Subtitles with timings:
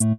[0.00, 0.16] Now,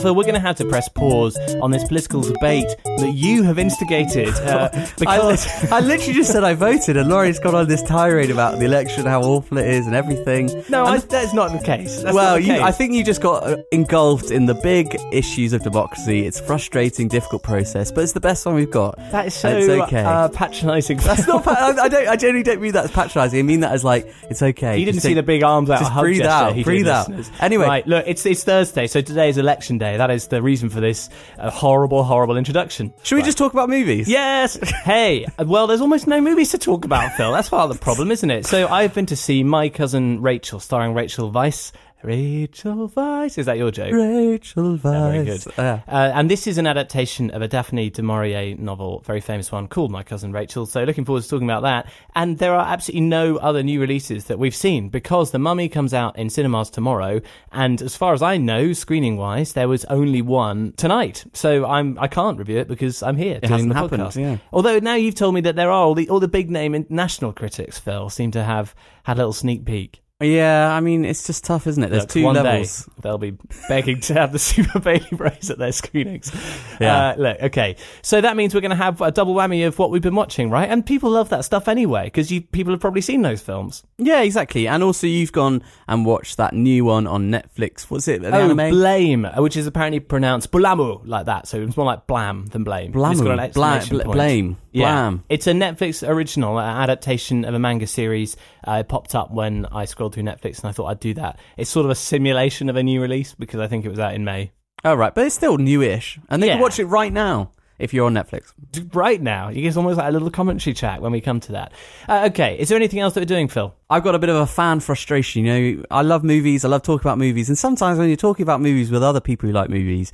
[0.00, 3.58] Phil, we're going to have to press pause on this political debate that you have
[3.58, 4.68] instigated uh,
[4.98, 8.58] because I, I literally just said I voted, and Laurie's gone on this tirade about
[8.58, 10.46] the election, how awful it is, and everything.
[10.68, 12.02] no, And I, that's not the case.
[12.02, 12.62] That's well, the you, case.
[12.62, 16.26] I think you just got uh, engulfed in the big issues of democracy.
[16.26, 18.96] It's a frustrating, difficult process, but it's the best one we've got.
[19.12, 20.02] that is so it's okay.
[20.02, 20.98] uh, patronising.
[20.98, 21.46] That's not.
[21.48, 22.08] I, I don't.
[22.08, 23.38] I genuinely don't mean that as patronising.
[23.38, 24.78] I mean that as like it's okay.
[24.78, 27.08] You didn't Just see take- the big arms out just breathe gesture out, breathe out.
[27.08, 27.30] listeners.
[27.40, 27.66] Anyway.
[27.66, 29.87] right, look, it's it's Thursday, so today is election day.
[29.96, 32.92] That is the reason for this uh, horrible, horrible introduction.
[33.02, 34.08] Should we just talk about movies?
[34.08, 34.58] Yes.
[34.84, 35.26] Hey.
[35.38, 37.32] Well, there's almost no movies to talk about, Phil.
[37.32, 38.46] That's part of the problem, isn't it?
[38.46, 41.72] So I've been to see My Cousin Rachel, starring Rachel Weisz.
[42.02, 43.38] Rachel Weisz.
[43.38, 43.92] Is that your joke?
[43.92, 45.44] Rachel Yeah, very Weisz.
[45.44, 45.54] good.
[45.58, 45.80] Yeah.
[45.88, 49.66] Uh, and this is an adaptation of a Daphne du Maurier novel, very famous one,
[49.68, 50.64] called My Cousin Rachel.
[50.66, 51.90] So looking forward to talking about that.
[52.14, 55.92] And there are absolutely no other new releases that we've seen because The Mummy comes
[55.92, 57.20] out in cinemas tomorrow.
[57.52, 61.24] And as far as I know, screening wise, there was only one tonight.
[61.34, 64.20] So I'm I can't review it because I'm here doing hasn't the happened, podcast.
[64.20, 64.36] yeah.
[64.52, 67.32] Although now you've told me that there are all the all the big name international
[67.32, 70.00] critics, Phil, seem to have had a little sneak peek.
[70.20, 71.90] Yeah, I mean, it's just tough, isn't it?
[71.90, 72.84] There's Look, two one levels.
[72.86, 73.36] day they'll be
[73.68, 76.32] begging to have the Super Bailey Bros at their screenings.
[76.80, 77.10] Yeah.
[77.10, 77.76] Uh, look, okay.
[78.02, 80.50] So that means we're going to have a double whammy of what we've been watching,
[80.50, 80.68] right?
[80.68, 83.84] And people love that stuff anyway because you people have probably seen those films.
[83.98, 84.66] Yeah, exactly.
[84.66, 87.82] And also, you've gone and watched that new one on Netflix.
[87.82, 88.24] What's it?
[88.24, 88.70] An oh, anime?
[88.70, 91.46] Blame, uh, which is apparently pronounced Bulamu like that.
[91.46, 92.92] So it's more like Blam than Blame.
[92.92, 93.54] It's got an Blamu.
[93.54, 94.56] Bla- exclamation blame.
[94.78, 94.92] Yeah.
[94.92, 95.24] Blam.
[95.28, 98.36] It's a Netflix original uh, adaptation of a manga series.
[98.66, 101.38] Uh, it popped up when I scrolled through Netflix and I thought I'd do that.
[101.56, 104.14] It's sort of a simulation of a new release because I think it was out
[104.14, 104.52] in May.
[104.84, 105.14] Oh, right.
[105.14, 106.18] But it's still newish.
[106.30, 106.54] And they Yeah.
[106.54, 108.52] can watch it right now if you're on Netflix.
[108.92, 109.50] right now.
[109.50, 111.72] Get almost like a little commentary chat when we come to that.
[112.08, 113.74] Uh, okay, is there anything else that we're doing, Phil?
[113.88, 115.44] I've got a bit of a fan frustration.
[115.44, 116.64] You know, I love movies.
[116.64, 117.48] I love talking about movies.
[117.48, 120.12] And sometimes when you're talking about movies with other people who like movies,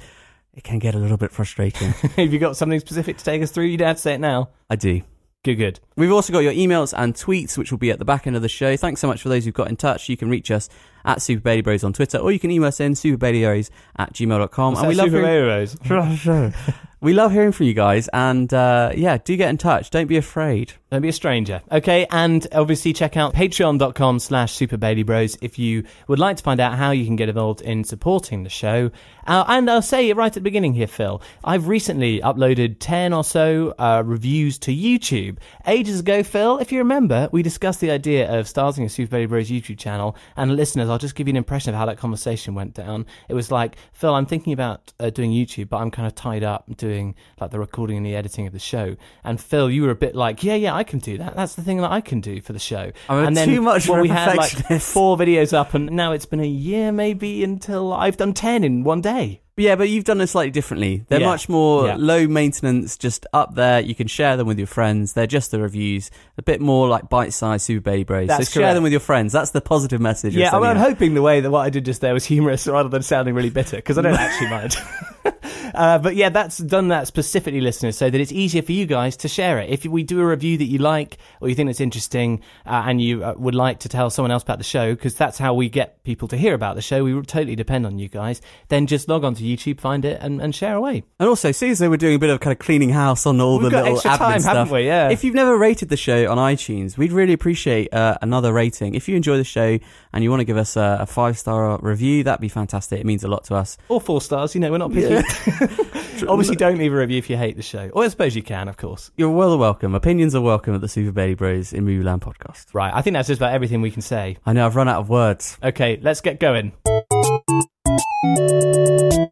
[0.54, 1.90] it can get a little bit frustrating.
[2.16, 3.64] Have you got something specific to take us through?
[3.64, 4.50] You don't have to say it now.
[4.70, 5.02] I do.
[5.42, 5.80] Good, good.
[5.96, 8.42] We've also got your emails and tweets, which will be at the back end of
[8.42, 8.76] the show.
[8.76, 10.08] Thanks so much for those who've got in touch.
[10.08, 10.70] You can reach us
[11.04, 14.76] at Super Bailey Bros on Twitter, or you can email us in superbailybros at gmail.com.
[14.76, 15.68] and we love, hearing,
[16.16, 16.54] hearing.
[17.04, 18.08] we love hearing from you guys.
[18.14, 19.90] And uh, yeah, do get in touch.
[19.90, 20.72] Don't be afraid.
[20.90, 21.60] Don't be a stranger.
[21.70, 26.78] Okay, and obviously check out patreon.com slash superbailybros if you would like to find out
[26.78, 28.90] how you can get involved in supporting the show.
[29.26, 31.20] Uh, and I'll say it right at the beginning here, Phil.
[31.42, 35.38] I've recently uploaded 10 or so uh, reviews to YouTube.
[35.66, 39.26] Ages ago, Phil, if you remember, we discussed the idea of starting a Super Bailey
[39.26, 40.16] Bros YouTube channel.
[40.36, 43.04] And listeners, I'll just give you an impression of how that conversation went down.
[43.28, 46.44] It was like, Phil, I'm thinking about uh, doing YouTube, but I'm kind of tied
[46.44, 48.96] up doing like the recording and the editing of the show.
[49.24, 51.34] And Phil, you were a bit like, yeah, yeah, I can do that.
[51.34, 52.92] That's the thing that I can do for the show.
[53.08, 56.40] I'm and too much well, we had like four videos up, and now it's been
[56.40, 59.40] a year maybe until I've done ten in one day.
[59.56, 61.04] But yeah, but you've done it slightly differently.
[61.08, 61.26] They're Yeah.
[61.26, 61.96] much more Yeah.
[61.96, 63.78] low maintenance, just up there.
[63.78, 65.12] You can share them with your friends.
[65.12, 66.10] They're just the reviews.
[66.36, 68.26] A bit more like bite-sized Super Bailey Bros.
[68.26, 68.74] That's so share correct.
[68.74, 69.32] them with your friends.
[69.32, 70.34] That's the positive message.
[70.34, 72.66] Yeah, I mean, I'm hoping the way that what I did just there was humorous
[72.66, 74.76] rather than sounding really bitter because I don't actually mind.
[75.74, 79.16] uh, but yeah, that's done that specifically, listeners, so that it's easier for you guys
[79.18, 79.70] to share it.
[79.70, 83.00] If we do a review that you like or you think that's interesting uh, and
[83.00, 85.68] you uh, would like to tell someone else about the show, because that's how we
[85.68, 89.08] get people to hear about the show, we totally depend on you guys, then just
[89.08, 91.02] log on to YouTube, find it, and, and share away.
[91.18, 93.40] And also, see as though we're doing a bit of kind of cleaning house on
[93.40, 94.70] all We've the little admin time, stuff.
[94.70, 94.86] we?
[94.86, 95.10] Yeah.
[95.10, 98.94] If you've never rated the show on iTunes, we'd really appreciate uh, another rating.
[98.94, 99.78] If you enjoy the show
[100.14, 103.00] and you want to give us a, a five star review, that'd be fantastic.
[103.00, 103.76] It means a lot to us.
[103.88, 105.16] Or four stars, you know, we're not picky.
[106.28, 107.90] Obviously, don't leave a review if you hate the show.
[107.92, 109.10] Or I suppose you can, of course.
[109.16, 109.94] You're well welcome.
[109.94, 112.66] Opinions are welcome at the Super Bailey Bros in Movieland podcast.
[112.72, 114.38] Right, I think that's just about everything we can say.
[114.46, 115.58] I know I've run out of words.
[115.62, 116.72] Okay, let's get going.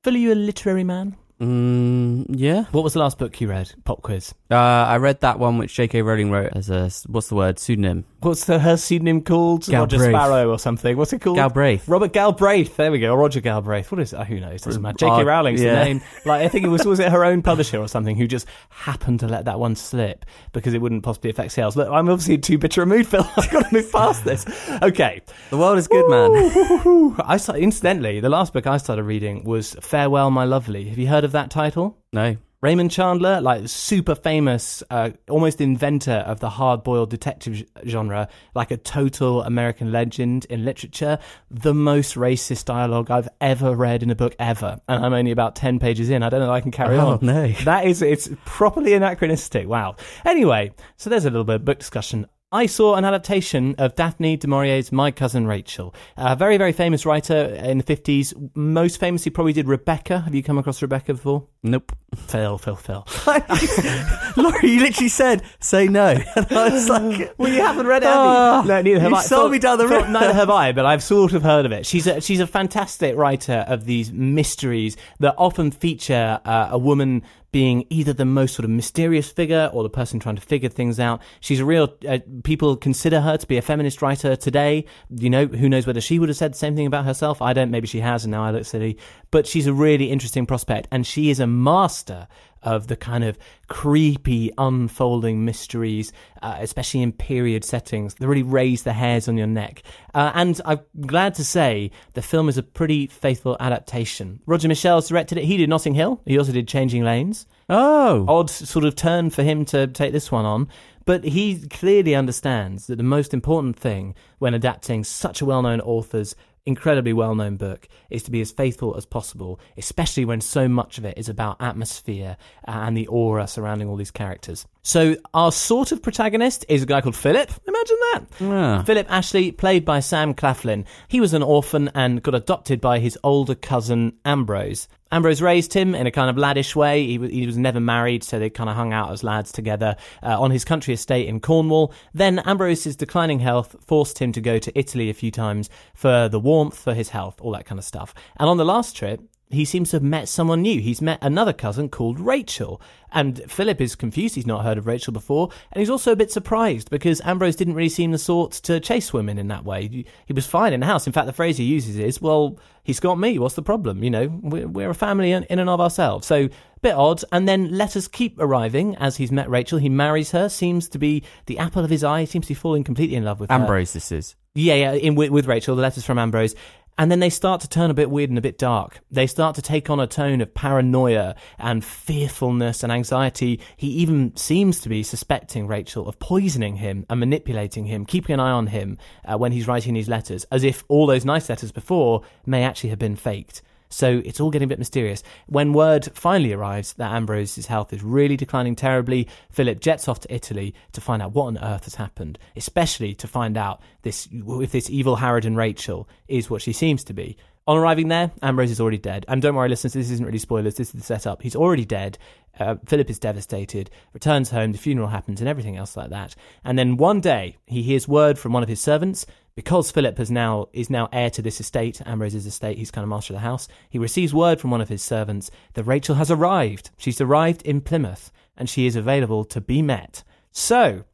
[0.03, 1.17] Phil, are you a literary man?
[1.43, 2.65] Mm, yeah.
[2.71, 3.73] What was the last book you read?
[3.85, 4.33] Pop quiz.
[4.49, 6.03] Uh, I read that one which J.K.
[6.03, 9.69] Rowling wrote as a what's the word pseudonym What's the, her pseudonym called?
[9.69, 10.15] Roger Galbraith.
[10.15, 10.97] Sparrow or something.
[10.97, 11.37] What's it called?
[11.37, 11.89] Galbraith.
[11.89, 12.77] Robert Galbraith.
[12.77, 13.13] There we go.
[13.13, 13.91] Or Roger Galbraith.
[13.91, 14.25] What is it?
[14.29, 14.63] Who knows?
[14.63, 14.99] Doesn't matter.
[14.99, 15.13] J.K.
[15.13, 15.75] Uh, Rowling's yeah.
[15.75, 16.01] the name.
[16.25, 19.19] Like I think it was was it her own publisher or something who just happened
[19.21, 21.75] to let that one slip because it wouldn't possibly affect sales.
[21.75, 23.29] Look, I'm obviously in too bitter a mood, Phil.
[23.37, 24.47] I've got to move past this.
[24.83, 25.21] Okay.
[25.51, 27.17] The world is good, man.
[27.25, 30.89] I started, incidentally, the last book I started reading was Farewell, My Lovely.
[30.89, 31.99] Have you heard of that title?
[32.13, 32.37] No.
[32.63, 38.77] Raymond Chandler, like super famous, uh, almost inventor of the hard-boiled detective genre, like a
[38.77, 41.19] total American legend in literature.
[41.51, 45.57] The most racist dialogue I've ever read in a book ever, and I'm only about
[45.57, 46.23] ten pages in.
[46.23, 47.19] I don't know if I can carry Oh, on.
[47.23, 47.49] no.
[47.65, 49.67] That is, it's properly anachronistic.
[49.67, 49.97] Wow.
[50.25, 52.29] Anyway, so there's a little bit of book discussion.
[52.55, 55.95] I saw an adaptation of Daphne du Maurier's My Cousin Rachel.
[56.19, 58.35] A very, very famous writer in the 50s.
[58.55, 60.21] Most famously, probably did Rebecca.
[60.21, 61.47] Have you come across Rebecca before?
[61.63, 61.93] Nope.
[62.15, 63.07] Fail, fail, fail.
[64.37, 66.11] Laurie, you literally said, say no.
[66.37, 68.69] And I was like, Well, you haven't read it, have you?
[68.69, 69.23] No, neither have you I.
[69.23, 70.11] sold Phil- me down the road.
[70.11, 71.87] Neither have I, but I've sort of heard of it.
[71.87, 77.23] She's a, she's a fantastic writer of these mysteries that often feature uh, a woman
[77.53, 80.99] being either the most sort of mysterious figure or the person trying to figure things
[80.99, 81.23] out.
[81.41, 81.95] She's a real.
[82.09, 84.87] Uh, people consider her to be a feminist writer today.
[85.11, 87.41] You know, who knows whether she would have said the same thing about herself?
[87.43, 87.71] I don't.
[87.71, 88.99] Maybe she has, and now I look silly.
[89.31, 92.27] But she's a really interesting prospect, and she is a master
[92.63, 93.39] of the kind of
[93.69, 96.13] creepy unfolding mysteries,
[96.43, 99.83] uh, especially in period settings, that really raise the hairs on your neck.
[100.15, 104.41] Uh, and I'm glad to say the film is a pretty faithful adaptation.
[104.47, 105.45] Roger Michell's directed it.
[105.45, 106.21] He did Notting Hill.
[106.27, 107.47] He also did Changing Lanes.
[107.69, 108.25] oh.
[108.29, 110.69] Odd sort of turn for him to take this one on.
[111.05, 115.81] But he clearly understands that the most important thing when adapting such a well known
[115.81, 116.37] author's
[116.67, 120.99] incredibly well known book is to be as faithful as possible, especially when so much
[120.99, 124.67] of it is about atmosphere and the aura surrounding all these characters.
[124.83, 127.51] So, our sort of protagonist is a guy called Philip.
[127.67, 128.25] Imagine that.
[128.41, 128.83] Ah.
[128.85, 130.85] Philip Ashley, played by Sam Claflin.
[131.09, 134.89] He was an orphan and got adopted by his older cousin Ambrose.
[135.13, 137.07] Ambrose raised him in a kind of laddish way.
[137.07, 140.41] He he was never married, so they kind of hung out as lads together uh,
[140.41, 141.93] on his country estate in Cornwall.
[142.15, 146.41] Then Ambrose's declining health forced him to go to Italy a few times for the
[146.41, 148.15] warmth, for his health, all that kind of stuff.
[148.39, 149.21] And on the last trip,
[149.53, 150.81] he seems to have met someone new.
[150.81, 152.81] He's met another cousin called Rachel.
[153.13, 154.35] And Philip is confused.
[154.35, 155.51] He's not heard of Rachel before.
[155.71, 159.13] And he's also a bit surprised because Ambrose didn't really seem the sort to chase
[159.13, 159.89] women in that way.
[159.89, 161.07] He- was fine in the house.
[161.07, 163.39] In fact, the phrase he uses is, well, he's got me.
[163.39, 164.03] What's the problem?
[164.03, 166.27] You know, we're, a family in, and of ourselves.
[166.27, 166.51] So, a
[166.81, 167.23] bit odd.
[167.33, 169.79] And then letters keep arriving as he's met Rachel.
[169.79, 172.83] He marries her, seems to be the apple of his eye, seems to be falling
[172.83, 173.57] completely in love with her.
[173.57, 174.37] Ambrose, this is.
[174.55, 176.55] Yeah, yeah, in with, with Rachel, the letters from Ambrose.
[177.03, 179.01] And then they start to turn a bit weird and a bit dark.
[179.11, 183.59] They start to take on a tone of paranoia and fearfulness and anxiety.
[183.77, 188.39] He even seems to be suspecting Rachel of poisoning him and manipulating him, keeping an
[188.39, 191.73] eye on him uh, when he's writing these letters, as if all those nice letters
[191.73, 193.63] before may actually have been faked.
[193.93, 195.23] So it's all getting a bit mysterious.
[195.47, 200.35] When word finally arrives that Ambrose's health is really declining terribly, Philip jets off to
[200.35, 204.73] Italy to find out what on earth has happened, especially to find out this if
[204.73, 207.37] this evil Harridan Rachel is what she seems to be.
[207.67, 209.25] On arriving there, Ambrose is already dead.
[209.29, 210.75] And don't worry, listeners, this isn't really spoilers.
[210.75, 211.43] This is the setup.
[211.43, 212.19] He's already dead.
[212.59, 216.35] Uh, Philip is devastated, returns home, the funeral happens, and everything else like that.
[216.65, 220.31] And then one day, he hears word from one of his servants because Philip has
[220.31, 222.79] now is now heir to this estate, Ambrose's estate.
[222.79, 223.69] He's kind of master of the house.
[223.89, 226.91] He receives word from one of his servants that Rachel has arrived.
[226.97, 230.25] She's arrived in Plymouth, and she is available to be met.
[230.51, 231.05] So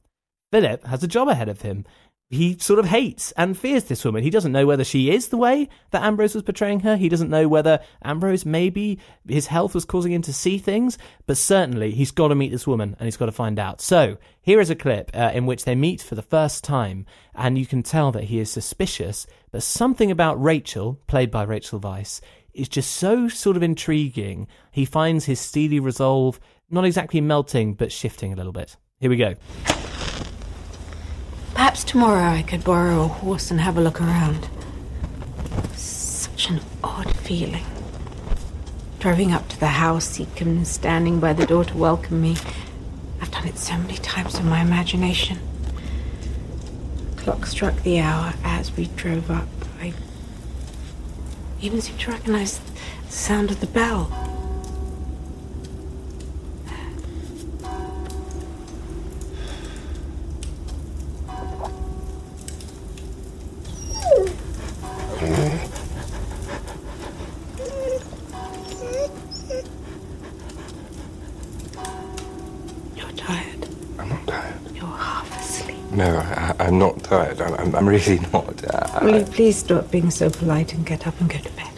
[0.51, 1.85] Philip has a job ahead of him.
[2.31, 4.23] He sort of hates and fears this woman.
[4.23, 6.97] He doesn't know whether she is the way that Ambrose was portraying her.
[6.97, 11.39] He doesn't know whether Ambrose maybe his health was causing him to see things, but
[11.39, 13.81] certainly he's got to meet this woman and he's got to find out.
[13.81, 17.57] So here is a clip uh, in which they meet for the first time, and
[17.57, 22.21] you can tell that he is suspicious, but something about Rachel, played by Rachel Weisz,
[22.53, 24.49] is just so sort of intriguing.
[24.71, 26.41] He finds his steely resolve
[26.71, 28.77] not exactly melting, but shifting a little bit.
[29.01, 29.35] Here we go.
[31.59, 34.49] Perhaps tomorrow I could borrow a horse and have a look around.
[35.75, 37.65] Such an odd feeling.
[39.01, 42.37] Driving up to the house, him standing by the door to welcome me.
[43.21, 45.41] I've done it so many times in my imagination.
[47.17, 49.49] Clock struck the hour as we drove up.
[49.81, 49.95] I
[51.61, 54.38] even seemed to recognize the sound of the bell.
[72.97, 73.69] You're tired.
[73.99, 74.55] I'm not tired.
[74.75, 75.77] You're half asleep.
[75.93, 77.41] No, I, I'm not tired.
[77.41, 78.63] I'm, I'm, I'm really not.
[78.65, 81.71] Uh, Will you please stop being so polite and get up and go to bed?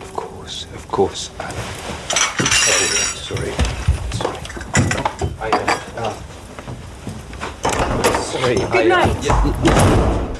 [0.00, 1.30] Of course, of course.
[1.40, 1.50] Uh,
[3.24, 3.52] sorry,
[4.12, 4.38] sorry.
[5.40, 5.50] I,
[5.96, 6.14] uh,
[8.22, 8.56] sorry.
[8.56, 10.33] Good night.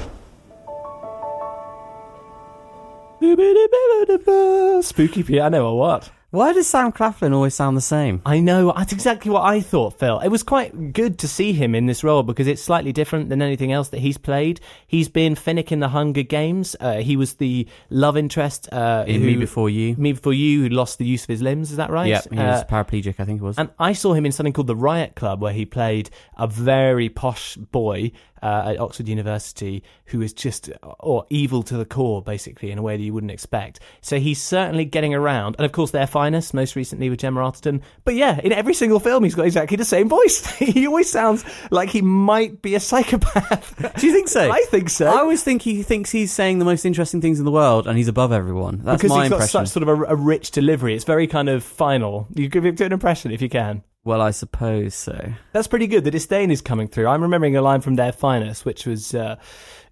[4.81, 6.11] Spooky piano or what?
[6.31, 8.21] Why does Sam Claflin always sound the same?
[8.25, 8.73] I know.
[8.75, 10.19] That's exactly what I thought, Phil.
[10.19, 13.41] It was quite good to see him in this role because it's slightly different than
[13.41, 14.59] anything else that he's played.
[14.85, 16.75] He's been Finnick in the Hunger Games.
[16.77, 19.95] Uh, he was the love interest uh, In who, Me Before You.
[19.95, 21.71] Me Before You, who lost the use of his limbs.
[21.71, 22.07] Is that right?
[22.07, 23.57] Yeah, he was Uh, paraplegic, I think it was.
[23.57, 27.07] and I saw him in something called the Riot Club, where he played a very
[27.07, 28.11] posh boy
[28.45, 32.81] uh, at Oxford University who is just or evil to the core, basically, in a
[32.83, 33.79] way that you wouldn't expect.
[34.01, 37.81] So he's certainly getting around, and of course, their finest, most recently with Gemma Arterton.
[38.03, 40.45] But yeah, in every single film, he's got exactly the same voice.
[40.57, 43.95] he always sounds like he might be a psychopath.
[43.99, 44.51] Do you think so?
[44.51, 45.07] I think so.
[45.07, 47.97] I always think he thinks he's saying the most interesting things in the world and
[47.97, 48.81] he's above everyone.
[48.83, 50.93] That's because my he's got such sort of a, a rich delivery.
[50.93, 52.27] It's very kind of final.
[52.35, 53.83] You give it an impression if you can.
[54.05, 55.33] Well, I suppose so.
[55.51, 56.03] That's pretty good.
[56.03, 57.07] The disdain is coming through.
[57.07, 59.37] I'm remembering a line from their finest, which was, uh,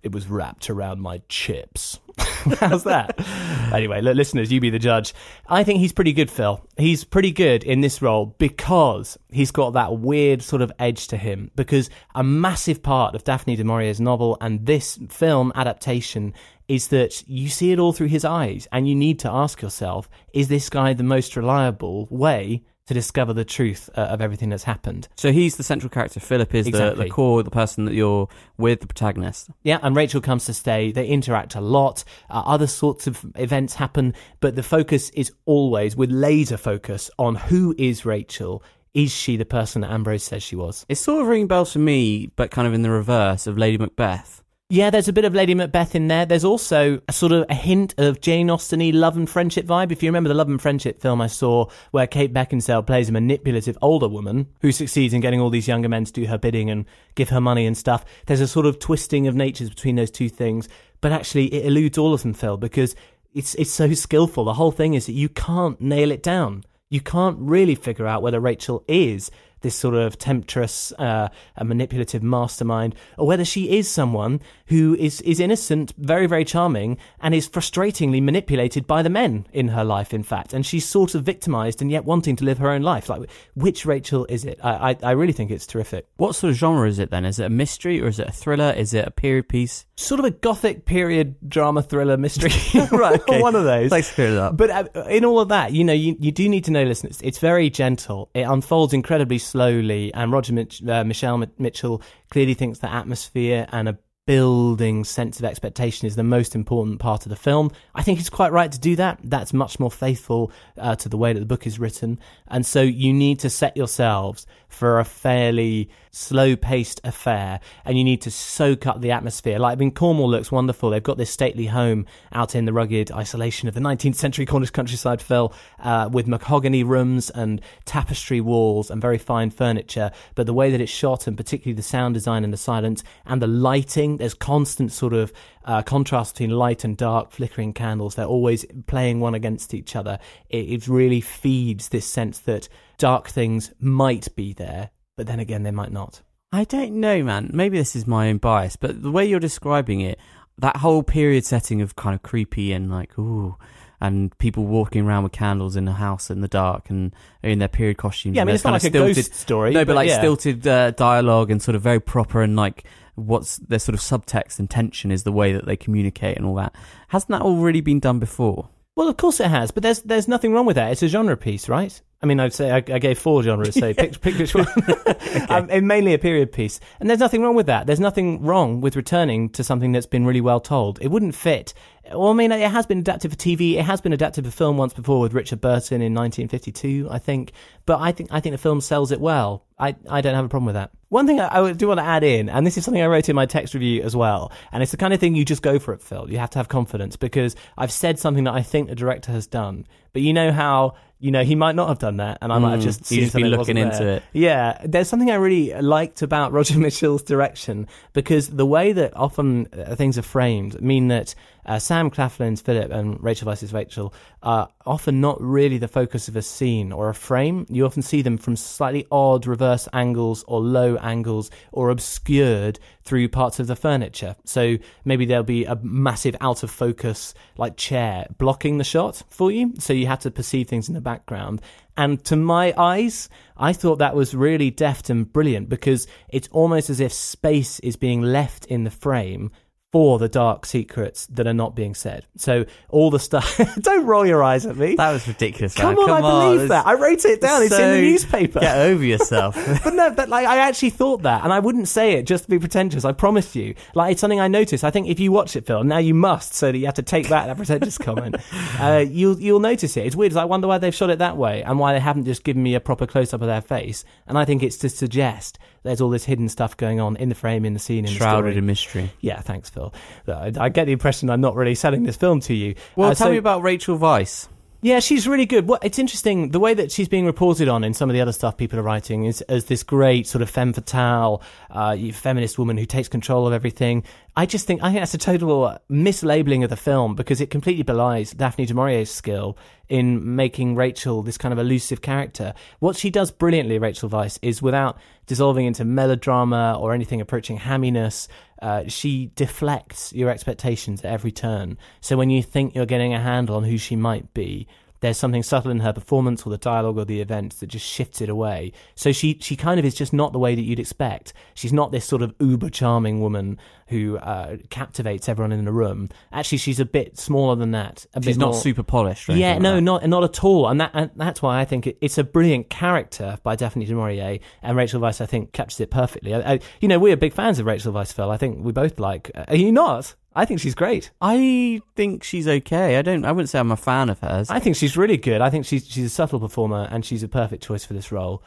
[0.03, 2.00] "It was wrapped around my chips."
[2.60, 3.15] How's that?
[3.74, 5.15] anyway, look, listeners, you be the judge.
[5.48, 6.63] I think he's pretty good, Phil.
[6.77, 11.17] He's pretty good in this role because he's got that weird sort of edge to
[11.17, 11.50] him.
[11.55, 16.36] Because a massive part of Daphne du Maurier's novel and this film adaptation
[16.67, 20.08] is that you see it all through his eyes, and you need to ask yourself:
[20.34, 22.62] Is this guy the most reliable way?
[22.88, 25.08] To discover the truth uh, of everything that's happened.
[25.16, 26.20] So he's the central character.
[26.20, 29.50] Philip is the, the core, the person that you're with, the protagonist.
[29.63, 30.92] Yeah, and Rachel comes to stay.
[30.92, 32.04] They interact a lot.
[32.30, 37.36] Uh, other sorts of events happen, but the focus is always with laser focus on
[37.36, 38.62] who is Rachel.
[38.94, 40.86] Is she the person that Ambrose says she was?
[40.90, 43.78] It's sort of ringing bells for me, but kind of in the reverse of Lady
[43.78, 44.42] Macbeth.
[44.74, 46.25] Yeah, there's a bit of Lady Macbeth in there.
[46.25, 49.92] There's also a sort of a hint of Jane Austen-y love and friendship vibe.
[49.92, 53.12] If you remember the love and friendship film I saw where Kate Beckinsale plays a
[53.12, 56.72] manipulative older woman who succeeds in getting all these younger men to do her bidding
[56.72, 60.10] and give her money and stuff, there's a sort of twisting of natures between those
[60.10, 60.68] two things.
[61.01, 62.96] But actually, it eludes all of them, Phil, because
[63.32, 64.44] it's, it's so skillful.
[64.44, 66.63] The whole thing is that you can't nail it down.
[66.89, 69.30] You can't really figure out whether Rachel is
[69.63, 75.20] this sort of temptress, uh, a manipulative mastermind, or whether she is someone who is,
[75.22, 80.13] is innocent, very, very charming, and is frustratingly manipulated by the men in her life,
[80.13, 80.53] in fact.
[80.53, 83.10] And she's sort of victimized and yet wanting to live her own life.
[83.10, 84.60] Like, which Rachel is it?
[84.63, 86.08] I, I, I really think it's terrific.
[86.17, 87.25] What sort of genre is it then?
[87.25, 88.72] Is it a mystery or is it a thriller?
[88.72, 89.86] Is it a period piece?
[89.95, 92.51] Sort of a gothic period drama thriller mystery.
[92.91, 93.41] Right, okay.
[93.41, 93.89] One of those.
[93.89, 94.57] Thanks for clearing it.
[94.57, 97.19] But uh, in all of that, you know, you, you do need to know, listeners,
[97.23, 98.29] it's very gentle.
[98.33, 103.67] It unfolds incredibly slowly, and Roger Mitch, uh, Michelle Mi- Michell clearly thinks the atmosphere
[103.71, 107.71] and a building sense of expectation is the most important part of the film.
[107.93, 109.19] I think he's quite right to do that.
[109.23, 112.19] That's much more faithful uh, to the way that the book is written.
[112.47, 118.03] And so you need to set yourselves for a fairly slow paced affair and you
[118.03, 119.58] need to soak up the atmosphere.
[119.58, 120.89] Like, I mean, Cornwall looks wonderful.
[120.89, 124.70] They've got this stately home out in the rugged isolation of the 19th century Cornish
[124.70, 130.12] countryside, Phil, uh, with mahogany rooms and tapestry walls and very fine furniture.
[130.36, 133.42] But the way that it's shot and particularly the sound design and the silence and
[133.42, 135.34] the lighting, there's constant sort of
[135.65, 138.15] uh, contrast between light and dark, flickering candles.
[138.15, 140.20] They're always playing one against each other.
[140.50, 145.63] It, it really feeds this sense that dark things might be there, but then again,
[145.63, 146.22] they might not.
[146.51, 147.50] I don't know, man.
[147.53, 150.20] Maybe this is my own bias, but the way you're describing it,
[150.60, 153.58] that whole period setting of kind of creepy and like, ooh,
[154.00, 157.70] and people walking around with candles in the house in the dark and in their
[157.70, 158.36] period costumes.
[158.36, 159.74] Yeah, I mean, it's not like kind a of ghost stilted- story.
[159.74, 160.20] No, but, like yeah.
[160.20, 162.84] stilted uh, dialogue and sort of very proper and like
[163.15, 166.55] what's their sort of subtext and tension is the way that they communicate and all
[166.55, 166.74] that.
[167.10, 168.70] Hasn't that already been done before?
[168.96, 170.91] Well, of course it has, but there's there's nothing wrong with that.
[170.91, 172.00] It's a genre piece, right?
[172.24, 174.65] I mean, I'd say I, I gave four genres, so pick, pick which one.
[175.50, 177.86] um, and mainly a period piece, and there's nothing wrong with that.
[177.86, 181.01] There's nothing wrong with returning to something that's been really well told.
[181.01, 181.74] It wouldn't fit.
[182.10, 183.75] Well, I mean, it has been adapted for TV.
[183.75, 187.51] It has been adapted for film once before with Richard Burton in 1952, I think.
[187.86, 189.65] But I think I think the film sells it well.
[189.77, 190.92] I, I don't have a problem with that.
[191.10, 193.27] One thing I, I do want to add in, and this is something I wrote
[193.27, 195.77] in my text review as well, and it's the kind of thing you just go
[195.77, 196.30] for it, Phil.
[196.30, 199.46] You have to have confidence because I've said something that I think the director has
[199.46, 199.86] done.
[200.13, 202.72] But you know how you know he might not have done that, and I might
[202.72, 204.18] have Mm, just seen just been something that looking wasn't into there.
[204.18, 204.24] it.
[204.34, 209.68] Yeah, there's something I really liked about Roger Michell's direction because the way that often
[209.74, 211.34] uh, things are framed mean that
[211.65, 216.36] uh, Sam Claflin's Philip and Rachel versus Rachel are often not really the focus of
[216.36, 217.65] a scene or a frame.
[217.70, 223.29] You often see them from slightly odd reverse angles or low angles or obscured through
[223.29, 224.36] parts of the furniture.
[224.46, 229.51] So maybe there'll be a massive out of focus like chair blocking the shot for
[229.51, 229.74] you.
[229.79, 231.62] So you have to perceive things in the background.
[231.96, 236.89] And to my eyes, I thought that was really deft and brilliant because it's almost
[236.89, 239.51] as if space is being left in the frame
[239.93, 242.25] for the dark secrets that are not being said.
[242.35, 243.62] So all the stuff.
[243.79, 244.95] don't roll your eyes at me.
[244.95, 245.75] That was ridiculous.
[245.75, 246.09] Come man.
[246.09, 246.88] on, I believe that.
[246.88, 247.62] I wrote it down.
[247.62, 248.59] It's in the newspaper.
[248.59, 249.53] Get over yourself.
[249.83, 252.50] but no, that like I actually thought that, and I wouldn't say it just to
[252.50, 253.05] be pretentious.
[253.05, 253.75] I promise you.
[253.93, 254.83] Like it's something I noticed.
[254.83, 257.03] I think if you watch it, Phil, now you must, so that you have to
[257.03, 258.35] take back that pretentious comment.
[258.79, 260.05] Uh, you'll you'll notice it.
[260.05, 260.31] It's weird.
[260.31, 262.43] It's like, I wonder why they've shot it that way, and why they haven't just
[262.43, 264.03] given me a proper close up of their face.
[264.25, 267.35] And I think it's to suggest there's all this hidden stuff going on in the
[267.35, 268.57] frame, in the scene, in the Shrouded story.
[268.57, 269.12] in mystery.
[269.19, 269.83] yeah, thanks, Phil.
[270.28, 272.75] I, I get the impression I'm not really selling this film to you.
[272.96, 274.48] Well, Uh, tell so- me about Rachel Weisz.
[274.82, 275.68] yeah, she's really good.
[275.68, 278.34] What it's interesting the way that she's being reported on in some of the other
[278.34, 282.78] stuff people are writing is as this great sort of femme fatale, uh, feminist woman
[282.78, 284.04] who takes control of everything.
[284.36, 287.84] I just think I think that's a total mislabeling of the film because it completely
[287.84, 289.58] belies Daphne du Maurier's skill
[289.90, 292.56] in making Rachel this kind of elusive character.
[292.80, 294.98] What she does brilliantly, Rachel Weisz, is without
[295.28, 298.28] dissolving into melodrama or anything approaching hamminess.
[298.60, 301.78] Uh, she deflects your expectations at every turn.
[302.02, 304.68] So when you think you're getting a handle on who she might be,
[305.04, 308.22] there's something subtle in her performance or the dialogue or the events that just shifts
[308.22, 308.72] it away.
[308.96, 311.34] So she she kind of is just not the way that you'd expect.
[311.54, 316.10] She's not this sort of uber charming woman who uh, captivates everyone in the room.
[316.32, 318.06] Actually, she's a bit smaller than that.
[318.13, 319.30] A She's not more- super polished.
[319.30, 321.98] Yeah, no, like not not at all, and that and that's why I think it,
[322.02, 325.92] it's a brilliant character by Daphne du Maurier, and Rachel Weisz I think captures it
[325.92, 326.34] perfectly.
[326.34, 328.30] I, I, you know, we're big fans of Rachel Weisz, Phil.
[328.32, 329.32] I think we both like.
[329.36, 330.16] Uh, are you not?
[330.36, 331.12] I think she's great.
[331.22, 332.98] I think she's okay.
[332.98, 333.24] I don't.
[333.24, 334.50] I wouldn't say I'm a fan of hers.
[334.50, 335.42] I think she's really good.
[335.42, 338.42] I think she's she's a subtle performer, and she's a perfect choice for this role.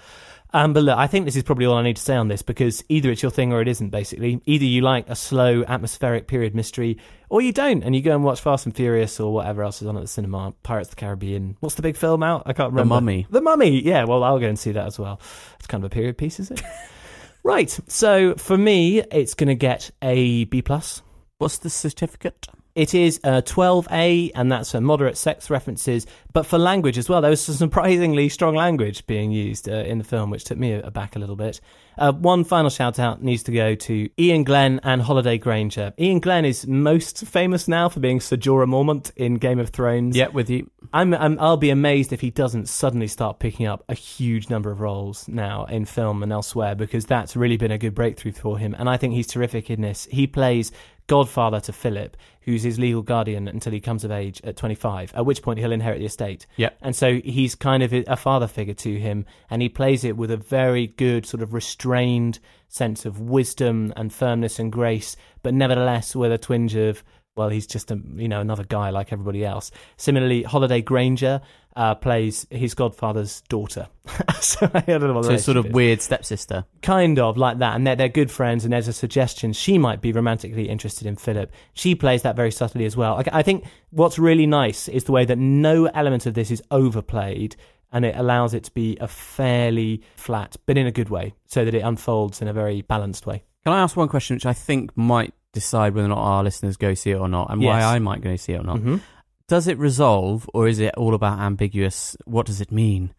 [0.57, 2.41] Um, but look, I think this is probably all I need to say on this
[2.41, 3.91] because either it's your thing or it isn't.
[3.91, 6.97] Basically, either you like a slow, atmospheric period mystery,
[7.29, 9.87] or you don't, and you go and watch Fast and Furious or whatever else is
[9.87, 10.55] on at the cinema.
[10.63, 11.59] Pirates of the Caribbean.
[11.61, 12.45] What's the big film out?
[12.47, 12.95] I can't remember.
[12.95, 13.01] The.
[13.01, 13.27] Mummy.
[13.29, 13.83] The Mummy.
[13.83, 14.05] Yeah.
[14.05, 15.21] Well, I'll go and see that as well.
[15.59, 16.63] It's kind of a period piece, is it?
[17.43, 17.79] right.
[17.87, 21.03] So for me, it's going to get a B plus.
[21.37, 22.47] What's the certificate?
[22.77, 27.23] It is uh, 12A, and that's for moderate sex references, but for language as well.
[27.23, 30.75] There was some surprisingly strong language being used uh, in the film, which took me
[30.75, 31.59] aback a little bit.
[31.99, 35.95] Uh, one final shout out needs to go to Iain Glen and Holliday Grainger.
[35.99, 40.17] Iain Glen is most famous now for being Sir Jorah Mormont in Game of Thrones.
[40.17, 40.71] Yeah, with you.
[40.93, 44.71] I'm, I'm I'll be amazed if he doesn't suddenly start picking up a huge number
[44.71, 48.59] of roles now in film and elsewhere because that's really been a good breakthrough for
[48.59, 50.07] him and I think he's terrific in this.
[50.11, 50.73] He plays
[51.07, 55.25] godfather to Philip, who's his legal guardian until he comes of age at 25, at
[55.25, 56.47] which point he'll inherit the estate.
[56.57, 56.71] Yeah.
[56.81, 60.31] And so he's kind of a father figure to him, and he plays it with
[60.31, 61.55] a very good, sort of
[61.87, 67.05] restrained sense of wisdom and firmness and grace, but nevertheless with a twinge of,
[67.37, 69.71] well, he's just a you know another guy like everybody else.
[69.97, 71.43] Similarly, Holliday Grainger
[71.77, 73.89] uh, plays his godfather's daughter.
[74.41, 76.65] so I don't know what So it's sort of is weird stepsister.
[76.83, 78.65] kind of like that, and they're, they're good friends.
[78.65, 81.53] And there's a suggestion she might be romantically interested in Philip.
[81.75, 83.15] She plays that very subtly as well.
[83.15, 86.63] Like, I think what's really nice is the way that no element of this is
[86.71, 87.55] overplayed,
[87.93, 91.65] and it allows it to be a fairly flat, but in a good way, so
[91.65, 93.43] that it unfolds in a very balanced way.
[93.65, 96.77] Can I ask one question, which I think might decide whether or not our listeners
[96.77, 98.79] go see it or not, and why I might go see it or not?
[98.79, 99.01] Mhm.
[99.49, 102.17] Does it resolve, or is it all about ambiguous?
[102.25, 103.13] What does it mean?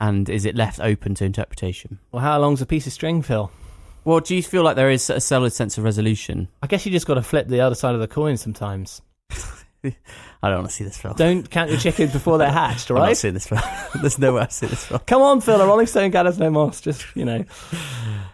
[0.00, 1.98] And is it left open to interpretation?
[2.12, 3.50] Well, how long's a piece of string, Phil?
[4.04, 6.48] Well, do you feel like there is a solid sense of resolution?
[6.62, 9.02] I guess you just got to flip the other side of the coin sometimes.
[10.42, 11.14] I don't want to see this film.
[11.16, 13.16] Don't count your chickens before they're hatched, all I'm not right?
[13.16, 13.60] seeing this film.
[14.00, 15.00] There's no way I've seen this film.
[15.06, 15.58] Come on, Phil.
[15.58, 16.80] The Rolling Stone gathers no moss.
[16.80, 17.44] Just you know.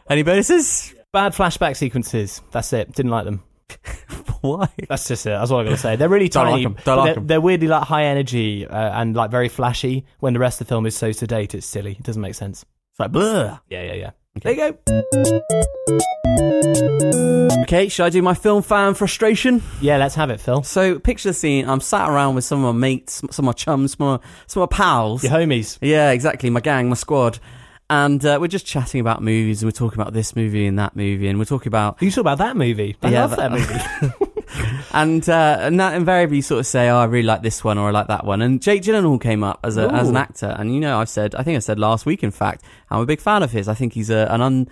[0.08, 0.94] Any bonuses?
[1.12, 2.40] Bad flashback sequences.
[2.50, 2.92] That's it.
[2.92, 3.42] Didn't like them.
[4.42, 4.68] Why?
[4.88, 5.30] That's just it.
[5.30, 5.96] That's all I got to say.
[5.96, 6.64] They're really Don't tiny.
[6.64, 6.84] like 'em.
[6.84, 10.04] Don't like they're, they're weirdly like high energy uh, and like very flashy.
[10.20, 11.92] When the rest of the film is so sedate, it's silly.
[11.92, 12.64] It doesn't make sense.
[12.90, 13.58] It's like blur.
[13.68, 14.10] Yeah, yeah, yeah.
[14.38, 14.54] Okay.
[14.56, 16.12] There you go.
[16.62, 19.62] Okay, should I do my film fan frustration?
[19.80, 20.62] Yeah, let's have it, Phil.
[20.62, 21.68] So, picture the scene.
[21.68, 24.28] I'm sat around with some of my mates, some of my chums, some of my,
[24.46, 25.24] some of my pals.
[25.24, 25.78] Your homies.
[25.80, 26.50] Yeah, exactly.
[26.50, 27.38] My gang, my squad.
[27.90, 30.94] And uh, we're just chatting about movies, and we're talking about this movie and that
[30.94, 32.00] movie, and we're talking about.
[32.00, 32.96] You talk about that movie.
[33.02, 34.14] I Yeah, love that, that- movie.
[34.94, 37.88] And uh, and that invariably sort of say, "Oh, I really like this one," or
[37.88, 40.74] "I like that one." And Jake Gyllenhaal came up as a as an actor, and
[40.74, 43.22] you know, I've said, I think I said last week, in fact, I'm a big
[43.22, 43.66] fan of his.
[43.68, 44.68] I think he's a, an un,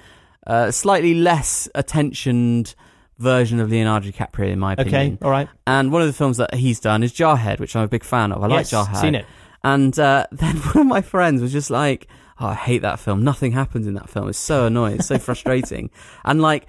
[0.47, 2.75] uh, slightly less attentioned
[3.19, 5.15] version of Leonardo DiCaprio, in my opinion.
[5.15, 5.49] okay, all right.
[5.67, 8.33] And one of the films that he's done is Jarhead, which I'm a big fan
[8.33, 8.43] of.
[8.43, 9.01] I yes, like Jarhead.
[9.01, 9.27] Seen it.
[9.63, 12.09] And uh, then one of my friends was just like,
[12.41, 13.23] oh, I hate that film.
[13.23, 14.29] Nothing happens in that film.
[14.29, 14.97] It's so annoying.
[14.97, 15.91] It's so frustrating.
[16.25, 16.67] And like,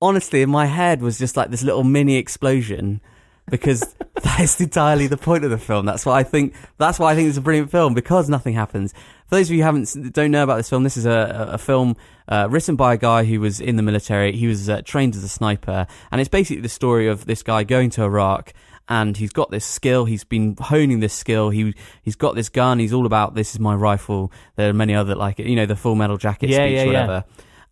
[0.00, 3.00] honestly, in my head was just like this little mini explosion
[3.50, 3.80] because
[4.22, 5.86] that is entirely the point of the film.
[5.86, 6.54] That's why I think.
[6.78, 8.92] That's why I think it's a brilliant film because nothing happens.
[9.28, 11.58] For those of you who haven't don't know about this film, this is a, a
[11.58, 11.96] film
[12.28, 14.32] uh, written by a guy who was in the military.
[14.32, 17.64] He was uh, trained as a sniper, and it's basically the story of this guy
[17.64, 18.52] going to Iraq
[18.88, 20.04] and he's got this skill.
[20.04, 21.50] He's been honing this skill.
[21.50, 22.78] He he's got this gun.
[22.78, 24.32] He's all about this is my rifle.
[24.56, 25.46] There are many other like it.
[25.46, 27.22] You know the Full Metal Jacket Yeah, speech, yeah, yeah.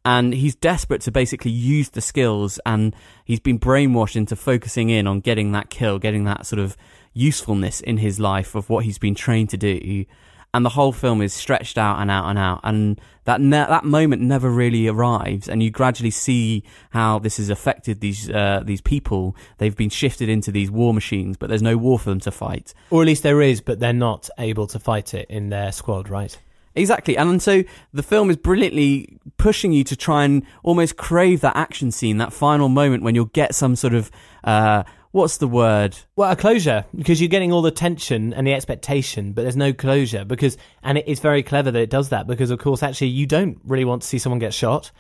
[0.04, 5.06] And he's desperate to basically use the skills, and he's been brainwashed into focusing in
[5.06, 6.76] on getting that kill, getting that sort of
[7.14, 10.04] usefulness in his life of what he's been trained to do.
[10.52, 13.84] And the whole film is stretched out and out and out, and that ne- that
[13.84, 15.48] moment never really arrives.
[15.48, 19.34] And you gradually see how this has affected these uh, these people.
[19.58, 22.72] They've been shifted into these war machines, but there's no war for them to fight.
[22.90, 26.08] Or at least there is, but they're not able to fight it in their squad,
[26.08, 26.38] right?
[26.76, 27.16] Exactly.
[27.16, 31.90] And so the film is brilliantly pushing you to try and almost crave that action
[31.90, 34.10] scene, that final moment when you'll get some sort of,
[34.42, 34.82] uh,
[35.12, 35.96] what's the word?
[36.16, 39.72] Well, a closure because you're getting all the tension and the expectation, but there's no
[39.72, 43.26] closure because, and it's very clever that it does that because, of course, actually you
[43.26, 44.90] don't really want to see someone get shot,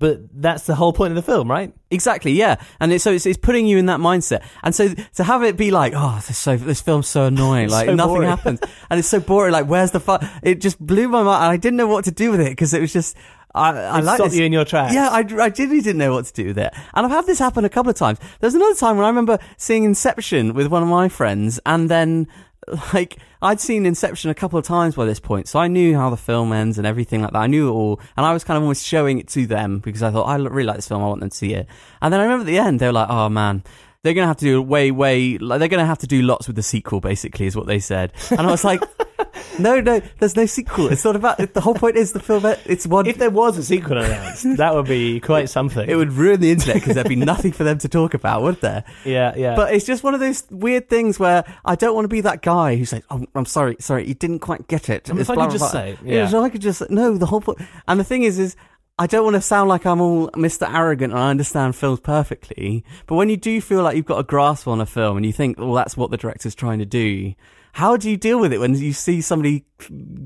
[0.00, 1.72] but that's the whole point of the film, right?
[1.90, 2.56] Exactly, yeah.
[2.80, 4.42] And it, so it's, it's putting you in that mindset.
[4.62, 7.86] And so to have it be like, oh, this, so, this film's so annoying, like
[7.86, 8.28] So nothing boring.
[8.28, 8.60] happens.
[8.90, 10.28] And it's so boring, like, where's the fun?
[10.42, 11.44] It just blew my mind.
[11.44, 13.16] And I didn't know what to do with it because it was just,
[13.54, 14.38] I, I like stopped this.
[14.40, 14.92] you in your tracks.
[14.92, 16.74] Yeah, I, I genuinely didn't know what to do with it.
[16.92, 18.18] And I've had this happen a couple of times.
[18.40, 22.26] There's another time when I remember seeing Inception with one of my friends, and then,
[22.94, 26.10] like, I'd seen Inception a couple of times by this point, so I knew how
[26.10, 27.38] the film ends and everything like that.
[27.38, 30.02] I knew it all, and I was kind of almost showing it to them because
[30.02, 31.66] I thought, I really like this film, I want them to see it.
[32.00, 33.62] And then I remember at the end, they were like, oh man.
[34.04, 35.38] They're gonna have to do way, way.
[35.38, 38.12] Like, they're gonna have to do lots with the sequel, basically, is what they said.
[38.30, 38.82] And I was like,
[39.58, 40.92] "No, no, there's no sequel.
[40.92, 41.38] It's not about.
[41.54, 42.44] The whole point is the film.
[42.66, 43.06] It's one.
[43.06, 45.88] If there was a sequel announced, that would be quite something.
[45.88, 48.60] It would ruin the internet because there'd be nothing for them to talk about, would
[48.60, 48.84] there?
[49.06, 49.56] yeah, yeah.
[49.56, 52.42] But it's just one of those weird things where I don't want to be that
[52.42, 55.08] guy who's like, oh, I'm sorry, sorry, you didn't quite get it.
[55.08, 56.28] If It's I could just blah." say, Yeah, yeah.
[56.28, 57.58] so I could just, no, the whole point.
[57.88, 58.54] And the thing is, is
[58.96, 60.72] I don't want to sound like I'm all Mr.
[60.72, 62.84] Arrogant and I understand films perfectly.
[63.06, 65.32] But when you do feel like you've got a grasp on a film and you
[65.32, 67.34] think, well, that's what the director's trying to do,
[67.72, 69.64] how do you deal with it when you see somebody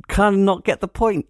[0.09, 1.27] kind of not get the point?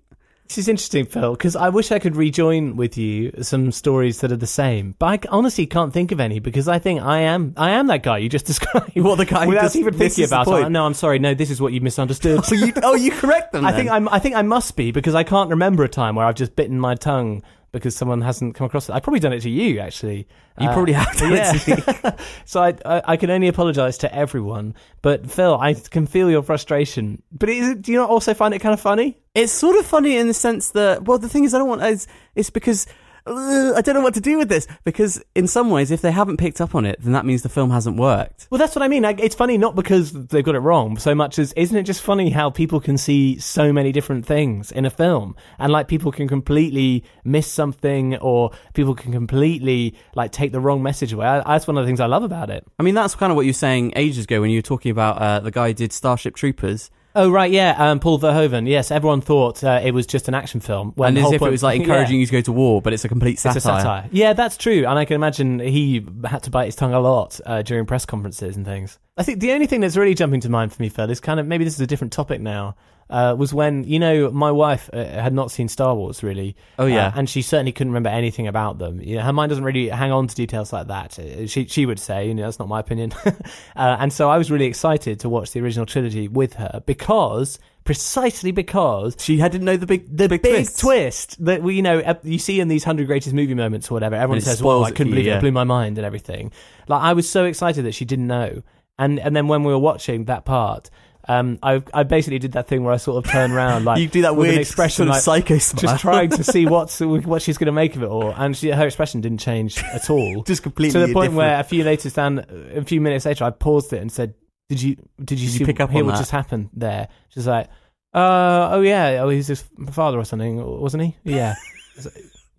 [0.48, 4.32] This is interesting, Phil, because I wish I could rejoin with you some stories that
[4.32, 7.52] are the same, but I honestly can't think of any because I think I am
[7.58, 8.96] I am that guy you just described.
[8.96, 10.70] What, the guy who without just even thinking about it?
[10.70, 11.18] No, I'm sorry.
[11.18, 12.46] No, this is what you misunderstood.
[12.46, 13.66] So you, oh, you correct them.
[13.66, 13.94] I think then.
[13.96, 14.08] I'm.
[14.08, 16.80] I think I must be because I can't remember a time where I've just bitten
[16.80, 18.94] my tongue because someone hasn't come across it.
[18.94, 20.26] I've probably done it to you, actually.
[20.58, 21.70] You Uh, probably have done it to
[22.02, 22.16] yeah.
[22.46, 26.42] so I, I I can only apologise to everyone, but Phil, I can feel your
[26.42, 27.22] frustration.
[27.30, 29.18] But is do you not also find it kind of funny?
[29.38, 31.81] It's sort of funny in the sense that, well, the thing is, I don't want,
[31.83, 32.88] it's, it's because,
[33.24, 34.66] uh, I don't know what to do with this.
[34.83, 37.48] Because in some ways, if they haven't picked up on it, then that means the
[37.48, 38.48] film hasn't worked.
[38.51, 39.05] Well, that's what I mean.
[39.05, 42.31] It's funny not because they've got it wrong so much as isn't it just funny
[42.31, 46.27] how people can see so many different things in a film and like people can
[46.27, 51.27] completely miss something or people can completely like take the wrong message away.
[51.29, 52.66] I, that's one of the things I love about it.
[52.81, 54.90] I mean, that's kind of what you were saying ages ago when you were talking
[54.90, 56.90] about uh, the guy who did Starship Troopers.
[57.14, 58.68] Oh right, yeah, um, Paul Verhoeven.
[58.68, 60.92] Yes, everyone thought uh, it was just an action film.
[60.94, 61.86] When and as if it was like Yeah.
[61.86, 63.56] encouraging you to go to war, but it's a complete satire.
[63.56, 64.08] It's a satire.
[64.12, 64.86] Yeah, that's true.
[64.86, 68.04] And I can imagine he had to bite his tongue a lot uh, during press
[68.04, 68.98] conferences and things.
[69.16, 71.40] I think the only thing that's really jumping to mind for me, Phil, is kind
[71.40, 72.76] of maybe this is a different topic now.
[73.10, 76.54] Uh, was when you know my wife uh, had not seen Star Wars really.
[76.78, 77.06] Oh, yeah.
[77.06, 79.00] Uh, and she certainly couldn't remember anything about them.
[79.00, 81.18] You know, her mind doesn't really hang on to details like that.
[81.18, 83.12] Uh, She she would say, you know, that's not my opinion.
[83.24, 83.40] uh,
[83.76, 88.50] and so I was really excited to watch the original trilogy with her because precisely
[88.50, 92.18] because She had didn't know the big, the big, big, twist that we you know
[92.22, 94.16] you see in these hundred greatest movie moments or whatever.
[94.16, 95.30] Everyone says, "Well, I couldn't you, believe it.
[95.30, 95.38] yeah.
[95.38, 96.52] it blew my mind and everything."
[96.88, 98.62] Like I was so excited that she didn't know,
[98.98, 100.90] and and then when we were watching that part.
[101.30, 104.08] Um, I I basically did that thing where I sort of turn around like you
[104.08, 105.80] do that with weird an expression sort of like psycho smile.
[105.82, 108.70] just trying to see what's what she's going to make of it all, and she,
[108.70, 111.36] her expression didn't change at all just completely to the point different.
[111.36, 114.32] where a few later stand a few minutes later I paused it and said,
[114.70, 116.18] "Did you did you Did you see pick up hear what that?
[116.20, 117.68] just happened there?" She's like,
[118.14, 121.56] "Uh oh yeah, oh he's his father or something, wasn't he?" Yeah.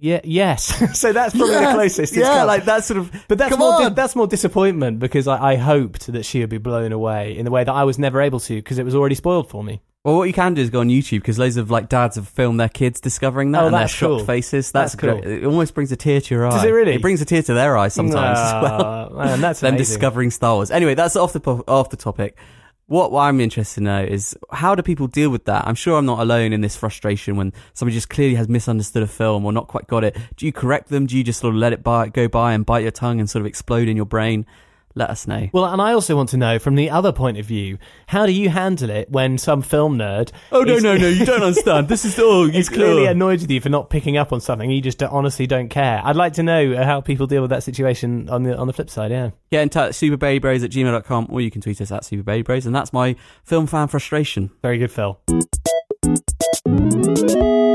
[0.02, 0.46] I was like, Yeah.
[0.46, 0.98] Yes.
[1.00, 2.14] so that's probably the closest.
[2.14, 2.48] it's Yeah, come.
[2.48, 3.12] like that sort of.
[3.28, 6.50] But that's Come more di- that's more disappointment because I, I hoped that she would
[6.50, 8.96] be blown away in the way that I was never able to because it was
[8.96, 9.82] already spoiled for me.
[10.06, 12.26] Well, what you can do is go on YouTube because loads of like dads have
[12.30, 14.20] filmed their kids discovering that Oh, and their shocked cool.
[14.26, 14.72] faces.
[14.72, 15.20] That's, That's cool.
[15.22, 15.44] great.
[15.44, 16.52] It almost brings a tear to your eye.
[16.52, 16.94] Does it really?
[16.94, 19.10] It brings a tear to their eyes sometimes as well.
[19.14, 19.94] Man, that's Them amazing.
[19.96, 20.72] discovering Star Wars.
[20.72, 22.38] Anyway, that's off the po- off the topic.
[22.90, 25.68] What I'm interested to know is how do people deal with that?
[25.68, 29.08] I'm sure I'm not alone in this frustration when somebody just clearly has misunderstood a
[29.08, 30.18] film or not quite got it.
[30.38, 31.06] Do you correct them?
[31.06, 33.30] Do you just sort of let it by, go by and bite your tongue and
[33.30, 34.48] sort of explode in your brain?
[35.00, 35.48] Let us know.
[35.54, 38.34] Well, and I also want to know from the other point of view, how do
[38.34, 40.34] you handle it when some film nerd?
[40.52, 41.08] Oh no is- no no!
[41.08, 41.88] You don't understand.
[41.88, 43.12] This is oh, he's clearly oh.
[43.12, 44.70] annoyed with you for not picking up on something.
[44.70, 46.02] You just honestly don't care.
[46.04, 48.74] I'd like to know uh, how people deal with that situation on the on the
[48.74, 49.12] flip side.
[49.12, 49.30] Yeah.
[49.52, 52.92] Get in touch, superbailybros at gmail.com, or you can tweet us at superbailybros, and that's
[52.92, 54.52] my film fan frustration.
[54.62, 55.18] Very good, Phil.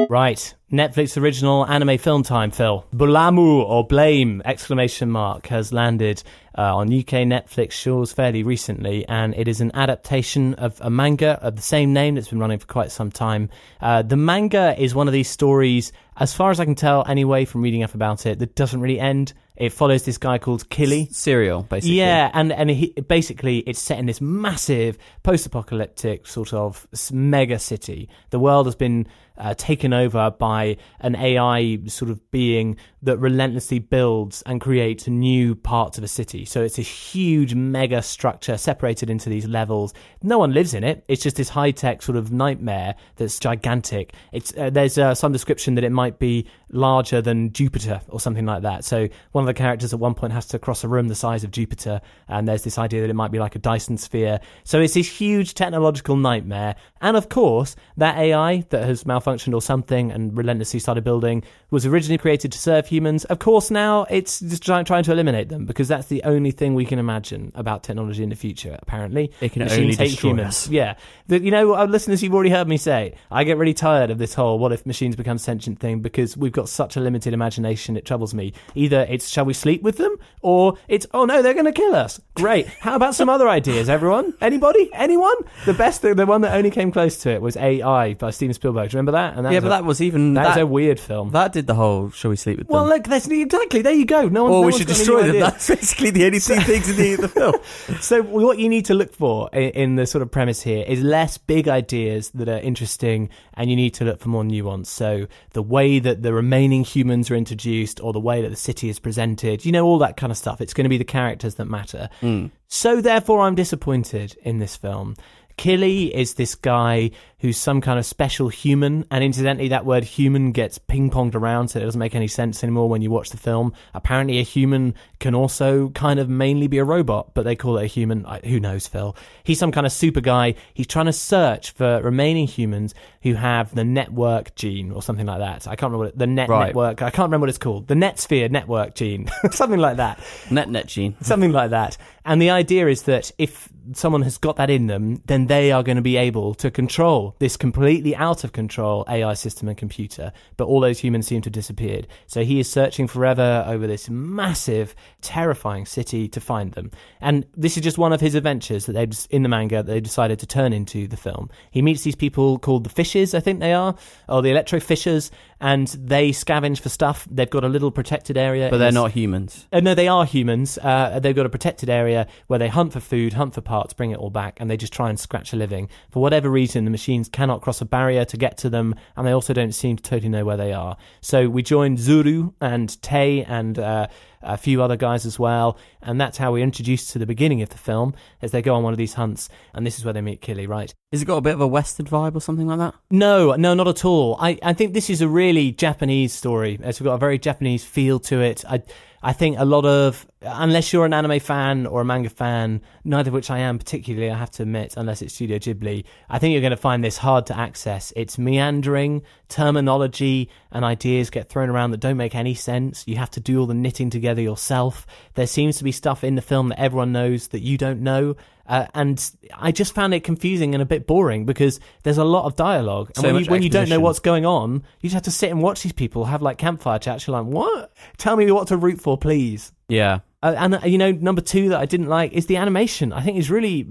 [0.09, 2.85] Right, Netflix original anime film time, Phil.
[2.95, 6.23] Bulamu or Blame exclamation mark has landed
[6.57, 11.39] uh, on UK Netflix shores fairly recently, and it is an adaptation of a manga
[11.43, 13.49] of the same name that's been running for quite some time.
[13.81, 17.45] Uh, the manga is one of these stories, as far as I can tell, anyway,
[17.45, 19.33] from reading up about it, that doesn't really end.
[19.57, 21.09] It follows this guy called Killy.
[21.13, 21.99] Serial, basically.
[21.99, 28.09] Yeah, and and he, basically it's set in this massive post-apocalyptic sort of mega city.
[28.31, 33.79] The world has been uh, taken over by an AI sort of being that relentlessly
[33.79, 36.45] builds and creates new parts of a city.
[36.45, 39.93] So it's a huge mega structure separated into these levels.
[40.23, 41.05] No one lives in it.
[41.09, 44.15] It's just this high-tech sort of nightmare that's gigantic.
[44.33, 48.47] It's uh, there's uh, some description that it might be larger than Jupiter or something
[48.47, 48.85] like that.
[48.85, 51.45] So one of the characters at one point has to cross a room the size
[51.45, 54.41] of Jupiter, and there's this idea that it might be like a Dyson sphere.
[54.65, 56.77] So it's this huge technological nightmare.
[57.05, 61.85] And of course, that AI that has malfunctioned or something and relentlessly started building was
[61.85, 63.27] originally created to serve humans.
[63.27, 66.75] Of course, now it's just trying, trying to eliminate them because that's the only thing
[66.75, 69.31] we can imagine about technology in the future, apparently.
[69.43, 70.47] It can Machines only hate humans.
[70.47, 70.69] us.
[70.69, 70.95] Yeah.
[71.27, 74.17] The, you know, uh, listeners, you've already heard me say, I get really tired of
[74.17, 77.99] this whole what if machines become sentient thing because we've got such a limited imagination,
[77.99, 78.55] it troubles me.
[78.75, 81.95] Either it's shall we sleep with them, or it's oh no, they're going to kill
[81.95, 82.19] us.
[82.33, 82.67] Great.
[82.67, 84.33] How about some other ideas, everyone?
[84.41, 84.89] Anybody?
[84.95, 85.37] Anyone?
[85.67, 88.55] The best, the, the one that only came close to it was AI by Steven
[88.55, 88.89] Spielberg.
[88.89, 89.37] Do you remember that?
[89.37, 91.31] And that yeah, was but a, that was even that was a weird film.
[91.33, 92.11] that did the whole.
[92.11, 92.95] Shall we sleep with well, them?
[92.95, 93.93] look, that's exactly there.
[93.93, 94.29] You go.
[94.29, 94.53] No one.
[94.53, 95.31] or no we should destroy them.
[95.31, 95.41] idea.
[95.43, 97.55] That's basically the only two things in the, the film.
[98.01, 101.03] So what you need to look for in, in the sort of premise here is
[101.03, 104.89] less big ideas that are interesting, and you need to look for more nuance.
[104.89, 108.89] So the way that the remaining humans are introduced, or the way that the city
[108.89, 110.61] is presented, you know, all that kind of stuff.
[110.61, 112.09] It's going to be the characters that matter.
[112.21, 112.47] Hmm.
[112.69, 115.17] So therefore, I'm disappointed in this film.
[115.57, 120.51] Killy is this guy who's some kind of special human, and incidentally, that word human
[120.51, 123.37] gets ping ponged around, so it doesn't make any sense anymore when you watch the
[123.37, 123.73] film.
[123.93, 127.85] Apparently, a human can also kind of mainly be a robot, but they call it
[127.85, 128.25] a human.
[128.25, 129.15] I- Who knows, Phil?
[129.45, 130.55] He's some kind of super guy.
[130.73, 135.39] He's trying to search for remaining humans who have the network gene or something like
[135.41, 135.67] that.
[135.69, 136.67] I can't remember what it, the net Right.
[136.69, 137.03] network.
[137.03, 137.89] I can't remember what it's called.
[137.89, 140.19] The net sphere network gene, something like that
[140.51, 141.15] Net net gene.
[141.21, 141.97] something like that.
[142.25, 145.83] And the idea is that if someone has got that in them, then they are
[145.83, 150.33] going to be able to control this completely out of control AI system and computer.
[150.57, 152.07] But all those humans seem to have disappeared.
[152.27, 156.91] So he is searching forever over this massive, terrifying city to find them.
[157.21, 160.39] And this is just one of his adventures that they in the manga they decided
[160.39, 161.51] to turn into the film.
[161.71, 163.95] He meets these people called the Fishes, I think they are,
[164.29, 165.31] or the Electro Fishers,
[165.61, 167.27] and they scavenge for stuff.
[167.31, 169.67] They've got a little protected area, But they're not humans.
[169.73, 170.79] uh, no, they are humans.
[170.79, 174.11] Uh, they've got a protected area where they hunt for food, hunt for parts, bring
[174.11, 175.89] it all back, and they just try and scratch a living.
[176.11, 179.33] For whatever reason, the machines cannot cross a barrier to get to them, and they
[179.33, 180.97] also don't seem to totally know where they are.
[181.21, 184.07] So we joined Zuru and Tay and uh,
[184.45, 187.71] a few other guys as well, and that's how we're introduced to the beginning of
[187.71, 190.21] the film as they go on one of these hunts, and this is where they
[190.21, 190.93] meet Killy, right?
[191.13, 192.95] Has it got a bit of a Western vibe or something like that?
[193.11, 194.37] No, no, not at all.
[194.41, 196.79] I, I think this is a really Japanese story.
[196.83, 198.65] It's got a very Japanese feel to it.
[198.69, 198.83] I,
[199.27, 203.31] I think a lot of, unless you're an anime fan or a manga fan, neither
[203.31, 206.53] of which I am particularly, I have to admit, unless it's Studio Ghibli, I think
[206.53, 208.13] you're going to find this hard to access.
[208.17, 213.03] It's meandering, terminology and ideas get thrown around that don't make any sense.
[213.07, 215.07] You have to do all the knitting together yourself.
[215.33, 218.37] There seems to be stuff in the film that everyone knows that you don't know.
[218.67, 222.47] Uh, and I just found it confusing and a bit boring because there's a lot
[222.47, 223.09] of dialogue.
[223.09, 225.31] And So when, you, when you don't know what's going on, you just have to
[225.31, 227.27] sit and watch these people have like campfire chats.
[227.27, 227.93] You're like, what?
[228.17, 229.73] Tell me what to root for, please.
[229.89, 230.21] Yeah.
[230.43, 233.13] Uh, and uh, you know, number two that I didn't like is the animation.
[233.13, 233.89] I think is really.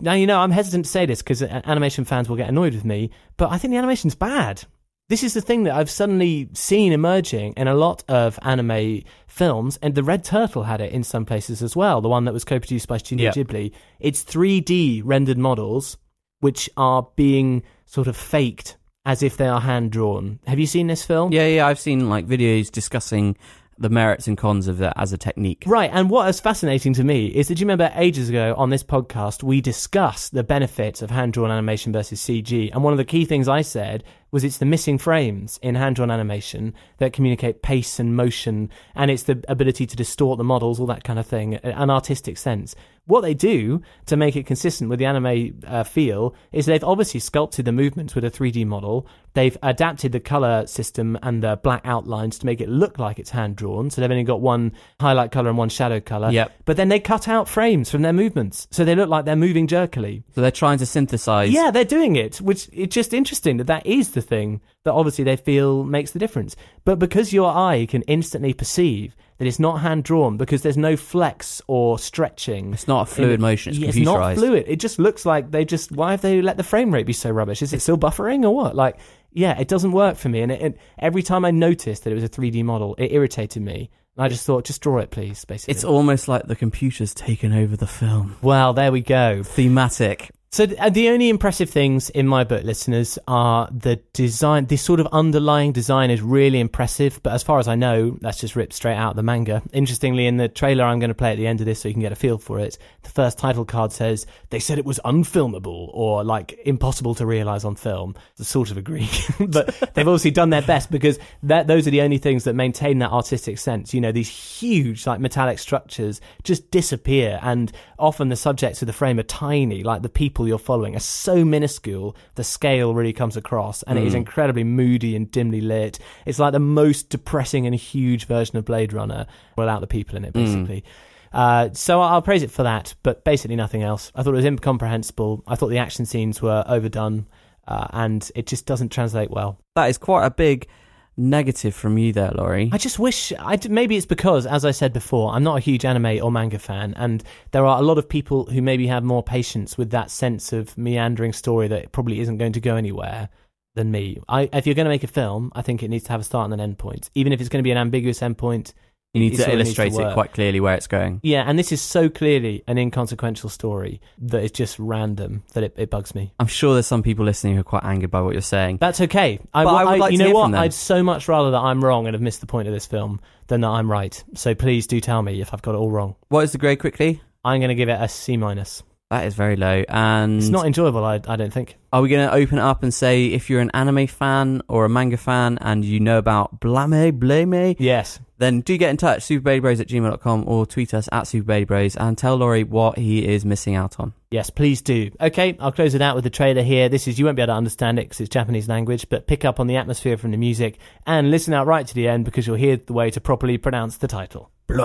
[0.00, 2.84] Now you know I'm hesitant to say this because animation fans will get annoyed with
[2.84, 4.64] me, but I think the animation's bad.
[5.10, 9.78] This is the thing that I've suddenly seen emerging in a lot of anime films,
[9.82, 12.00] and the Red Turtle had it in some places as well.
[12.00, 13.32] The one that was co-produced by Studio Yeah.
[13.42, 13.72] Ghibli.
[14.00, 15.98] It's 3D rendered models
[16.40, 20.38] which are being sort of faked as if they are hand drawn.
[20.46, 21.32] Have you seen this film?
[21.32, 21.66] Yeah, yeah.
[21.66, 23.36] I've seen like videos discussing
[23.76, 25.64] the merits and cons of that as a technique.
[25.66, 28.84] Right, and what is fascinating to me is that you remember ages ago on this
[28.84, 33.04] podcast we discussed the benefits of hand drawn animation versus CG, and one of the
[33.04, 37.62] key things I said was it's the missing frames in hand drawn animation that communicate
[37.62, 41.26] pace and motion, and it's the ability to distort the models, all that kind of
[41.26, 42.74] thing, an artistic sense.
[43.06, 47.20] What they do to make it consistent with the anime uh, feel is they've obviously
[47.20, 49.06] sculpted the movements with a 3D model.
[49.34, 53.30] They've adapted the color system and the black outlines to make it look like it's
[53.30, 53.90] hand drawn.
[53.90, 56.30] So they've only got one highlight color and one shadow color.
[56.30, 56.52] Yep.
[56.64, 59.66] But then they cut out frames from their movements, so they look like they're moving
[59.66, 60.22] jerkily.
[60.34, 61.52] So they're trying to synthesize.
[61.52, 65.24] Yeah, they're doing it, which it's just interesting that that is the thing that obviously
[65.24, 66.56] they feel makes the difference.
[66.84, 70.96] But because your eye can instantly perceive that it's not hand drawn because there's no
[70.96, 72.72] flex or stretching.
[72.72, 73.74] It's not a fluid in- motion.
[73.74, 73.96] It's.
[73.96, 74.64] It's not fluid.
[74.68, 75.90] It just looks like they just.
[75.92, 77.62] Why have they let the frame rate be so rubbish?
[77.62, 78.74] Is it still buffering or what?
[78.76, 78.98] Like,
[79.32, 80.40] yeah, it doesn't work for me.
[80.42, 83.62] And it, it, every time I noticed that it was a 3D model, it irritated
[83.62, 83.90] me.
[84.16, 85.44] And I just thought, just draw it, please.
[85.44, 88.36] Basically, It's almost like the computer's taken over the film.
[88.42, 89.42] well, there we go.
[89.42, 90.30] Thematic.
[90.54, 94.66] So uh, the only impressive things in my book, listeners, are the design.
[94.66, 97.18] This sort of underlying design is really impressive.
[97.24, 99.62] But as far as I know, that's just ripped straight out of the manga.
[99.72, 101.94] Interestingly, in the trailer I'm going to play at the end of this, so you
[101.94, 105.00] can get a feel for it, the first title card says they said it was
[105.04, 108.14] unfilmable or like impossible to realize on film.
[108.38, 112.02] I sort of agree, but they've obviously done their best because that those are the
[112.02, 113.92] only things that maintain that artistic sense.
[113.92, 118.92] You know, these huge like metallic structures just disappear, and often the subjects of the
[118.92, 122.16] frame are tiny, like the people you're following are so minuscule.
[122.34, 125.98] The scale really comes across, and it is incredibly moody and dimly lit.
[126.26, 129.26] It's like the most depressing and huge version of Blade Runner
[129.56, 130.84] without the people in it, basically.
[131.32, 134.12] Uh, so I'll praise it for that, but basically nothing else.
[134.14, 135.42] I thought it was incomprehensible.
[135.48, 137.26] I thought the action scenes were overdone,
[137.66, 139.58] uh, and it just doesn't translate well.
[139.74, 140.68] That is quite a big
[141.16, 142.70] negative from you there, Laurie.
[142.72, 145.60] I just wish I d- maybe it's because, as I said before, I'm not a
[145.60, 147.22] huge anime or manga fan, and
[147.52, 150.76] there are a lot of people who maybe have more patience with that sense of
[150.76, 153.28] meandering story that probably isn't going to go anywhere
[153.74, 154.20] than me.
[154.28, 156.24] I, if you're going to make a film, I think it needs to have a
[156.24, 158.74] start and an end point, even if it's going to be an ambiguous end point.
[159.14, 161.20] You need to needs illustrate it quite clearly where it's going.
[161.22, 165.74] Yeah, and this is so clearly an inconsequential story that it's just random that it,
[165.76, 166.34] it bugs me.
[166.40, 168.78] I'm sure there's some people listening who are quite angered by what you're saying.
[168.78, 169.38] That's okay.
[169.54, 170.44] I, I would like you to know hear what?
[170.46, 170.60] from them.
[170.60, 173.20] I'd so much rather that I'm wrong and have missed the point of this film
[173.46, 174.22] than that I'm right.
[174.34, 176.16] So please do tell me if I've got it all wrong.
[176.28, 177.22] What is the grade quickly?
[177.44, 178.82] I'm going to give it a C minus.
[179.10, 179.84] That is very low.
[179.88, 181.76] And It's not enjoyable, I, I don't think.
[181.92, 184.86] are we going to open it up and say if you're an anime fan or
[184.86, 188.18] a manga fan and you know about Blame, Blame, Yes.
[188.38, 192.36] then do get in touch, superbailybros at gmail.com or tweet us at superbailybros and tell
[192.36, 194.14] Laurie what he is missing out on.
[194.30, 195.10] Yes, please do.
[195.20, 196.88] Okay, I'll close it out with the trailer here.
[196.88, 199.44] This is, you won't be able to understand it because it's Japanese language, but pick
[199.44, 202.46] up on the atmosphere from the music and listen out right to the end because
[202.46, 204.50] you'll hear the way to properly pronounce the title.
[204.66, 204.78] 人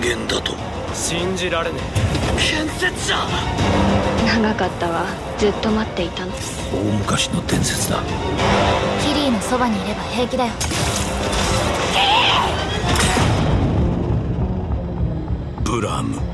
[0.00, 0.52] 間だと
[0.94, 1.78] 信じられね
[2.38, 3.16] 建設者！
[4.26, 5.06] 長かったわ。
[5.38, 6.32] ずっと待っていたの。
[6.32, 8.00] 大昔の伝説だ。
[9.00, 10.52] キリーのそばにいれば平気だよ。
[15.62, 16.33] ブラム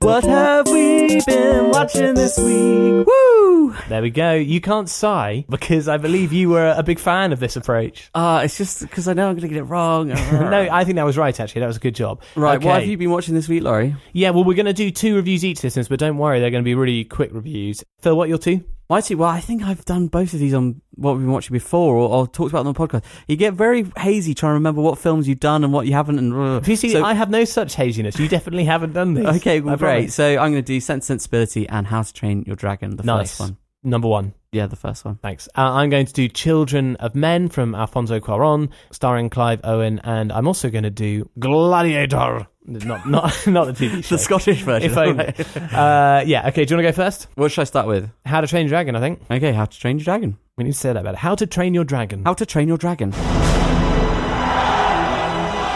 [0.00, 3.06] What have we been watching this week?
[3.06, 3.74] Woo!
[3.88, 4.34] There we go.
[4.34, 8.10] You can't sigh because I believe you were a big fan of this approach.
[8.14, 10.08] Ah, it's just because I know I'm going to get it wrong.
[10.08, 11.60] no, I think that was right, actually.
[11.60, 12.22] That was a good job.
[12.34, 12.66] Right, Okay.
[12.66, 13.96] what have you been watching this week, Laurie?
[14.12, 16.62] Yeah, well, we're going to do two reviews each, listeners, but don't worry, they're going
[16.62, 17.82] to be really quick reviews.
[18.00, 18.64] Phil, what are your two?
[18.88, 21.52] My two, well, I think I've done both of these on what we've been watching
[21.54, 23.04] before or, or talked about them on the podcast.
[23.26, 26.18] You get very hazy trying to remember what films you've done and what you haven't.
[26.20, 28.18] And uh, You see, so- I have no such haziness.
[28.18, 29.26] You definitely haven't done this.
[29.38, 29.94] okay, well, great.
[29.96, 30.14] promise.
[30.14, 33.02] So I'm going to do Sense and Sensibility and How to Train Your Dragon, the
[33.02, 33.30] Nice.
[33.30, 33.56] first one.
[33.82, 34.34] Number one.
[34.52, 35.16] Yeah, the first one.
[35.16, 35.48] Thanks.
[35.56, 40.32] Uh, I'm going to do Children of Men from Alfonso Cuaron, starring Clive Owen, and
[40.32, 42.46] I'm also going to do Gladiator.
[42.68, 44.16] Not, not, not the TV show.
[44.16, 44.90] The Scottish version.
[44.90, 45.26] If only.
[45.72, 46.48] uh, yeah.
[46.48, 46.64] Okay.
[46.64, 47.28] Do you want to go first?
[47.36, 48.10] what should I start with?
[48.24, 48.96] How to Train Your Dragon.
[48.96, 50.36] I think Okay, How to Train Your Dragon.
[50.56, 51.16] we need to say that better.
[51.16, 52.24] How to Train Your Dragon.
[52.24, 53.12] How to Train Your Dragon.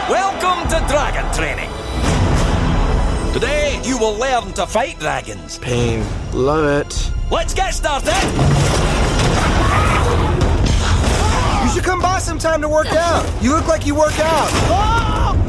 [0.09, 1.69] Welcome to Dragon Training.
[3.33, 5.59] Today you will learn to fight dragons.
[5.59, 6.03] Pain.
[6.33, 7.11] Love it.
[7.31, 8.11] Let's get started.
[11.63, 13.25] You should come by sometime to work out.
[13.41, 15.40] You look like you work out.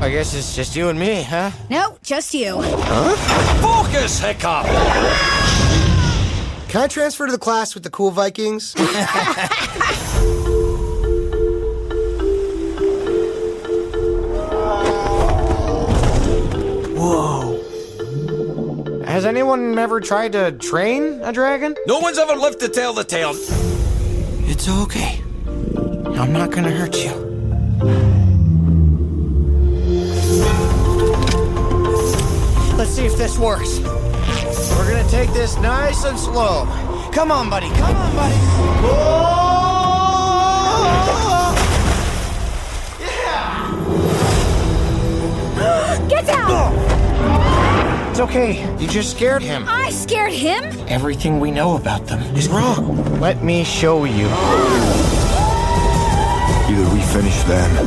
[0.00, 1.50] I guess it's just you and me, huh?
[1.68, 3.16] No just you Huh?
[3.60, 4.64] Focus, Hiccup.
[6.68, 8.74] Can I transfer to the class with the cool Vikings?
[16.96, 17.60] Whoa.
[19.04, 21.74] Has anyone ever tried to train a dragon?
[21.86, 23.32] No one's ever lived to tell the tale.
[24.48, 25.22] It's okay.
[26.18, 28.09] I'm not gonna hurt you.
[32.90, 33.78] Let's see if this works.
[33.78, 36.66] We're gonna take this nice and slow.
[37.12, 37.68] Come on, buddy.
[37.68, 38.34] Come on, buddy.
[46.08, 46.74] Get down!
[48.10, 48.68] It's okay.
[48.80, 49.66] You just scared him.
[49.68, 50.64] I scared him?
[50.88, 53.20] Everything we know about them is wrong.
[53.20, 54.26] Let me show you.
[56.66, 57.86] Either we finish them,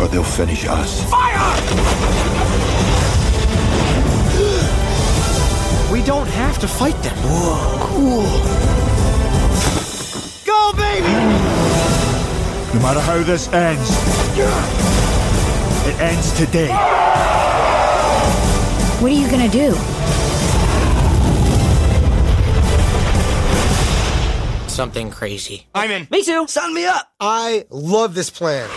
[0.00, 1.04] or they'll finish us.
[1.04, 1.10] We
[6.80, 7.14] fight them.
[7.78, 8.22] Cool.
[10.46, 11.12] Go, baby!
[12.72, 13.90] No matter how this ends,
[15.86, 16.72] it ends today.
[18.98, 19.74] What are you gonna do?
[24.66, 25.66] Something crazy.
[25.74, 26.08] I'm in.
[26.10, 26.46] Me too.
[26.46, 27.12] Sign me up.
[27.20, 28.70] I love this plan.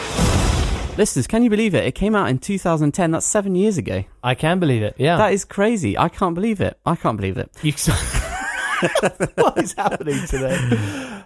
[0.96, 1.86] Listeners, can you believe it?
[1.86, 3.12] It came out in 2010.
[3.12, 4.04] That's seven years ago.
[4.24, 4.94] I can believe it.
[5.00, 5.18] Yeah.
[5.18, 5.98] That is crazy.
[5.98, 6.80] I can't believe it.
[6.86, 7.50] I can't believe it.
[7.64, 7.72] You-
[9.36, 10.56] what is happening today?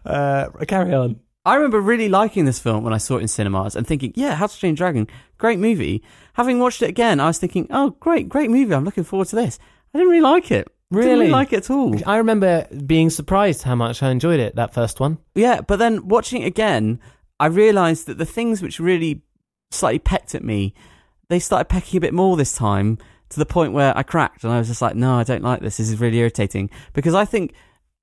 [0.06, 1.20] Uh, carry on.
[1.44, 4.36] I remember really liking this film when I saw it in cinemas and thinking, yeah,
[4.36, 5.06] How to Train Dragon,
[5.38, 6.02] great movie.
[6.34, 8.74] Having watched it again, I was thinking, oh, great, great movie.
[8.74, 9.60] I'm looking forward to this.
[9.94, 10.68] I didn't really like it.
[10.94, 11.20] Didn't Really?
[11.20, 11.94] really like it at all.
[12.06, 15.18] I remember being surprised how much I enjoyed it, that first one.
[15.36, 17.02] Yeah, but then watching it again,
[17.40, 19.24] I realised that the things which really
[19.72, 20.74] slightly pecked at me,
[21.30, 22.98] they started pecking a bit more this time
[23.30, 25.62] to the point where I cracked and I was just like, no, I don't like
[25.62, 25.78] this.
[25.78, 27.54] This is really irritating because I think.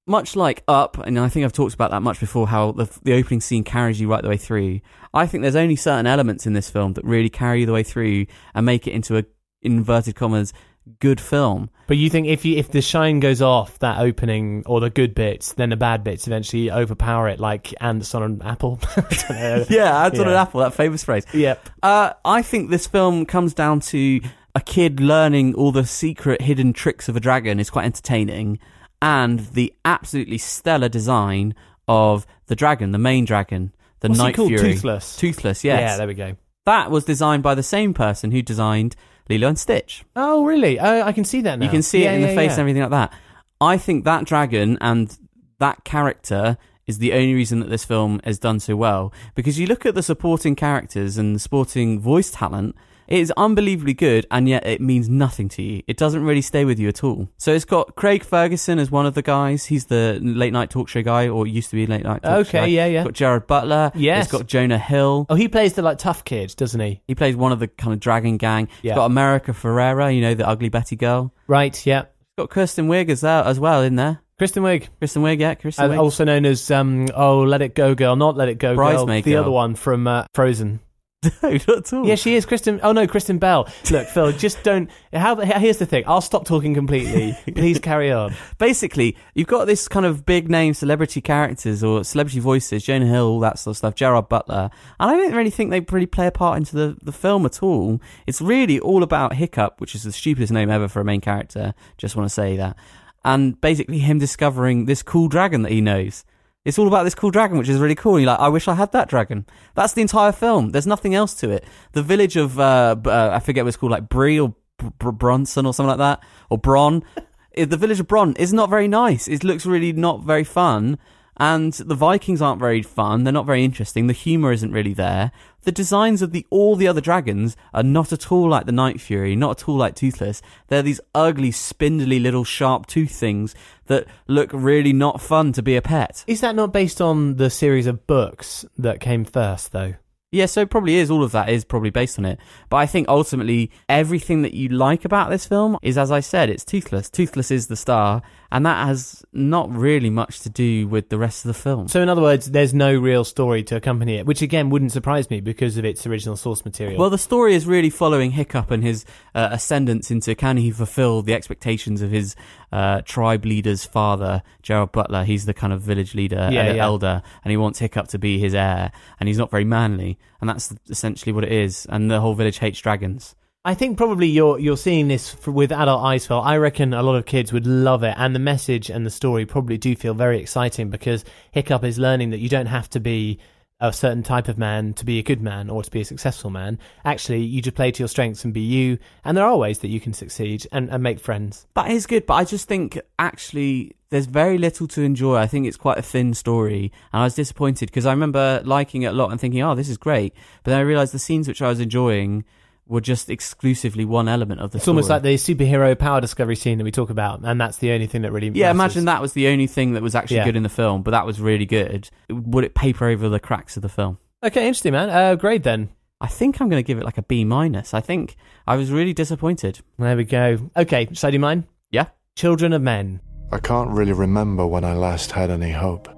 [0.06, 3.14] Much like Up, and I think I've talked about that much before, how the the
[3.14, 4.80] opening scene carries you right the way through.
[5.14, 7.84] I think there's only certain elements in this film that really carry you the way
[7.84, 9.24] through and make it into a
[9.62, 10.52] inverted commas
[11.00, 11.70] good film.
[11.86, 15.14] But you think if you if the shine goes off that opening or the good
[15.14, 18.78] bits, then the bad bits eventually overpower it, like ants on an apple.
[18.96, 19.70] I don't.
[19.70, 21.26] Yeah, on an apple, that famous phrase.
[21.32, 21.68] Yep.
[21.82, 24.20] Uh, I think this film comes down to
[24.54, 28.58] a kid learning all the secret hidden tricks of a dragon is quite entertaining,
[29.02, 31.54] and the absolutely stellar design
[31.88, 34.48] of the dragon, the main dragon, the What's Night called?
[34.48, 34.74] Fury.
[34.74, 35.16] Toothless?
[35.16, 35.80] Toothless, yes.
[35.80, 36.36] Yeah, there we go.
[36.66, 38.96] that was designed by the same person who designed
[39.28, 40.04] Lilo and Stitch.
[40.16, 40.78] Oh, really?
[40.78, 41.64] Oh, I can see that now.
[41.64, 42.52] You can see Yeah, it in the face yeah.
[42.52, 43.12] and everything like that.
[43.60, 45.16] I think that dragon and
[45.58, 49.12] that character is the only reason that this film has done so well.
[49.34, 53.94] Because you look at the supporting characters and the supporting voice talent, it is unbelievably
[53.94, 55.82] good, and yet it means nothing to you.
[55.86, 57.28] It doesn't really stay with you at all.
[57.38, 59.66] So it's got Craig Ferguson as one of the guys.
[59.66, 62.58] He's the late night talk show guy, or used to be late night talk show
[62.58, 62.66] Okay, guy.
[62.66, 62.98] yeah, yeah.
[63.00, 63.92] It's got Gerard Butler.
[63.94, 64.24] Yes.
[64.24, 65.26] It's got Jonah Hill.
[65.28, 67.00] Oh, he plays the like tough kid, doesn't he?
[67.06, 68.68] He plays one of the kind of dragon gang.
[68.82, 68.92] Yeah.
[68.92, 71.32] It's got America Ferrera, you know, the ugly Betty girl.
[71.46, 71.84] Right.
[71.86, 72.02] Yeah.
[72.02, 74.20] It's got Kirsten Wiig as well, as well in there.
[74.36, 75.98] Kristen Wiig, Kristen Wiig, yeah, Kristen Wiig.
[76.00, 79.22] also known as um, oh, Let It Go Girl, not Let It Go Girl, the
[79.22, 79.40] Girl.
[79.42, 80.80] other one from uh, Frozen.
[81.42, 82.06] no, not at all.
[82.06, 82.80] Yeah, she is Kristen.
[82.82, 83.68] Oh no, Kristen Bell.
[83.90, 84.90] Look, Phil, just don't.
[85.12, 86.04] How, here's the thing.
[86.06, 87.36] I'll stop talking completely.
[87.54, 88.34] Please carry on.
[88.58, 93.26] Basically, you've got this kind of big name celebrity characters or celebrity voices, Jonah Hill,
[93.26, 94.70] all that sort of stuff, Gerard Butler.
[95.00, 97.62] And I don't really think they really play a part into the, the film at
[97.62, 98.00] all.
[98.26, 101.74] It's really all about Hiccup, which is the stupidest name ever for a main character.
[101.98, 102.76] Just want to say that.
[103.24, 106.24] And basically him discovering this cool dragon that he knows.
[106.64, 108.14] It's all about this cool dragon, which is really cool.
[108.16, 109.44] And You're like, I wish I had that dragon.
[109.74, 110.70] That's the entire film.
[110.70, 111.64] There's nothing else to it.
[111.92, 115.10] The village of, uh, uh, I forget what it's called, like Bree or Br- Br-
[115.10, 117.04] Bronson or something like that, or Bron.
[117.56, 119.28] The village of Bron is not very nice.
[119.28, 120.98] It looks really not very fun.
[121.36, 123.24] And the Vikings aren't very fun.
[123.24, 124.06] They're not very interesting.
[124.06, 125.32] The humor isn't really there.
[125.62, 129.00] The designs of the all the other dragons are not at all like the Night
[129.00, 130.42] Fury, not at all like Toothless.
[130.68, 133.54] They're these ugly, spindly little sharp tooth things
[133.86, 136.24] that look really not fun to be a pet.
[136.26, 139.94] Is that not based on the series of books that came first, though?
[140.34, 141.12] Yeah, so it probably is.
[141.12, 142.40] All of that is probably based on it.
[142.68, 146.50] But I think ultimately everything that you like about this film is, as I said,
[146.50, 147.08] it's Toothless.
[147.08, 148.20] Toothless is the star,
[148.54, 151.88] and that has not really much to do with the rest of the film.
[151.88, 155.28] So, in other words, there's no real story to accompany it, which again wouldn't surprise
[155.28, 156.96] me because of its original source material.
[157.00, 161.22] Well, the story is really following Hiccup and his uh, ascendance into can he fulfill
[161.22, 162.36] the expectations of his
[162.70, 165.24] uh, tribe leader's father, Gerald Butler.
[165.24, 166.84] He's the kind of village leader, Yeah, and yeah.
[166.84, 170.48] elder, and he wants Hiccup to be his heir, and he's not very manly, and
[170.48, 171.86] that's essentially what it is.
[171.88, 173.34] And the whole village hates dragons.
[173.66, 176.38] I think probably you're you're seeing this f with adult eyes, Phil.
[176.38, 179.46] I reckon a lot of kids would love it, and the message and the story
[179.46, 183.38] probably do feel very exciting because Hiccup is learning that you don't have to be
[183.80, 186.50] a certain type of man to be a good man or to be a successful
[186.50, 186.78] man.
[187.06, 189.88] Actually, you just play to your strengths and be you, and there are ways that
[189.88, 191.66] you can succeed and, and make friends.
[191.74, 195.36] That is good, but I just think actually there's very little to enjoy.
[195.36, 199.02] I think it's quite a thin story, and I was disappointed because I remember liking
[199.02, 201.48] it a lot and thinking, "Oh, this is great," but then I realised the scenes
[201.48, 202.44] which I was enjoying
[202.86, 204.92] were just exclusively one element of the It's story.
[204.94, 208.06] almost like the superhero power discovery scene that we talk about, and that's the only
[208.06, 208.48] thing that really.
[208.48, 208.96] Yeah, matters.
[208.96, 210.44] imagine that was the only thing that was actually Yeah.
[210.44, 212.10] good in the film, but that was really good.
[212.30, 214.18] Would it paper over the cracks of the film?
[214.42, 215.08] Okay, interesting, man.
[215.08, 215.88] Uh, grade then.
[216.20, 217.92] I think I'm going to give it like a B minus.
[217.94, 219.80] I think I was really disappointed.
[219.98, 220.70] There we go.
[220.76, 221.64] Okay, shall I do mine?
[221.90, 222.06] Yeah.
[222.36, 223.20] Children of Men.
[223.52, 226.08] I can't really remember when I last had any hope.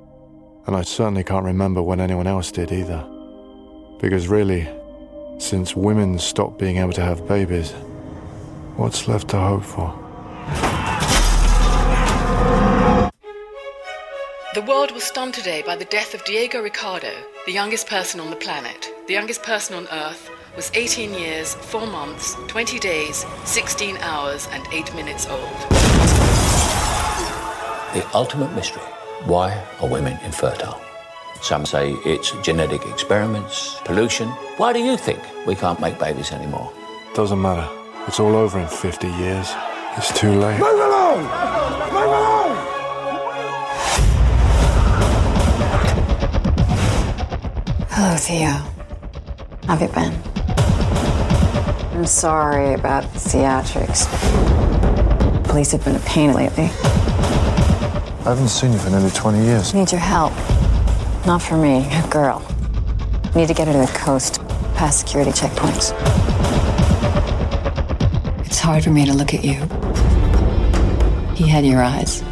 [0.66, 3.04] And I certainly can't remember when anyone else did either.
[4.00, 4.68] Because really,
[5.38, 7.72] since women stopped being able to have babies,
[8.76, 9.94] what's left to hope for?
[14.54, 17.12] The world was stunned today by the death of Diego Ricardo,
[17.44, 18.90] the youngest person on the planet.
[19.06, 24.66] The youngest person on Earth was 18 years, 4 months, 20 days, 16 hours, and
[24.72, 25.60] 8 minutes old.
[27.92, 28.82] The ultimate mystery.
[29.26, 30.85] Why are women infertile?
[31.42, 34.28] Some say it's genetic experiments, pollution.
[34.56, 36.72] Why do you think we can't make babies anymore?
[37.14, 37.68] Doesn't matter.
[38.06, 39.52] It's all over in 50 years.
[39.96, 40.58] It's too late.
[40.58, 41.22] Move along!
[41.92, 42.56] Move along!
[47.90, 48.60] Hello, Theo.
[49.66, 50.12] Have you been?
[51.96, 54.06] I'm sorry about the theatrics.
[55.44, 56.64] Police have been a pain lately.
[56.64, 59.72] I haven't seen you for nearly 20 years.
[59.72, 60.32] Need your help.
[61.26, 62.40] Not for me, a girl.
[63.34, 64.40] Need to get her to the coast,
[64.76, 65.90] past security checkpoints.
[68.46, 69.54] It's hard for me to look at you.
[71.34, 72.22] He had your eyes.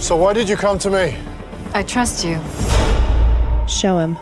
[0.00, 1.16] So why did you come to me?
[1.72, 2.40] I trust you.
[3.68, 4.14] Show him.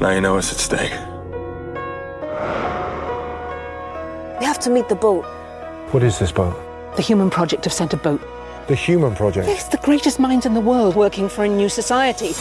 [0.00, 0.92] Now you know what's at stake.
[4.40, 5.26] We have to meet the boat.
[5.92, 6.56] What is this boat?
[6.96, 8.22] The Human Project have sent a boat.
[8.68, 9.48] The Human Project.
[9.48, 12.34] Yes, the greatest minds in the world working for a new society.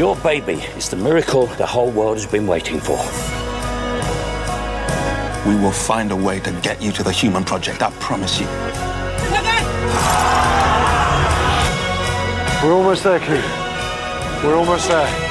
[0.00, 2.96] Your baby is the miracle the whole world has been waiting for.
[5.46, 8.46] We will find a way to get you to the Human Project, I promise you.
[12.66, 14.42] We're almost there, Keith.
[14.42, 15.27] We're almost there.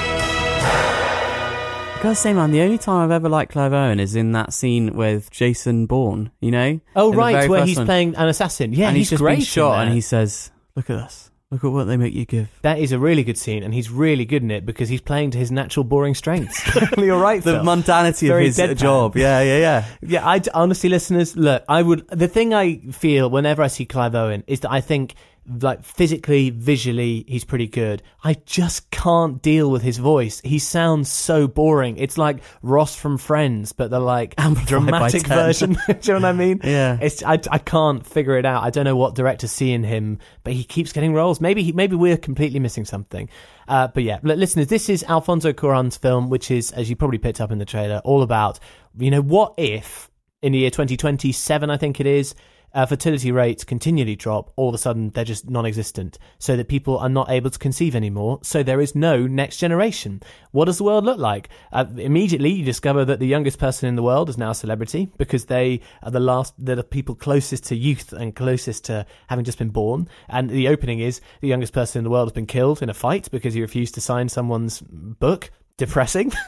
[2.14, 5.30] Say, man, the only time I've ever liked Clive Owen is in that scene with
[5.30, 6.32] Jason Bourne.
[6.42, 6.80] You know?
[6.96, 7.86] Oh, In right, where he's one.
[7.86, 8.74] playing an assassin.
[8.74, 9.38] Yeah, and he's, just great.
[9.38, 11.32] been shot, and he says, "Look at us.
[11.52, 13.90] Look at what they make you give." That is a really good scene, and he's
[13.92, 16.62] really good in it because he's playing to his natural boring strengths.
[16.98, 17.64] You're right, The Phil.
[17.64, 18.78] mundanity of his uh, deadpan.
[18.78, 19.16] job.
[19.18, 19.86] Yeah, yeah, yeah.
[20.02, 22.08] Yeah, I honestly, listeners, look, I would.
[22.10, 25.14] The thing I feel whenever I see Clive Owen is that I think,
[25.48, 28.04] like, physically, visually, he's pretty good.
[28.24, 30.42] I just can't deal with his voice.
[30.44, 31.98] He sounds so boring.
[31.98, 35.74] It's like Ross from Friends, but the like Amplified dramatic version.
[35.88, 36.60] Do you know what I mean?
[36.64, 36.98] Yeah.
[37.02, 38.64] It's I, I can't figure it out.
[38.64, 41.40] I don't know what directors see in him, but he keeps getting roles.
[41.40, 43.30] Maybe he, maybe we're completely missing something.
[43.68, 47.18] Uh, but yeah, li- listeners, this is Alfonso Cuarón's film, which is, as you probably
[47.20, 48.60] picked up in the trailer, all about
[48.98, 50.10] you know what if
[50.42, 52.36] in the year 2027, I think it is.
[52.74, 54.52] Uh, fertility rates continually drop.
[54.56, 57.96] All of a sudden, they're just non-existent, so that people are not able to conceive
[57.96, 58.40] anymore.
[58.44, 60.22] So there is no next generation.
[60.52, 61.50] What does the world look like?
[61.72, 65.10] Uh, immediately, you discover that the youngest person in the world is now a celebrity
[65.18, 69.46] because they are the last, they're the people closest to youth and closest to having
[69.46, 70.08] just been born.
[70.30, 72.94] And the opening is the youngest person in the world has been killed in a
[72.94, 76.34] fight because he refused to sign someone's book depressing.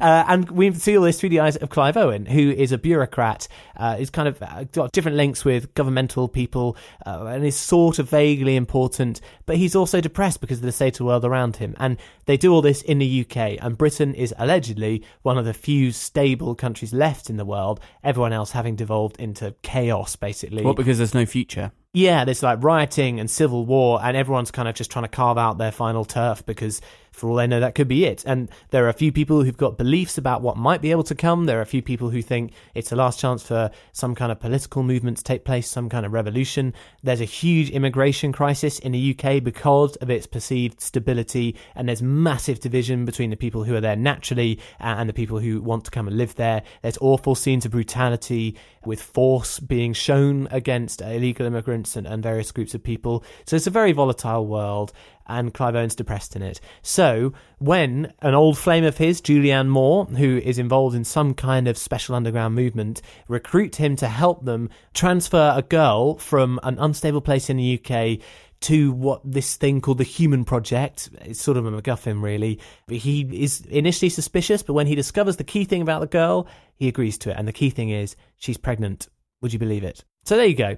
[0.00, 2.78] uh, and we see all this through the eyes of Clive Owen, who is a
[2.78, 7.56] bureaucrat, uh, is kind of uh, got different links with governmental people, uh, and is
[7.56, 11.24] sort of vaguely important, but he's also depressed because of the state of the world
[11.24, 11.74] around him.
[11.78, 11.96] And
[12.26, 15.92] they do all this in the UK, and Britain is allegedly one of the few
[15.92, 20.64] stable countries left in the world, everyone else having devolved into chaos, basically.
[20.64, 20.76] What?
[20.76, 21.72] Because there's no future.
[21.96, 25.38] Yeah, there's like rioting and civil war, and everyone's kind of just trying to carve
[25.38, 26.80] out their final turf because,
[27.12, 28.24] for all they know, that could be it.
[28.26, 31.14] And there are a few people who've got beliefs about what might be able to
[31.14, 31.44] come.
[31.44, 34.40] There are a few people who think it's the last chance for some kind of
[34.40, 36.74] political movement to take place, some kind of revolution.
[37.04, 42.02] There's a huge immigration crisis in the UK because of its perceived stability, and there's
[42.02, 45.92] massive division between the people who are there naturally and the people who want to
[45.92, 46.64] come and live there.
[46.82, 48.56] There's awful scenes of brutality
[48.86, 53.24] with force being shown against illegal immigrants and, and various groups of people.
[53.46, 54.92] So it's a very volatile world,
[55.26, 56.60] and Clive Owen's depressed in it.
[56.82, 61.66] So when an old flame of his, Julianne Moore, who is involved in some kind
[61.66, 67.20] of special underground movement, recruit him to help them transfer a girl from an unstable
[67.20, 68.18] place in the UK
[68.64, 71.10] to what this thing called the Human Project.
[71.22, 72.60] It's sort of a MacGuffin, really.
[72.88, 76.46] He is initially suspicious, but when he discovers the key thing about the girl,
[76.76, 77.36] he agrees to it.
[77.38, 79.08] And the key thing is she's pregnant.
[79.42, 80.04] Would you believe it?
[80.24, 80.76] So there you go.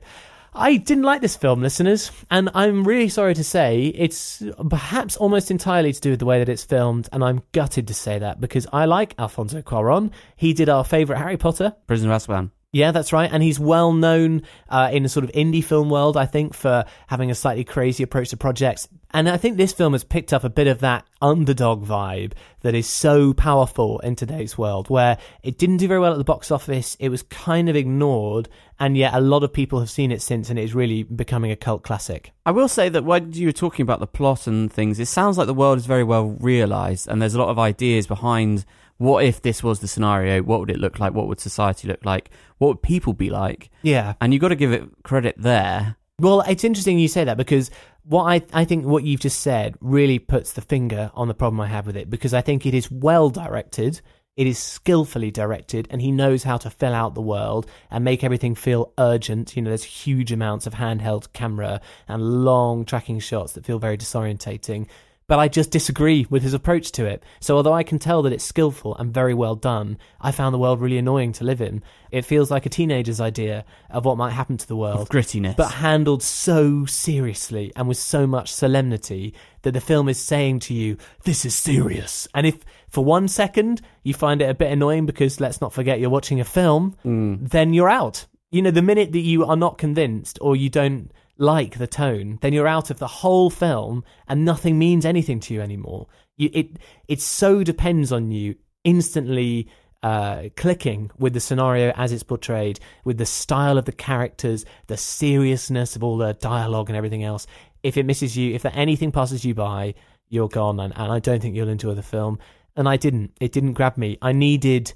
[0.58, 5.50] I didn't like this film, listeners, and I'm really sorry to say it's perhaps almost
[5.50, 8.40] entirely to do with the way that it's filmed, and I'm gutted to say that
[8.40, 10.12] because I like Alfonso Cuarón.
[10.34, 11.74] He did our favourite Harry Potter.
[11.86, 12.52] Prisoner of Azkaban.
[12.76, 13.30] Yeah, that's right.
[13.32, 16.84] And he's well known uh, in the sort of indie film world, I think, for
[17.06, 18.86] having a slightly crazy approach to projects.
[19.12, 22.74] And I think this film has picked up a bit of that underdog vibe that
[22.74, 26.50] is so powerful in today's world, where it didn't do very well at the box
[26.50, 26.98] office.
[27.00, 28.50] It was kind of ignored.
[28.78, 31.50] And yet a lot of people have seen it since, and it is really becoming
[31.50, 32.32] a cult classic.
[32.44, 35.38] I will say that when you were talking about the plot and things, it sounds
[35.38, 38.66] like the world is very well realised, and there's a lot of ideas behind
[38.98, 40.42] what if this was the scenario?
[40.42, 41.12] What would it look like?
[41.12, 42.30] What would society look like?
[42.58, 43.70] What would people be like?
[43.82, 44.14] Yeah.
[44.20, 45.96] And you've got to give it credit there.
[46.18, 47.70] Well, it's interesting you say that because
[48.04, 51.60] what I, I think what you've just said really puts the finger on the problem
[51.60, 54.00] I have with it because I think it is well directed.
[54.36, 58.22] It is skillfully directed, and he knows how to fill out the world and make
[58.22, 59.56] everything feel urgent.
[59.56, 63.96] You know, there's huge amounts of handheld camera and long tracking shots that feel very
[63.96, 64.88] disorientating
[65.28, 67.22] but I just disagree with his approach to it.
[67.40, 70.58] So although I can tell that it's skillful and very well done, I found the
[70.58, 71.82] world really annoying to live in.
[72.12, 75.00] It feels like a teenager's idea of what might happen to the world.
[75.00, 75.56] Of grittiness.
[75.56, 80.74] But handled so seriously and with so much solemnity that the film is saying to
[80.74, 82.28] you, this is serious.
[82.34, 82.58] And if
[82.88, 86.40] for one second you find it a bit annoying because let's not forget you're watching
[86.40, 87.48] a film, Mm.
[87.50, 88.26] then you're out.
[88.52, 92.38] You know, the minute that you are not convinced or you don't like the tone,
[92.40, 96.06] then you're out of the whole film and nothing means anything to you anymore.
[96.36, 96.78] You, it
[97.08, 99.68] it so depends on you instantly
[100.02, 104.96] uh, clicking with the scenario as it's portrayed, with the style of the characters, the
[104.96, 107.46] seriousness of all the dialogue and everything else.
[107.82, 109.94] If it misses you, if anything passes you by,
[110.28, 112.38] you're gone, and, and I don't think you'll enjoy the film.
[112.76, 113.32] And I didn't.
[113.40, 114.18] It didn't grab me.
[114.20, 114.92] I needed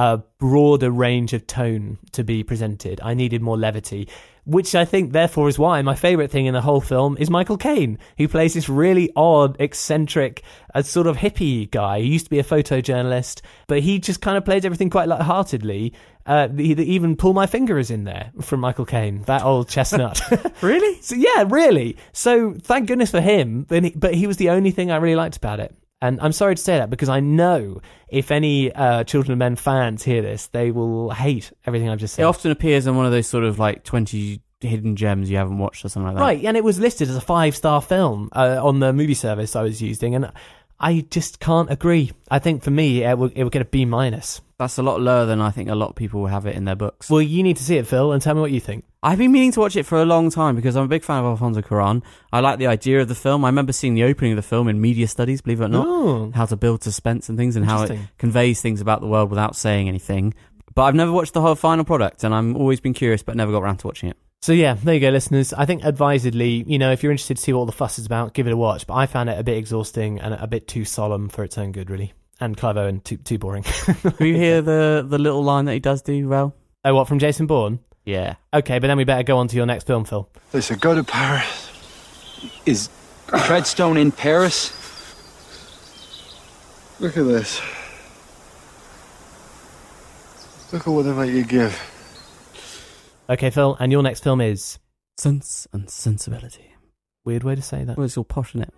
[0.00, 2.98] a broader range of tone to be presented.
[3.02, 4.08] I needed more levity,
[4.46, 7.58] which I think, therefore, is why my favourite thing in the whole film is Michael
[7.58, 10.42] Caine, who plays this really odd, eccentric,
[10.74, 12.00] uh, sort of hippie guy.
[12.00, 15.92] He used to be a photojournalist, but he just kind of plays everything quite lightheartedly.
[16.24, 19.68] Uh, the, the, even Pull My Finger is in there from Michael Caine, that old
[19.68, 20.22] chestnut.
[20.62, 20.98] really?
[21.02, 21.98] So, yeah, really.
[22.14, 25.16] So thank goodness for him, but he, but he was the only thing I really
[25.16, 25.74] liked about it.
[26.02, 29.56] And I'm sorry to say that because I know if any uh, Children of Men
[29.56, 32.22] fans hear this, they will hate everything I've just said.
[32.22, 35.58] It often appears in one of those sort of like 20 hidden gems you haven't
[35.58, 36.22] watched or something like that.
[36.22, 39.56] Right, and it was listed as a five star film uh, on the movie service
[39.56, 40.30] I was using, and
[40.80, 42.12] I just can't agree.
[42.30, 44.40] I think for me, it would, it would get a B minus.
[44.58, 46.64] That's a lot lower than I think a lot of people will have it in
[46.64, 47.08] their books.
[47.10, 48.84] Well, you need to see it, Phil, and tell me what you think.
[49.02, 51.20] I've been meaning to watch it for a long time because I'm a big fan
[51.20, 52.02] of Alfonso Cuarón.
[52.32, 53.44] I like the idea of the film.
[53.44, 55.86] I remember seeing the opening of the film in media studies, believe it or not,
[55.88, 56.30] Oh.
[56.34, 59.56] how to build suspense and things and how it conveys things about the world without
[59.56, 60.34] saying anything.
[60.74, 63.52] But I've never watched the whole final product and I'm always been curious but never
[63.52, 64.16] got around to watching it.
[64.42, 65.52] So yeah, there you go, listeners.
[65.52, 68.06] I think advisedly, you know, if you're interested to see what all the fuss is
[68.06, 68.86] about, give it a watch.
[68.86, 71.72] But I found it a bit exhausting and a bit too solemn for its own
[71.72, 73.64] good, really, and Clive Owen too too boring.
[74.18, 76.54] Will you hear the, the little line that he does do, Rel?
[76.86, 77.80] oh, what from Jason Bourne?
[78.06, 78.36] Yeah.
[78.54, 80.26] Okay, but then we better go on to your next film, Phil.
[80.52, 81.68] They said go to Paris.
[82.64, 82.88] Is
[83.26, 84.72] Treadstone in Paris?
[86.98, 87.60] Look at this.
[90.72, 91.78] Look at what they make you give.
[93.30, 94.80] Okay, Phil, and your next film is
[95.16, 96.74] Sense and Sensibility.
[97.24, 97.96] weird way to say that.
[97.96, 98.74] Well, it's all posh, isn't it?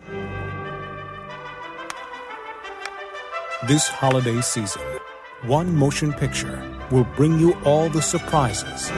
[3.66, 4.82] This holiday season,
[5.46, 8.90] one motion picture will bring you all the surprises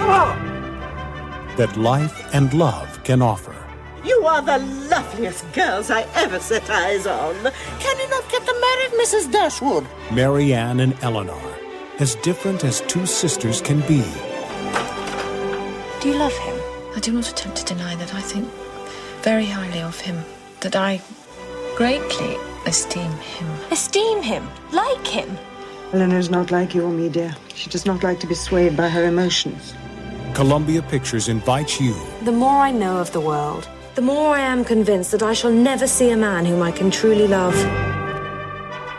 [1.56, 3.54] that life and love can offer.
[4.04, 7.36] You are the loveliest girls I ever set eyes on.
[7.78, 9.30] Can you not get them married, Mrs.
[9.30, 9.86] Dashwood?
[10.10, 11.40] Marianne and Elinor,
[12.00, 14.02] as different as two sisters can be.
[16.04, 16.60] Do you love him?
[16.94, 18.46] I do not attempt to deny that I think
[19.22, 20.22] very highly of him,
[20.60, 21.00] that I
[21.76, 22.36] greatly
[22.66, 23.48] esteem him.
[23.70, 25.38] Esteem him, like him.
[25.94, 27.34] Elinor's not like you or me, dear.
[27.54, 29.72] She does not like to be swayed by her emotions.
[30.34, 31.94] Columbia Pictures invites you
[32.24, 35.52] The more I know of the world, the more I am convinced that I shall
[35.52, 37.56] never see a man whom I can truly love.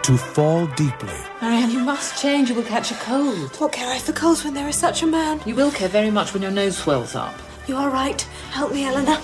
[0.06, 2.49] To fall deeply Marianne, you must change.
[2.49, 3.56] You will catch a cold.
[3.58, 5.41] What care I for colds when there is such a man?
[5.47, 7.34] You will care very much when your nose swells up.
[7.66, 8.22] You are right.
[8.51, 9.18] Help me, Elinor.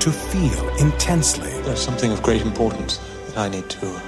[0.00, 1.50] to feel intensely.
[1.64, 2.96] There's something of great importance
[3.26, 4.00] that I need to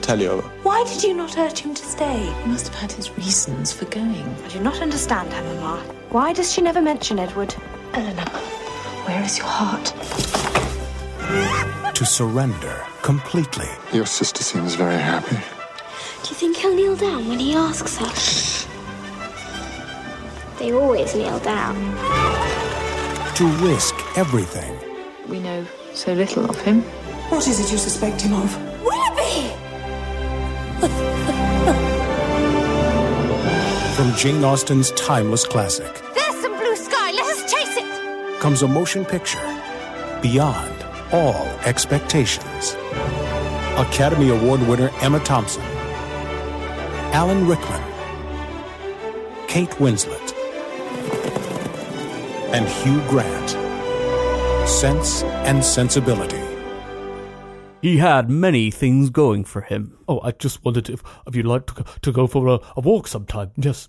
[0.00, 0.40] tell you.
[0.62, 2.32] Why did you not urge him to stay?
[2.42, 4.24] He must have had his reasons for going.
[4.44, 5.76] I do not understand her, Mamma.
[6.08, 7.54] Why does she never mention Edward?
[7.92, 8.30] Elinor,
[9.04, 9.92] where is your heart?
[11.94, 13.68] To surrender completely.
[13.92, 15.36] Your sister seems very happy.
[16.22, 18.10] Do you think he'll kneel down when he asks her?
[20.58, 21.74] They always kneel down.
[23.36, 24.76] to risk everything.
[25.28, 26.82] We know so little of him.
[27.30, 28.56] What is it you suspect him of?
[28.84, 29.50] Willoughby!
[33.96, 37.12] From Jane Austen's timeless classic There's some blue sky.
[37.12, 38.40] Let us chase it.
[38.40, 39.40] comes a motion picture
[40.20, 40.73] beyond
[41.12, 42.74] all expectations.
[43.76, 45.62] Academy Award winner Emma Thompson,
[47.12, 47.82] Alan Rickman,
[49.48, 50.32] Kate Winslet,
[52.54, 53.50] and Hugh Grant.
[54.68, 56.40] Sense and Sensibility.
[57.82, 59.98] He had many things going for him.
[60.08, 62.80] Oh, I just wondered if, if you'd like to, go- to go for a, a
[62.80, 63.50] walk sometime.
[63.56, 63.88] Yes.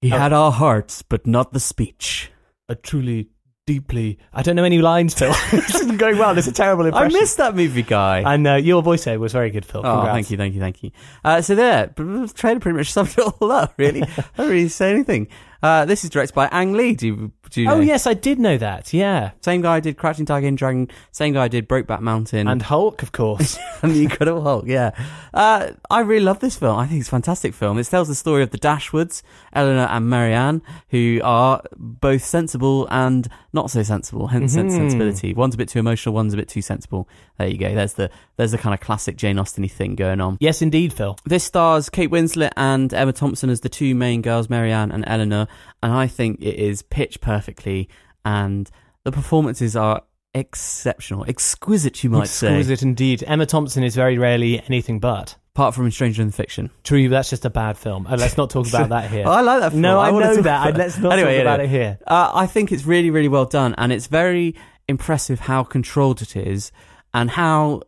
[0.00, 2.30] He had our hearts, but not the speech.
[2.70, 3.28] a truly,
[3.66, 4.18] deeply.
[4.32, 5.32] I don't know any lines, Phil.
[5.50, 6.34] this isn't going well.
[6.34, 7.16] This is a terrible impression.
[7.16, 8.20] I missed that movie guy.
[8.20, 9.82] And uh, your voiceover was very good, Phil.
[9.84, 10.92] Oh, thank you, thank you, thank you.
[11.24, 13.74] Uh, so there, the trailer pretty much summed it all up.
[13.76, 15.28] Really, I don't really say anything.
[15.62, 16.94] Uh, this is directed by Ang Lee.
[16.94, 18.92] Do you, do you Oh yes, I did know that.
[18.92, 20.88] Yeah, Same guy did Crouching Tiger, Hidden Dragon.
[21.12, 23.58] Same guy did Brokeback Mountain and Hulk, of course.
[23.82, 24.64] and the Incredible Hulk.
[24.66, 24.90] Yeah,
[25.34, 26.78] uh, I really love this film.
[26.78, 27.78] I think it's a fantastic film.
[27.78, 33.28] It tells the story of the Dashwoods, Elinor and Marianne, who are both sensible and
[33.52, 34.26] not so sensible.
[34.28, 34.70] Hence, Mhm.
[34.70, 35.32] sensibility.
[35.34, 36.14] One's a bit too emotional.
[36.14, 37.08] One's a bit too sensible.
[37.38, 37.74] There you go.
[37.74, 40.36] There's the there's the kind of classic Jane Austen thing going on.
[40.40, 41.16] yes, indeed, Phil.
[41.24, 45.45] This stars Kate Winslet and Emma Thompson as the two main girls, Marianne and Elinor,
[45.82, 47.88] and I think it is pitched perfectly,
[48.24, 48.70] and
[49.04, 50.02] the performances are
[50.34, 52.48] exceptional, exquisite, you might say.
[52.48, 53.24] Exquisite indeed.
[53.26, 55.36] Emma Thompson is very rarely anything but.
[55.54, 56.70] Apart from Stranger Than Fiction.
[56.84, 58.06] True, that's just a bad film.
[58.06, 59.24] Uh, let's not talk about that here.
[59.26, 59.80] Oh, I like that film.
[59.80, 60.76] No, I, wanna know that.
[60.76, 61.74] Let's not Anyway, talk about anyway.
[61.74, 61.98] it here.
[62.06, 64.54] Uh, I think it's really, really well done, and it's very
[64.86, 66.72] impressive how controlled it is,
[67.14, 67.82] and how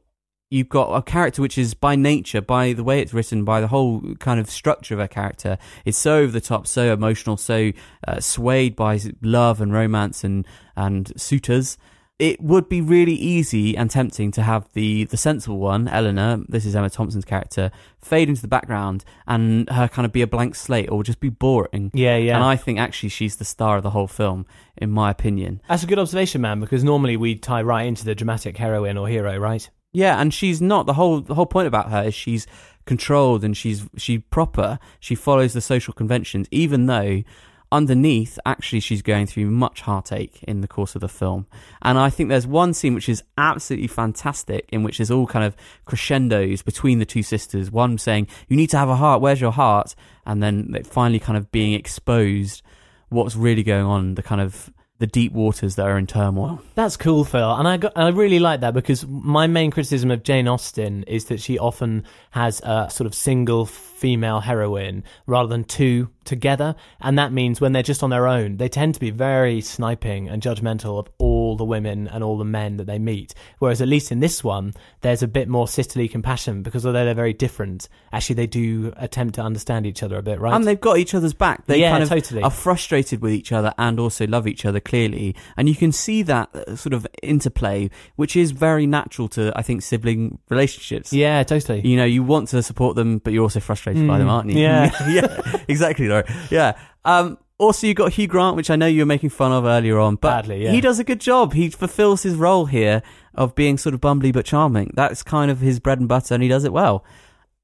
[0.50, 3.68] you've got a character which is by nature, by the way it's written, by the
[3.68, 7.72] whole kind of structure of a character, is so over the top, so emotional, so
[8.06, 10.46] uh, swayed by love and romance and
[10.76, 11.76] and suitors.
[12.18, 16.42] It would be really easy and tempting to have the the sensible one, Elinor.
[16.48, 17.70] This is Emma Thompson's character,
[18.00, 21.28] fade into the background and her kind of be a blank slate or just be
[21.28, 21.92] boring.
[21.94, 22.34] Yeah, yeah.
[22.34, 24.46] And I think actually she's the star of the whole film,
[24.76, 25.60] in my opinion.
[25.68, 29.06] That's a good observation, man, because normally we tie right into the dramatic heroine or
[29.06, 29.70] hero, right?
[29.92, 32.46] Yeah, and she's not the whole the whole point about her is she's
[32.84, 34.78] controlled and she's she proper.
[35.00, 37.22] She follows the social conventions, even though
[37.70, 41.46] underneath actually she's going through much heartache in the course of the film.
[41.82, 45.44] And I think there's one scene which is absolutely fantastic in which there's all kind
[45.44, 47.70] of crescendos between the two sisters.
[47.70, 49.20] One saying, "You need to have a heart.
[49.20, 49.94] Where's your heart?"
[50.26, 52.62] and then finally kind of being exposed
[53.08, 56.60] what's really going on, the kind of the deep waters that are in turmoil.
[56.74, 60.22] That's cool, Phil, and I got, I really like that because my main criticism of
[60.22, 65.64] Jane Austen is that she often has a sort of single female heroine rather than
[65.64, 69.10] two together, and that means when they're just on their own, they tend to be
[69.10, 73.34] very sniping and judgmental of all the women and all the men that they meet.
[73.58, 77.14] Whereas at least in this one, there's a bit more sisterly compassion because although they're
[77.14, 80.54] very different, actually they do attempt to understand each other a bit, right?
[80.54, 81.66] And they've got each other's back.
[81.66, 82.42] They Yeah, kind of totally.
[82.42, 85.34] are frustrated with each other and also love each other clearly.
[85.56, 89.62] And you can see that uh, sort of interplay, which is very natural to, I
[89.62, 91.12] think, sibling relationships.
[91.12, 91.80] yeah, totally.
[91.86, 94.50] You know, you want to support them, but you're also frustrated by Mm, them, aren't
[94.50, 94.58] you?
[94.60, 95.08] yeah.
[95.08, 96.46] yeah, exactly, Laura.
[96.50, 96.78] Yeah.
[97.04, 99.98] Um, also, you got Hugh Grant, which I know you were making fun of earlier
[99.98, 100.70] on, but Badly, yeah.
[100.70, 101.54] he does a good job.
[101.54, 103.02] He fulfills his role here
[103.34, 104.92] of being sort of bumbly but charming.
[104.94, 107.04] That's kind of his bread and butter, and he does it well.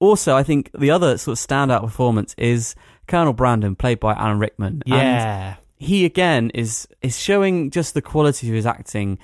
[0.01, 2.75] Also, I think the other sort of standout performance is
[3.07, 4.83] Colonel Brandon, played by Alan Rickman.
[4.87, 5.55] And Yeah.
[5.77, 9.19] he again is is showing just the quality of his acting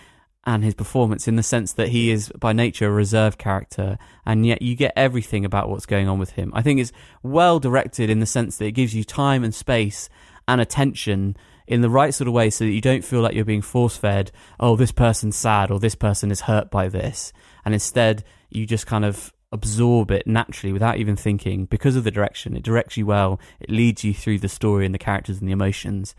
[0.45, 4.47] and his performance in the sense that he is by nature a reserved character and
[4.47, 6.51] yet you get everything about what's going on with him.
[6.55, 10.09] I think it's well directed in the sense that it gives you time and space
[10.49, 11.37] and attention
[11.67, 13.97] in the right sort of way so that you don't feel like you're being force
[13.97, 17.33] fed, oh this person's sad or this person is hurt by this
[17.65, 22.11] and instead you just kind of absorb it naturally without even thinking because of the
[22.11, 22.57] direction.
[22.57, 25.53] It directs you well, it leads you through the story and the characters and the
[25.53, 26.15] emotions.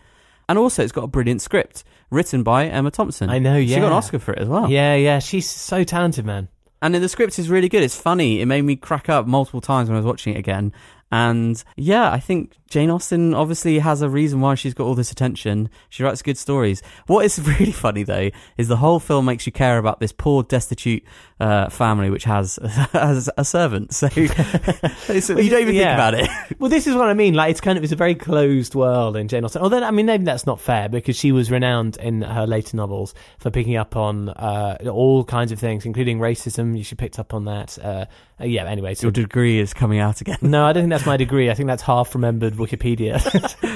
[0.50, 3.30] And also, it's got a brilliant script written by Emma Thompson.
[3.30, 3.94] I know, She got an.
[3.94, 4.70] Oscar for it as well.
[4.70, 6.50] Yeah, yeah, she's so talented, man.
[6.82, 7.84] And then the script is really good.
[7.84, 8.42] It's funny.
[8.42, 10.74] It made me crack up multiple times when I was watching it again.
[11.12, 15.12] And yeah, I think Jane Austen obviously has a reason why she's got all this
[15.12, 15.70] attention.
[15.90, 16.82] She writes good stories.
[17.08, 20.44] What is really funny though is the whole film makes you care about this poor,
[20.44, 21.04] destitute
[21.40, 22.56] uh, family which has
[22.94, 23.94] has a servant.
[23.94, 25.84] So you don't even Yeah.
[25.84, 26.30] think about it.
[26.60, 27.34] Well, this is what I mean.
[27.34, 29.62] Like, it's kind of it's a very closed world in Jane Austen.
[29.62, 33.14] Although, I mean, maybe that's not fair because she was renowned in her later novels
[33.40, 36.84] for picking up on uh, all kinds of things, including racism.
[36.86, 37.78] She picked up on that.
[37.80, 38.06] Uh,
[38.42, 38.66] uh, yeah.
[38.66, 40.38] Anyway, so Your degree is coming out again.
[40.42, 41.50] no, I don't think that's my degree.
[41.50, 43.20] I think that's half remembered Wikipedia.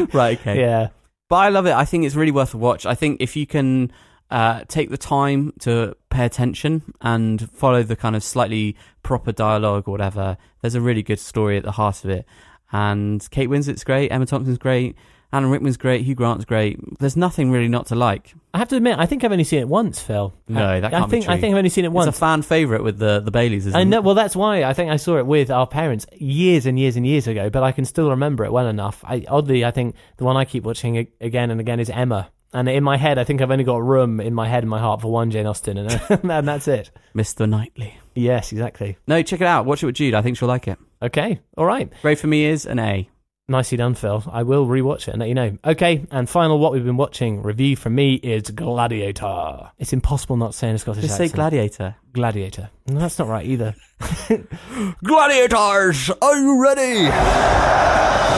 [0.14, 0.40] right.
[0.40, 0.60] Okay.
[0.62, 0.90] yeah.
[1.30, 1.74] But I love it.
[1.74, 2.86] I think it's really worth a watch.
[2.86, 3.92] I think if you can
[4.30, 9.88] uh, take the time to pay attention and follow the kind of slightly proper dialogue
[9.88, 12.26] or whatever, there's a really good story at the heart of it.
[12.72, 14.96] And Kate Winslet's great, Emma Thompson's great,
[15.34, 16.80] Alan Rickman's great, Hugh Grant's great.
[17.00, 18.34] There's nothing really not to like.
[18.54, 20.34] I have to admit, I think I've only seen it once, Phil.
[20.48, 21.34] No, that can't I think be true.
[21.34, 22.08] I think I've only seen it once.
[22.08, 23.98] It's a fan favourite with the the Baileys, isn't I know.
[23.98, 24.04] it?
[24.04, 27.06] Well, that's why I think I saw it with our parents years and years and
[27.06, 27.50] years ago.
[27.50, 29.04] But I can still remember it well enough.
[29.06, 32.30] I, oddly, I think the one I keep watching again and again is Emma.
[32.54, 34.80] And in my head, I think I've only got room in my head and my
[34.80, 36.02] heart for one Jane Austen, and,
[36.32, 36.90] and that's it.
[37.14, 37.50] Mr.
[37.50, 37.98] Knightley.
[38.14, 38.98] Yes, exactly.
[39.08, 39.66] No, check it out.
[39.66, 40.14] Watch it with Jude.
[40.14, 40.80] I think she'll like it.
[41.02, 41.92] Okay, all right.
[42.02, 43.10] Great for me is an A.
[43.48, 44.24] Nicely done, Phil.
[44.32, 45.56] I will rewatch it and let you know.
[45.64, 49.70] Okay, and final, what we've been watching review from me is Gladiator.
[49.78, 51.28] It's impossible not saying say in a Scottish Just say.
[51.28, 51.96] Gladiator.
[52.12, 52.72] Gladiator.
[52.88, 53.76] No, that's not right either.
[55.04, 57.06] Gladiators, are you ready?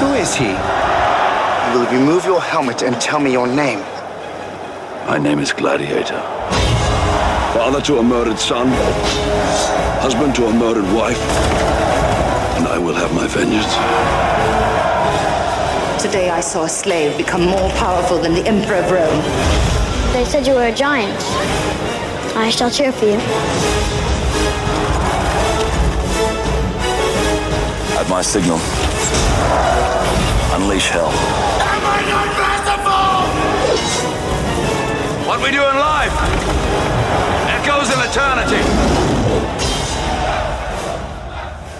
[0.01, 0.51] Who is he?
[1.73, 3.79] Will you remove your helmet and tell me your name?
[5.07, 6.19] My name is Gladiator.
[7.53, 8.67] Father to a murdered son,
[10.01, 11.21] husband to a murdered wife,
[12.57, 14.76] and I will have my vengeance.
[15.99, 19.23] Today I saw a slave become more powerful than the Emperor of Rome.
[20.13, 21.19] They said you were a giant.
[22.35, 23.17] I shall cheer for you.
[27.97, 28.59] At my signal,
[30.53, 31.09] unleash hell.
[31.65, 31.83] I'm
[32.29, 33.17] invincible.
[35.27, 36.13] What we do in life
[37.57, 39.66] echoes in eternity.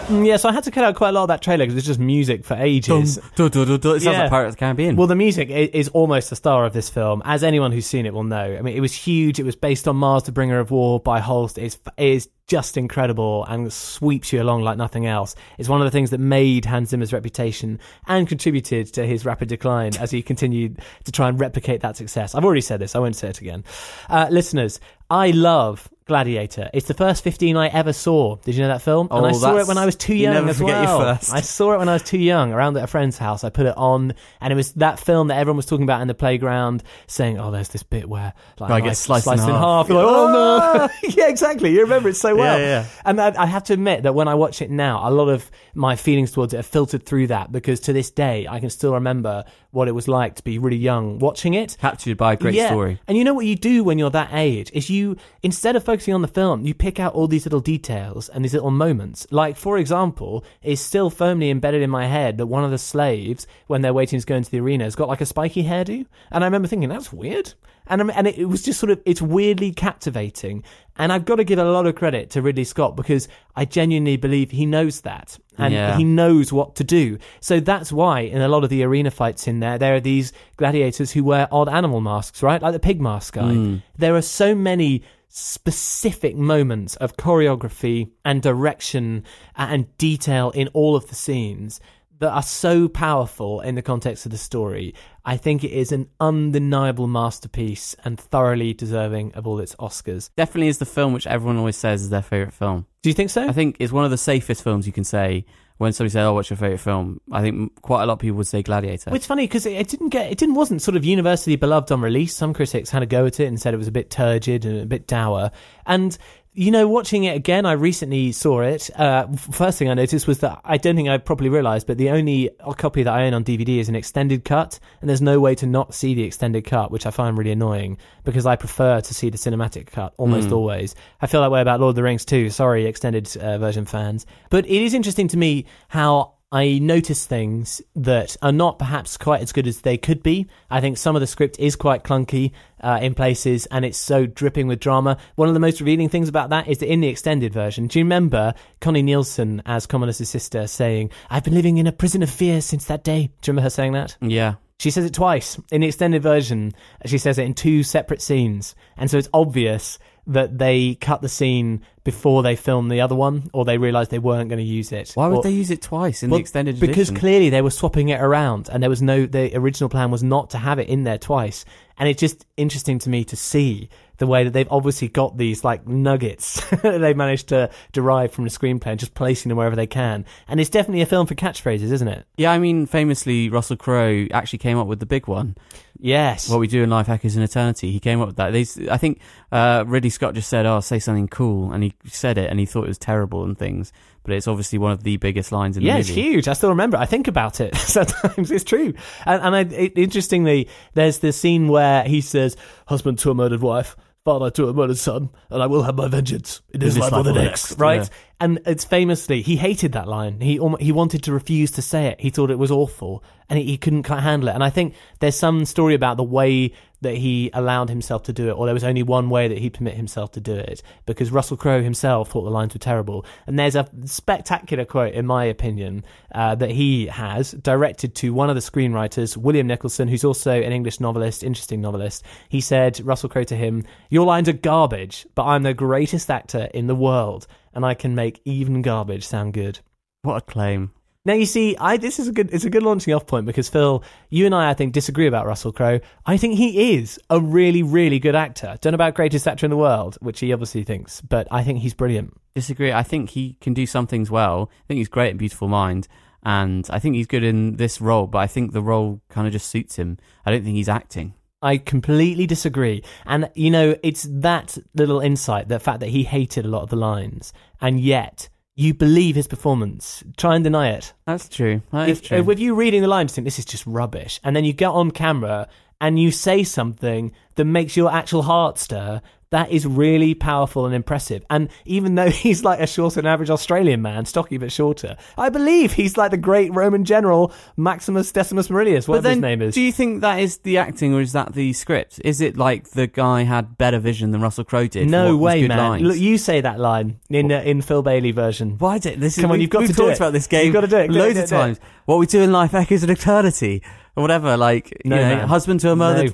[0.08, 1.76] Mm, Yeah, so I had to cut out quite a lot of that trailer because
[1.78, 3.18] it's just music for ages.
[3.36, 3.96] Dun, dun, dun, dun.
[3.98, 4.96] It sounds like Pirates of the Caribbean.
[4.96, 8.06] Well, the music i- is almost the star of this film, as anyone who's seen
[8.06, 8.56] it will know.
[8.58, 9.40] I mean, it was huge.
[9.40, 11.58] It was based on Mars, the Bringer of War by Holst.
[11.58, 15.36] It's, it is just incredible and sweeps you along like nothing else.
[15.58, 17.78] It's one of the things that made Hans Zimmer's reputation
[18.08, 22.34] and contributed to his rapid decline as he continued to try and replicate that success.
[22.36, 23.66] I've already said this, I won't say it again.
[24.10, 24.80] Uh, listeners,
[25.10, 26.70] I love Gladiator.
[26.74, 28.36] It's the first 15 I ever saw.
[28.38, 29.08] Did you know that film?
[29.12, 30.84] Oh, and Oh, I saw it when I was too you young never as forget
[30.84, 31.16] your well.
[31.16, 31.34] first.
[31.34, 33.44] I saw it when I was too young around at a friend's house.
[33.44, 36.08] I put it on, and it was that film that everyone was talking about in
[36.08, 39.88] the playground, saying, "Oh, there's this bit where like, I gets sliced in in half."
[39.88, 41.72] half." You're like, "Oh no!" yeah, exactly.
[41.72, 42.58] You remember it so well.
[42.60, 42.86] Yeah, yeah.
[43.06, 45.52] And I, I have to admit that when I watch it now, a lot of
[45.74, 48.94] my feelings towards it are filtered through that because to this day, I can still
[48.94, 51.78] remember what it was like to be really young watching it.
[51.80, 52.68] Captured by a great Yeah.
[52.70, 53.00] story.
[53.08, 55.97] And you know what you do when you're that age is you instead of focusing
[56.14, 59.26] on the film, you pick out all these little details and these little moments.
[59.32, 63.48] Like for example, it's still firmly embedded in my head that one of the slaves,
[63.68, 66.44] when they're waiting to go into the arena, has got like a spiky hairdo, and
[66.44, 67.54] I remember thinking that's weird.
[67.90, 70.64] And and it, it was just sort of it's weirdly captivating.
[71.00, 74.18] And I've got to give a lot of credit to Ridley Scott because I genuinely
[74.18, 75.96] believe he knows that and Yeah.
[75.96, 77.20] he knows what to do.
[77.40, 80.34] So that's why in a lot of the arena fights in there, there are these
[80.58, 82.60] gladiators who wear odd animal masks, right?
[82.62, 83.44] Like the pig mask guy.
[83.54, 83.84] Mm.
[83.98, 89.24] There are so many specific moments of choreography and direction
[89.56, 91.80] and detail in all of the scenes
[92.20, 94.94] that are so powerful in the context of the story.
[95.24, 100.30] I think it is an undeniable masterpiece and thoroughly deserving of all its Oscars.
[100.36, 102.88] Definitely is the film which everyone always says is their favourite film.
[103.04, 103.48] Do you think so?
[103.48, 105.46] I think it's one of the safest films you can say
[105.78, 108.38] when somebody said, "Oh, what's your favourite film?" I think quite a lot of people
[108.38, 109.12] would say Gladiator.
[109.12, 111.92] Well, it's funny because it, it didn't get it didn't wasn't sort of universally beloved
[111.92, 112.36] on release.
[112.36, 114.82] Some critics had a go at it and said it was a bit turgid and
[114.82, 115.52] a bit dour.
[115.86, 116.18] And
[116.60, 118.90] you know, watching it again, I recently saw it.
[119.00, 122.10] Uh, first thing I noticed was that I don't think I properly realised, but the
[122.10, 125.54] only copy that I own on DVD is an extended cut, and there's no way
[125.54, 129.14] to not see the extended cut, which I find really annoying because I prefer to
[129.14, 130.54] see the cinematic cut almost Mm.
[130.54, 130.96] always.
[131.22, 132.50] I feel that way about Lord of the Rings too.
[132.50, 137.82] Sorry, extended uh, version fans, but it is interesting to me how I notice things
[137.94, 140.48] that are not perhaps quite as good as they could be.
[140.70, 144.26] I think some of the script is quite clunky uh, in places and it's so
[144.26, 145.18] dripping with drama.
[145.36, 148.00] One of the most revealing things about that is that in the extended version, do
[148.00, 152.30] you remember Connie Nielsen as Commodus's sister saying, I've been living in a prison of
[152.30, 153.30] fear since that day?
[153.42, 154.16] Do you remember her saying that?
[154.22, 154.56] yeah.
[154.80, 155.60] She says it twice.
[155.72, 156.72] In the extended version,
[157.04, 158.76] she says it in two separate scenes.
[158.96, 163.50] And so it's obvious that they cut the scene before they filmed the other one,
[163.54, 165.12] or they realised they weren't going to use it.
[165.16, 167.70] Why would Or- they use it twice in well, the extended because clearly they were
[167.72, 169.26] swapping it around, and there was no.
[169.26, 171.66] The original plan was not to have it in there twice,
[171.98, 175.64] and it's just interesting to me to see the way that they've obviously got these
[175.64, 179.76] like nuggets that they managed to derive from the screenplay and just placing them wherever
[179.76, 180.26] they can.
[180.48, 182.26] And it's definitely a film for catchphrases, isn't it?
[182.38, 185.56] Yeah, I mean, famously, Russell Crowe actually came up with the big one.
[186.00, 186.50] Yes.
[186.50, 187.92] What we do in life echoes in eternity.
[187.92, 188.54] He came up with that.
[188.54, 189.20] These, I think
[189.52, 192.66] uh, Ridley Scott just said, "Oh, say something cool," and he said it, and he
[192.66, 193.92] thought it was terrible and things.
[194.24, 196.48] But it's obviously one of the biggest lines in the yeah, the it's huge.
[196.48, 196.98] I still remember.
[196.98, 197.02] it.
[197.02, 198.52] I think about it sometimes.
[198.52, 198.94] It's true.
[199.26, 202.58] And, and I, it, interestingly, there's the scene where he says,
[202.88, 203.96] "Husband to a murdered wife."
[204.28, 207.24] Father to a murdered son, and I will have my vengeance in his life or
[207.24, 207.80] the next.
[207.80, 208.18] Right, yeah.
[208.42, 210.42] and it's famously he hated that line.
[210.42, 212.20] He he wanted to refuse to say it.
[212.20, 214.52] He thought it was awful, and he, he couldn't quite handle it.
[214.52, 218.50] And I think there's some story about the way that he allowed himself to do
[218.50, 221.32] it, or there was only one way that he'd permit himself to do it, because
[221.32, 223.26] Russell Crowe himself thought the lines were terrible.
[223.46, 228.50] And there's a spectacular quote, in my opinion, uh, that he has directed to one
[228.50, 232.24] of the screenwriters, William Nicholson, who's also an English novelist, interesting novelist.
[232.50, 236.70] He said, Russell Crowe to him, Your lines are garbage, but I'm the greatest actor
[236.74, 239.80] in the world, and I can make even garbage sound good.
[240.24, 240.92] What a claim!
[241.28, 243.68] Now you see, I this is a good it's a good launching off point because
[243.68, 246.00] Phil, you and I I think disagree about Russell Crowe.
[246.26, 248.78] I think he is a really really good actor.
[248.80, 251.80] Don't know about greatest actor in the world, which he obviously thinks, but I think
[251.80, 252.34] he's brilliant.
[252.56, 252.94] Disagree.
[252.94, 254.72] I think he can do some things well.
[254.72, 256.08] I think he's great in Beautiful Mind,
[256.44, 258.28] and I think he's good in this role.
[258.28, 260.18] But I think the role kind of just suits him.
[260.46, 261.34] I don't think he's acting.
[261.62, 263.04] I completely disagree.
[263.26, 266.90] And you know, it's that little insight, the fact that he hated a lot of
[266.90, 267.52] the lines,
[267.82, 268.48] and yet
[268.78, 270.24] you believe his performance.
[270.38, 271.12] Try and deny it.
[271.26, 271.82] That's true.
[271.92, 272.44] That is if, true.
[272.44, 274.90] with you reading the lines, you think this is just rubbish, and then you get
[274.90, 275.68] on camera
[276.00, 279.20] and you say something that makes your actual heart stir.
[279.50, 281.46] That is really powerful and impressive.
[281.50, 285.50] And even though he's like a shorter than average Australian man, stocky but shorter, I
[285.50, 289.74] believe he's like the great Roman general Maximus Decimus Meridius, whatever then, his name is.
[289.74, 292.20] do you think that is the acting, or is that the script?
[292.26, 295.10] Is it like the guy had better vision than Russell Crowe did?
[295.10, 295.78] no way, man!
[295.78, 296.04] lines?
[296.04, 298.78] Look, you say that line in uh, in Phil Bailey version.
[298.78, 299.38] Why did this?
[299.38, 300.18] Is, Come on, you've got to it.
[300.18, 300.66] about this game.
[300.66, 301.08] You've got to do it.
[301.08, 301.80] Do it, loads do it, of times.
[302.06, 303.84] What we do in life echoes an eternity,
[304.18, 304.58] or whatever.
[304.58, 305.48] Like No, you know, man.
[305.48, 306.34] husband to a murdered.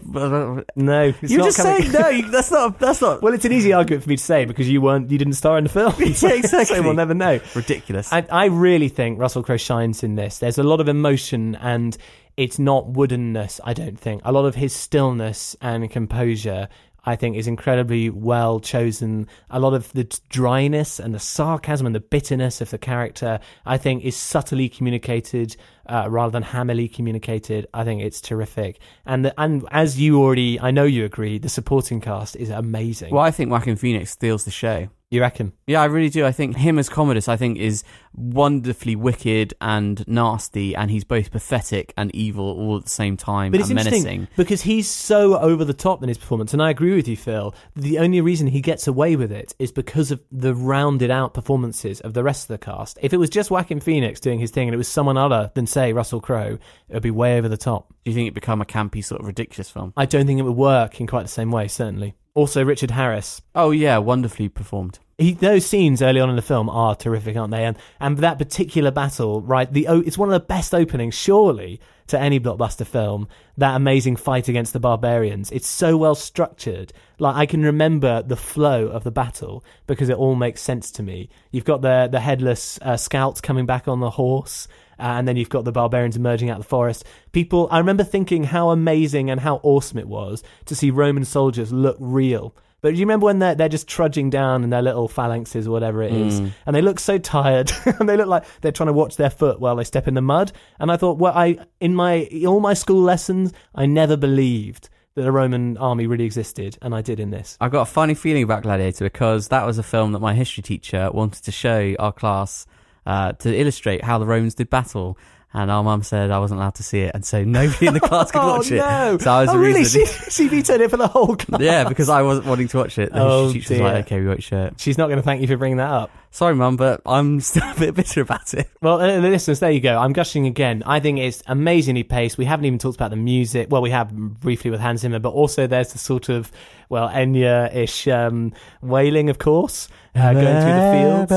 [0.75, 2.09] No, it's You're just coming- saying no.
[2.09, 2.79] you- That's not.
[2.79, 3.21] That's not.
[3.21, 5.57] Well, it's an easy argument for me to say because you weren't, you didn't star
[5.57, 5.91] in the film.
[6.15, 6.77] so, Yeah, exactly.
[6.77, 7.39] so we'll never know.
[7.53, 8.11] Ridiculous.
[8.11, 10.39] I, I really think Russell Crowe shines in this.
[10.39, 11.95] There's a lot of emotion and
[12.37, 14.21] it's not woodenness, I don't think.
[14.25, 16.67] A lot of his stillness and composure,
[17.05, 19.27] I think, is incredibly well chosen.
[19.49, 23.77] A lot of the dryness and the sarcasm and the bitterness of the character, I
[23.77, 25.55] think, is subtly communicated
[25.87, 27.67] uh, rather than hammily communicated.
[27.73, 28.79] I think it's terrific.
[29.05, 33.13] And the, and as you already, I know you agree, the supporting cast is amazing.
[33.13, 34.87] Well, I think Joaquin Phoenix steals the show.
[35.13, 35.53] You reckon?
[35.67, 36.25] Yeah, I really do.
[36.25, 37.83] I think him as Commodus, I think, is
[38.15, 43.51] wonderfully wicked and nasty, and he's both pathetic and evil all at the same time
[43.51, 44.27] But it's and interesting menacing.
[44.35, 47.53] because he's so over the top in his performance, and I agree with you, Phil.
[47.75, 52.01] The only reason he gets away with it is because of the rounded out performances
[52.01, 52.97] of the rest of the cast.
[52.99, 55.67] If it was just Joaquin Phoenix doing his thing and it was someone other than,
[55.67, 56.57] say, Russell Crowe,
[56.89, 57.93] it would be way over the top.
[58.03, 59.93] Do you think it'd become a campy sort of ridiculous film?
[59.95, 62.15] I don't think it would work in quite the same way, certainly.
[62.35, 63.41] Also, Richard Harris.
[63.53, 64.97] Oh yeah, wonderfully performed.
[65.19, 67.63] He, those scenes early on in the film are terrific, aren't they?
[67.63, 69.71] And and that particular battle, right?
[69.71, 73.27] The it's one of the best openings, surely, to any blockbuster film.
[73.57, 75.51] That amazing fight against the barbarians.
[75.51, 76.91] It's so well structured.
[77.19, 81.03] Like I can remember the flow of the battle because it all makes sense to
[81.03, 81.29] me.
[81.51, 84.67] You've got the the headless uh, scouts coming back on the horse.
[84.99, 87.05] Uh, and then you've got the barbarians emerging out of the forest.
[87.31, 91.71] People, I remember thinking how amazing and how awesome it was to see Roman soldiers
[91.71, 92.55] look real.
[92.81, 95.71] But do you remember when they're, they're just trudging down in their little phalanxes or
[95.71, 96.51] whatever it is, Mm.
[96.65, 99.61] and they look so tired, and they look like they're trying to watch their foot
[99.61, 100.51] while they step in the mud.
[100.81, 105.25] And I thought, well, I in my all my school lessons, I never believed that
[105.25, 107.55] a Roman army really existed, and I did in this.
[107.61, 110.61] I've got a funny feeling about Gladiator because that was a film that my history
[110.63, 112.65] teacher wanted to show our class
[113.05, 115.17] uh, to illustrate how the Romans did battle.
[115.55, 117.99] And our mum said I wasn't allowed to see it, and so nobody in the
[117.99, 119.17] class could watch oh watch no!
[119.19, 119.79] So I was oh the really?
[119.81, 120.01] reason.
[120.07, 121.61] She, she vetoed it for the whole class.
[121.61, 123.11] yeah, because I wasn't wanting to watch it.
[123.13, 123.83] The Oh, teacher dear.
[123.83, 125.91] was like, "Okay, we won't it." She's not going to thank you for bringing that
[125.91, 126.09] up.
[126.33, 128.67] Sorry, mum, but I'm still a bit bitter about it.
[128.81, 129.99] Well, uh, listeners, there you go.
[129.99, 130.81] I'm gushing again.
[130.83, 132.39] I think it's amazingly paced.
[132.39, 133.67] We haven't even talked about the music.
[133.69, 136.51] Well, we have briefly with Hans Zimmer, but also there's the sort of,
[136.89, 141.31] well, Enya-ish um, wailing, of course, uh, going through the fields.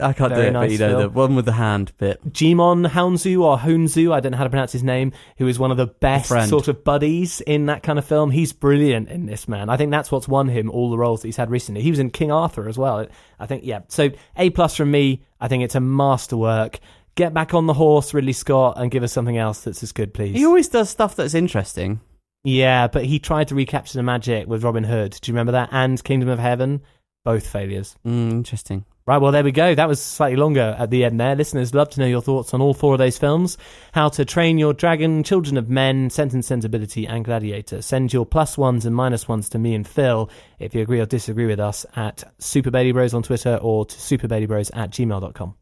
[0.00, 1.02] I can't Very do it, but you know film.
[1.02, 2.24] the one with the hand bit.
[2.32, 5.72] Djimon Hounsou or Hounsou, I don't know how to pronounce his name, who is one
[5.72, 6.48] of the best friend.
[6.48, 8.30] sort of buddies in that kind of film.
[8.30, 9.68] He's brilliant in this, man.
[9.68, 11.82] I think that's what's won him all the roles that he's had recently.
[11.82, 13.06] He was in King Arthur as well.
[13.38, 13.80] I think, yeah.
[13.88, 15.22] So, A plus from me.
[15.40, 16.80] I think it's a masterwork.
[17.14, 20.14] Get back on the horse, Ridley Scott, and give us something else that's as good,
[20.14, 20.36] please.
[20.36, 22.00] He always does stuff that's interesting.
[22.44, 25.18] Yeah, but he tried to recapture the magic with Robin Hood.
[25.20, 25.68] Do you remember that?
[25.72, 26.82] And Kingdom of Heaven,
[27.24, 27.96] both failures.
[28.06, 28.84] Mm, interesting.
[29.06, 29.74] Right, well, there we go.
[29.74, 31.34] That was slightly longer at the end there.
[31.34, 33.56] Listeners, love to know your thoughts on all four of those films
[33.92, 37.82] How to Train Your Dragon, Children of Men, Sense and Sensibility, and Gladiator.
[37.82, 41.06] Send your plus ones and minus ones to me and Phil if you agree or
[41.06, 45.54] disagree with us at Super Bailey Bros on Twitter or to superbailybros at gmail.com.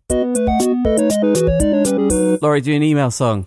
[2.42, 3.46] Laurie, do an email song.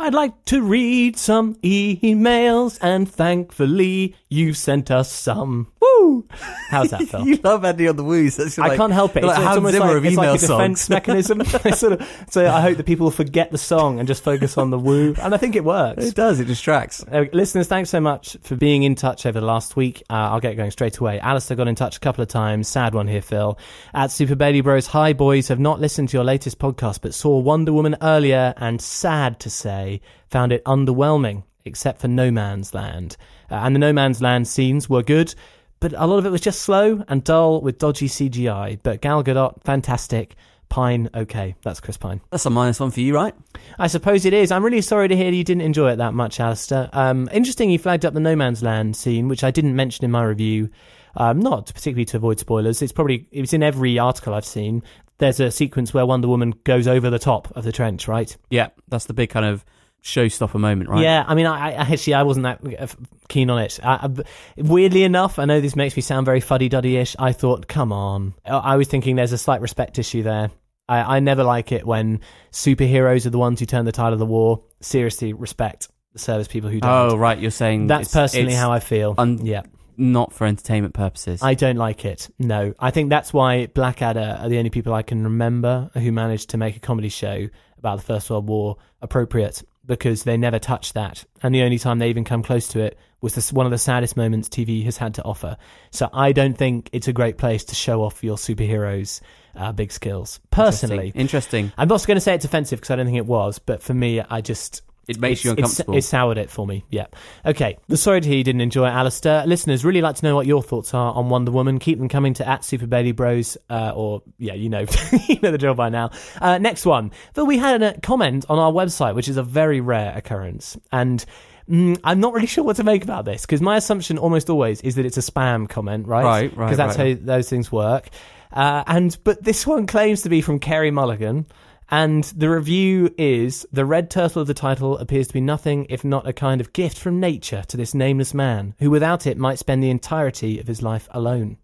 [0.00, 5.72] I'd like to read some emails, and thankfully you've sent us some.
[5.80, 6.26] Woo!
[6.70, 7.26] How's that, Phil?
[7.26, 8.36] you love Andy on the woos.
[8.36, 9.24] That's I like- can't help it.
[9.24, 10.90] It's, like it's almost like, of it's like a defense songs.
[10.90, 11.44] mechanism.
[11.74, 14.78] Sort of, so I hope that people forget the song and just focus on the
[14.78, 16.04] woo, and I think it works.
[16.04, 16.38] It does.
[16.40, 17.04] It distracts.
[17.10, 20.02] Uh, listeners, thanks so much for being in touch over the last week.
[20.10, 21.18] Uh, I'll get going straight away.
[21.20, 22.68] Alistair got in touch a couple of times.
[22.68, 23.58] Sad one here, Phil.
[23.94, 27.38] At Super Bailey Bros, hi boys, have not listened to your latest podcast, but saw
[27.38, 29.87] Wonder Woman earlier and sad to say,
[30.30, 33.16] found it underwhelming, except for No Man's Land.
[33.50, 35.34] Uh, and the No Man's Land scenes were good,
[35.80, 38.78] but a lot of it was just slow and dull with dodgy CGI.
[38.82, 40.34] But Gal Gadot, fantastic.
[40.68, 41.54] Pine, okay.
[41.62, 42.20] That's Chris Pine.
[42.30, 43.34] That's a minus one for you, right?
[43.78, 44.52] I suppose it is.
[44.52, 46.90] I'm really sorry to hear you didn't enjoy it that much, Alistair.
[46.92, 50.10] Um, interesting, you flagged up the No Man's Land scene, which I didn't mention in
[50.10, 50.68] my review.
[51.16, 52.82] Um, not particularly to avoid spoilers.
[52.82, 54.82] It's probably it was in every article I've seen.
[55.18, 58.36] There's a sequence where Wonder Woman goes over the top of the trench, right?
[58.50, 59.64] Yeah, that's the big kind of
[60.02, 61.02] showstopper moment, right?
[61.02, 62.86] Yeah, I mean, I, I actually I wasn't that uh,
[63.28, 63.78] keen on it.
[63.82, 64.22] I, I-
[64.62, 67.16] weirdly enough, I know this makes me sound very fuddy duddy ish.
[67.18, 68.34] I thought, come on.
[68.44, 70.50] I, was thinking there's a slight respect issue there.
[70.88, 72.20] I, I never like it when
[72.52, 74.62] superheroes are the ones who turn the tide of the war.
[74.80, 77.12] Seriously, respect the service people who don't.
[77.12, 77.38] Oh, right.
[77.38, 79.14] You're saying That's it's- personally it's how I feel.
[79.18, 79.62] un- yeah.
[80.00, 81.42] Not for entertainment purposes.
[81.42, 82.30] I don't like it.
[82.38, 86.50] No, I think that's why Blackadder are the only people I can remember who managed
[86.50, 90.94] to make a comedy show about the First World War appropriate because they never touched
[90.94, 93.72] that, and the only time they even come close to it was this, one of
[93.72, 95.56] the saddest moments TV has had to offer.
[95.90, 99.20] So I don't think it's a great place to show off your superheroes'
[99.56, 100.38] uh, big skills.
[100.52, 101.72] Personally, Interesting.
[101.76, 103.94] I'm not going to say it's offensive because I don't think it was, but for
[103.94, 105.96] me, I just It makes it's- you uncomfortable.
[105.96, 106.84] It soured it for me.
[106.90, 107.06] Yeah.
[107.46, 107.78] Okay.
[107.88, 109.46] The sorry to hear you didn't enjoy it, Alistair.
[109.46, 111.78] Listeners, really like to know what your thoughts are on Wonder Woman.
[111.78, 113.56] Keep them coming to at Super Bailey Bros.
[113.70, 114.84] Uh, or yeah, you know,
[115.28, 116.10] you know the drill by now.
[116.40, 117.10] Uh, next one.
[117.34, 121.24] But we had a comment on our website, which is a very rare occurrence, and.
[121.70, 124.80] Mm, I'm not really sure what to make about this because my assumption almost always
[124.80, 126.24] is that it's a spam comment, right?
[126.24, 127.18] Right, right, Because that's right.
[127.18, 128.08] how those things work.
[128.50, 131.44] Uh, and but this one claims to be from Carey Mulligan,
[131.90, 136.04] and the review is the red turtle of the title appears to be nothing if
[136.04, 139.58] not a kind of gift from nature to this nameless man, who without it might
[139.58, 141.56] spend the entirety of his life alone.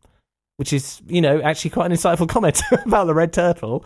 [0.56, 3.84] Which is, you know, actually quite an insightful comment about the red turtle.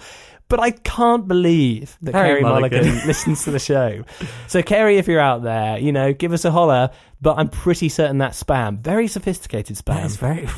[0.49, 3.07] But I can't believe that Carey Carey Mulligan, Mulligan.
[3.07, 4.03] listens to the show.
[4.47, 6.91] So, Carey, if you're out there, you know, give us a holler.
[7.21, 8.79] But I'm pretty certain that's spam.
[8.79, 9.97] Very sophisticated spam.
[9.97, 10.49] That is very.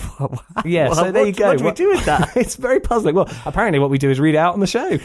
[0.70, 1.48] Yeah, Well, so there you go.
[1.48, 2.32] what do we do with that?
[2.36, 3.14] it's very puzzling.
[3.14, 4.98] Well, apparently, what we do is read it out on the show.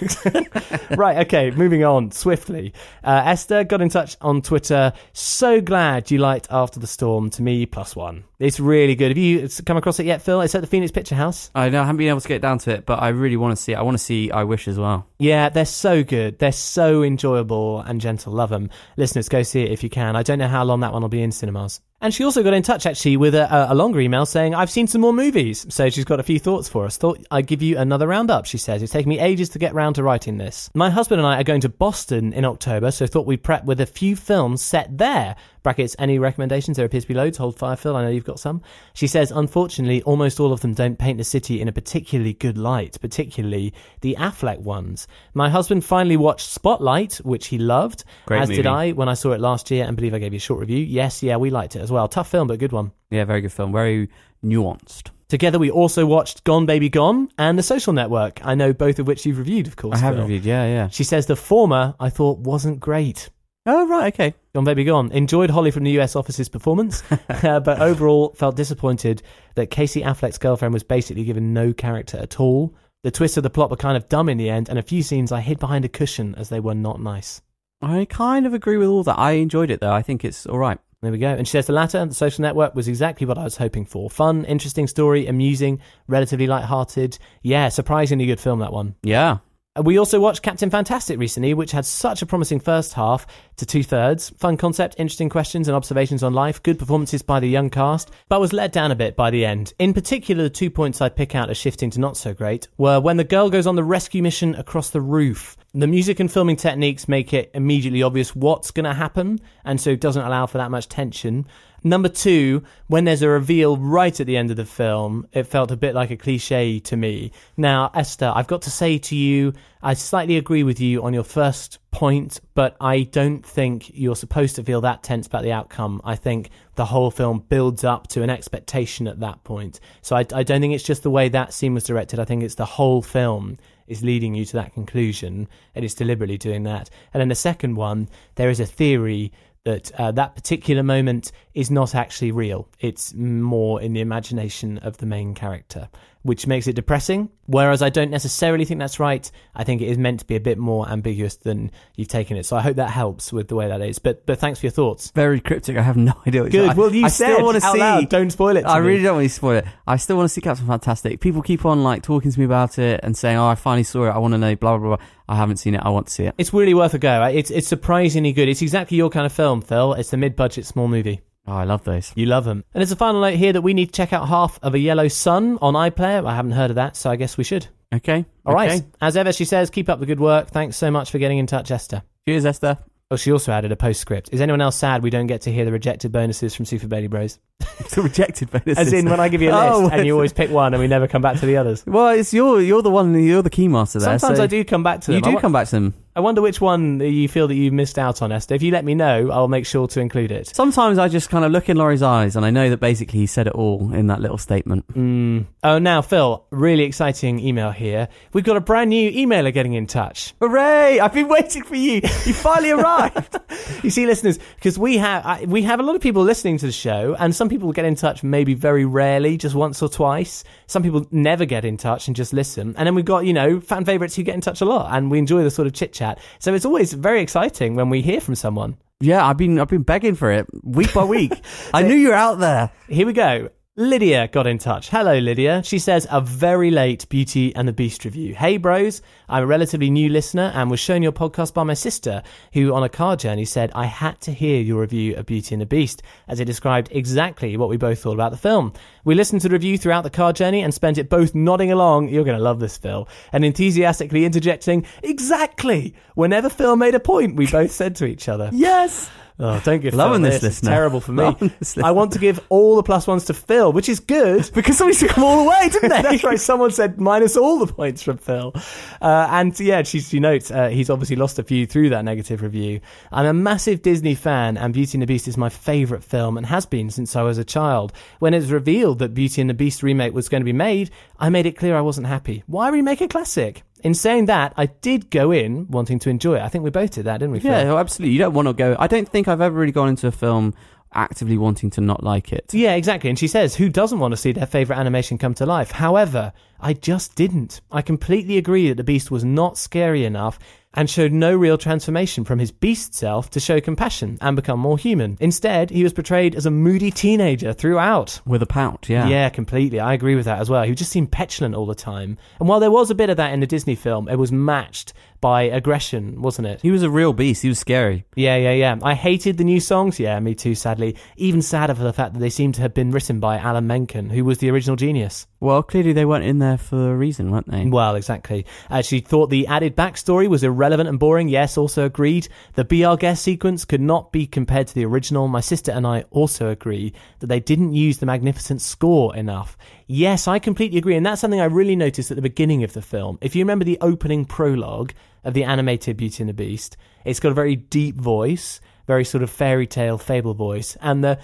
[0.97, 2.73] right, okay, moving on swiftly.
[3.05, 4.91] Uh, Esther got in touch on Twitter.
[5.13, 8.25] So glad you liked After the Storm to me, plus one.
[8.37, 9.09] It's really good.
[9.11, 10.41] Have you come across it yet, Phil?
[10.41, 11.51] It's at the Phoenix Picture House.
[11.55, 13.55] I know I haven't been able to get down to it, but I really want
[13.55, 13.75] to see it.
[13.77, 15.07] I want to see I Wish as well.
[15.19, 16.39] Yeah, they're so good.
[16.39, 18.33] They're so enjoyable and gentle.
[18.33, 18.69] Love them.
[18.97, 20.15] Listeners, go see it if you can.
[20.15, 21.79] I don't know how long that one will be in cinemas.
[22.01, 24.85] And she also got in touch actually with a, a longer email saying, I've seen
[24.85, 25.65] some more movies.
[25.73, 26.97] So she's got a few thoughts for us.
[26.97, 28.83] Thought I'd give you another roundup, she says.
[28.83, 30.69] It's taken me ages to get round to writing this.
[30.73, 33.79] My husband and I are going to Boston in October, so thought we'd prep with
[33.79, 35.35] a few films set there.
[35.63, 36.77] Brackets, any recommendations?
[36.77, 37.39] There appears to be loads.
[37.39, 37.95] Hold fire, Phil.
[37.95, 38.61] I know you've got some.
[38.93, 42.55] She says, unfortunately, almost all of them don't paint the city in a particularly good
[42.55, 45.07] light, particularly the Affleck ones.
[45.33, 48.67] My husband finally watched Spotlight, which he loved, Great as did.
[48.67, 50.77] I when I saw it last year and believe I gave you a short review.
[50.77, 51.94] Yes, yeah, we liked it as well.
[52.07, 52.91] Tough film, but good one.
[53.09, 53.71] Yeah, very good film.
[53.71, 54.09] Very
[54.43, 55.09] nuanced.
[55.27, 58.45] Together, we also watched Gone Baby Gone and The Social Network.
[58.45, 59.97] I know both of which you've reviewed, of course.
[59.97, 60.23] I have Phil.
[60.23, 60.45] reviewed.
[60.45, 60.87] Yeah, yeah.
[60.89, 63.29] She says the former I thought wasn't great.
[63.65, 64.35] Oh right, okay.
[64.53, 65.11] Gone Baby Gone.
[65.11, 69.23] Enjoyed Holly from the US office's performance, uh, but overall felt disappointed
[69.55, 72.75] that Casey Affleck's girlfriend was basically given no character at all.
[73.03, 75.01] The twists of the plot were kind of dumb in the end, and a few
[75.01, 77.41] scenes I hid behind a cushion as they were not nice.
[77.81, 79.17] I kind of agree with all that.
[79.17, 79.91] I enjoyed it though.
[79.91, 80.77] I think it's all right.
[81.05, 81.29] There we go.
[81.29, 84.09] And she says the latter, the social network, was exactly what I was hoping for.
[84.09, 87.19] Fun, interesting story, amusing, relatively light-hearted.
[87.43, 88.95] Yeah, surprisingly good film, that one.
[89.03, 89.37] Yeah.
[89.83, 93.83] We also watched Captain Fantastic recently, which had such a promising first half to two
[93.83, 94.29] thirds.
[94.29, 98.39] Fun concept, interesting questions and observations on life, good performances by the young cast, but
[98.39, 99.73] was let down a bit by the end.
[99.77, 103.01] In particular, the two points I'd pick out as shifting to not so great were
[103.01, 105.57] when the girl goes on the rescue mission across the roof.
[105.73, 109.89] The music and filming techniques make it immediately obvious what's going to happen, and so
[109.89, 111.47] it doesn't allow for that much tension.
[111.85, 115.69] Number two, when there's a reveal right at the end of the film, it felt
[115.69, 117.31] a bit like a cliche to me.
[117.57, 119.53] Now, Esther, I've got to say to you,
[119.83, 124.55] I slightly agree with you on your first point, but I don't think you're supposed
[124.55, 126.01] to feel that tense about the outcome.
[126.03, 129.79] I think the whole film builds up to an expectation at that point.
[130.01, 132.19] So I, I don't think it's just the way that scene was directed.
[132.19, 136.39] I think it's the whole film is leading you to that conclusion and it's deliberately
[136.39, 136.89] doing that.
[137.13, 139.31] And then the second one, there is a theory
[139.65, 142.69] that uh, that particular moment is not actually real.
[142.79, 145.89] It's more in the imagination of the main character,
[146.25, 147.29] which makes it depressing.
[147.45, 149.29] Whereas I don't necessarily think that's right.
[149.53, 152.47] I think it is meant to be a bit more ambiguous than you've taken it.
[152.47, 153.99] So I hope that helps with the way that is.
[153.99, 155.11] But but thanks for your thoughts.
[155.11, 155.77] Very cryptic.
[155.77, 156.41] I have no idea.
[156.41, 156.75] What Good.
[156.77, 157.77] Well, you I said still want to see.
[157.77, 158.65] loud, don't spoil it.
[158.65, 158.87] I me.
[158.87, 159.65] really don't want to spoil it.
[159.85, 161.19] I still want to see Captain Fantastic.
[161.19, 164.05] People keep on like talking to me about it and saying, "Oh, I finally saw
[164.05, 164.09] it.
[164.09, 165.05] I want to know." Blah blah blah.
[165.29, 165.81] I haven't seen it.
[165.83, 166.33] I want to see it.
[166.39, 167.23] It's really worth a go.
[167.25, 168.49] It's it's surprisingly good.
[168.49, 169.93] It's exactly your kind of film, Phil.
[169.93, 171.21] It's a mid-budget small movie.
[171.47, 172.11] Oh, I love those.
[172.15, 172.63] You love them.
[172.73, 174.79] And there's a final note here that we need to check out half of a
[174.79, 176.27] Yellow Sun on iPlayer.
[176.27, 177.67] I haven't heard of that, so I guess we should.
[177.93, 178.25] Okay.
[178.45, 178.71] All right.
[178.71, 178.85] okay.
[178.99, 180.49] As ever, she says, keep up the good work.
[180.49, 182.01] Thanks so much for getting in touch, Esther.
[182.27, 182.77] Cheers, Esther.
[183.11, 184.29] Oh, she also added a postscript.
[184.31, 187.05] Is anyone else sad we don't get to hear the rejected bonuses from Super Bailey
[187.07, 187.37] Bros?
[187.91, 188.79] the rejected bonuses.
[188.79, 190.81] As in, when I give you a list Oh, and you always pick one and
[190.81, 191.85] we never come back to the others.
[191.85, 193.13] Well, it's you're you're the one.
[193.13, 194.17] You're the key master there.
[194.17, 195.15] Sometimes so I do come back to them.
[195.15, 195.93] You do come back to them.
[196.17, 198.55] I wonder which one you feel that you missed out on, Esther.
[198.55, 200.47] If you let me know, I'll make sure to include it.
[200.55, 203.25] Sometimes I just kind of look in Laurie's eyes and I know that basically he
[203.25, 204.87] said it all in that little statement.
[204.93, 205.45] Mm.
[205.61, 208.07] Oh, now, Phil, really exciting email here.
[208.31, 210.33] We've got a brand new emailer getting in touch.
[210.39, 211.01] Hooray!
[211.01, 211.95] I've been waiting for you.
[211.95, 213.37] You finally arrived.
[213.83, 216.65] You see, listeners, because we have I, we have a lot of people listening to
[216.65, 220.43] the show, and some people get in touch maybe very rarely, just once or twice.
[220.67, 223.59] Some people never get in touch and just listen, and then we've got you know
[223.59, 225.93] fan favorites who get in touch a lot, and we enjoy the sort of chit
[225.93, 226.19] chat.
[226.39, 228.77] So it's always very exciting when we hear from someone.
[228.99, 231.33] yeah, I've been I've been begging for it week by week.
[231.73, 232.71] I knew you were out there.
[232.87, 233.49] Here we go.
[233.77, 234.87] Lydia got in touch.
[234.87, 235.61] Hello, Lydia.
[235.61, 238.33] She says, a very late Beauty and the Beast review.
[238.33, 239.01] Hey, bros.
[239.27, 242.23] I'm a relatively new listener and was shown your podcast by my sister,
[242.53, 245.61] who on a car journey said, I had to hear your review of Beauty and
[245.61, 248.71] the Beast, as it described exactly what we both thought about the film.
[249.03, 252.07] We listened to the review throughout the car journey and spent it both nodding along,
[252.07, 257.35] you're going to love this, Phil, and enthusiastically interjecting, exactly, whenever Phil made a point,
[257.35, 258.49] we both said to each other.
[258.53, 259.09] Yes.
[259.37, 260.59] Oh, don't give Loving Phil this this.
[260.59, 261.35] It's terrible for me.
[261.83, 264.49] I want to give all the plus ones to Phil, which is good.
[264.55, 266.01] Because somebody took them all away, didn't they?
[266.01, 266.39] That's right.
[266.39, 268.53] Someone said minus all the points from Phil.
[269.01, 272.41] Uh, and yeah, she, she notes uh, he's obviously lost a few through that negative
[272.41, 272.79] review.
[273.11, 276.45] I'm a massive Disney fan, and Beauty and the Beast is my favourite film and
[276.45, 277.91] has been since I was a child.
[278.19, 280.91] When it was revealed that Beauty and the Beast remake was going to be made,
[281.19, 282.43] I made it clear I wasn't happy.
[282.47, 283.63] Why remake a classic?
[283.85, 286.41] In saying that, I did go in wanting to enjoy it.
[286.41, 287.39] I think we both did that, didn't we?
[287.39, 287.51] Phil?
[287.51, 288.13] Yeah, oh, absolutely.
[288.13, 288.75] You don't want to go.
[288.79, 290.55] I don't think I've ever really gone into a film
[290.95, 292.51] actively wanting to not like it.
[292.51, 293.11] Yeah, exactly.
[293.11, 295.69] And she says, who doesn't want to see their favourite animation come to life?
[295.69, 297.61] However, I just didn't.
[297.71, 300.39] I completely agree that the Beast was not scary enough
[300.75, 304.77] and showed no real transformation from his beast self to show compassion and become more
[304.77, 305.17] human.
[305.19, 308.21] Instead, he was portrayed as a moody teenager throughout.
[308.25, 309.07] With a pout, yeah.
[309.07, 309.79] Yeah, completely.
[309.79, 310.63] I agree with that as well.
[310.63, 312.17] He just seemed petulant all the time.
[312.39, 314.93] And while there was a bit of that in the Disney film, it was matched
[315.21, 316.61] by aggression, wasn't it?
[316.61, 317.41] He was a real beast.
[317.41, 318.05] He was scary.
[318.15, 318.77] Yeah, yeah, yeah.
[318.83, 319.99] I hated the new songs.
[319.99, 320.97] Yeah, me too, sadly.
[321.15, 324.09] Even sadder for the fact that they seem to have been written by Alan Menken,
[324.09, 325.25] who was the original genius.
[325.39, 327.65] Well, clearly they weren't in there for a reason, weren't they?
[327.65, 328.45] Well, exactly.
[328.69, 331.27] Uh, she thought the added backstory was irrelevant and boring.
[331.27, 332.27] Yes, also agreed.
[332.55, 335.27] The Our Guest sequence could not be compared to the original.
[335.27, 339.57] My sister and I also agree that they didn't use the magnificent score enough.
[339.87, 340.95] Yes, I completely agree.
[340.95, 343.17] And that's something I really noticed at the beginning of the film.
[343.21, 344.93] If you remember the opening prologue
[345.23, 349.23] of the animated Beauty and the Beast, it's got a very deep voice, very sort
[349.23, 350.77] of fairy tale fable voice.
[350.81, 351.19] And the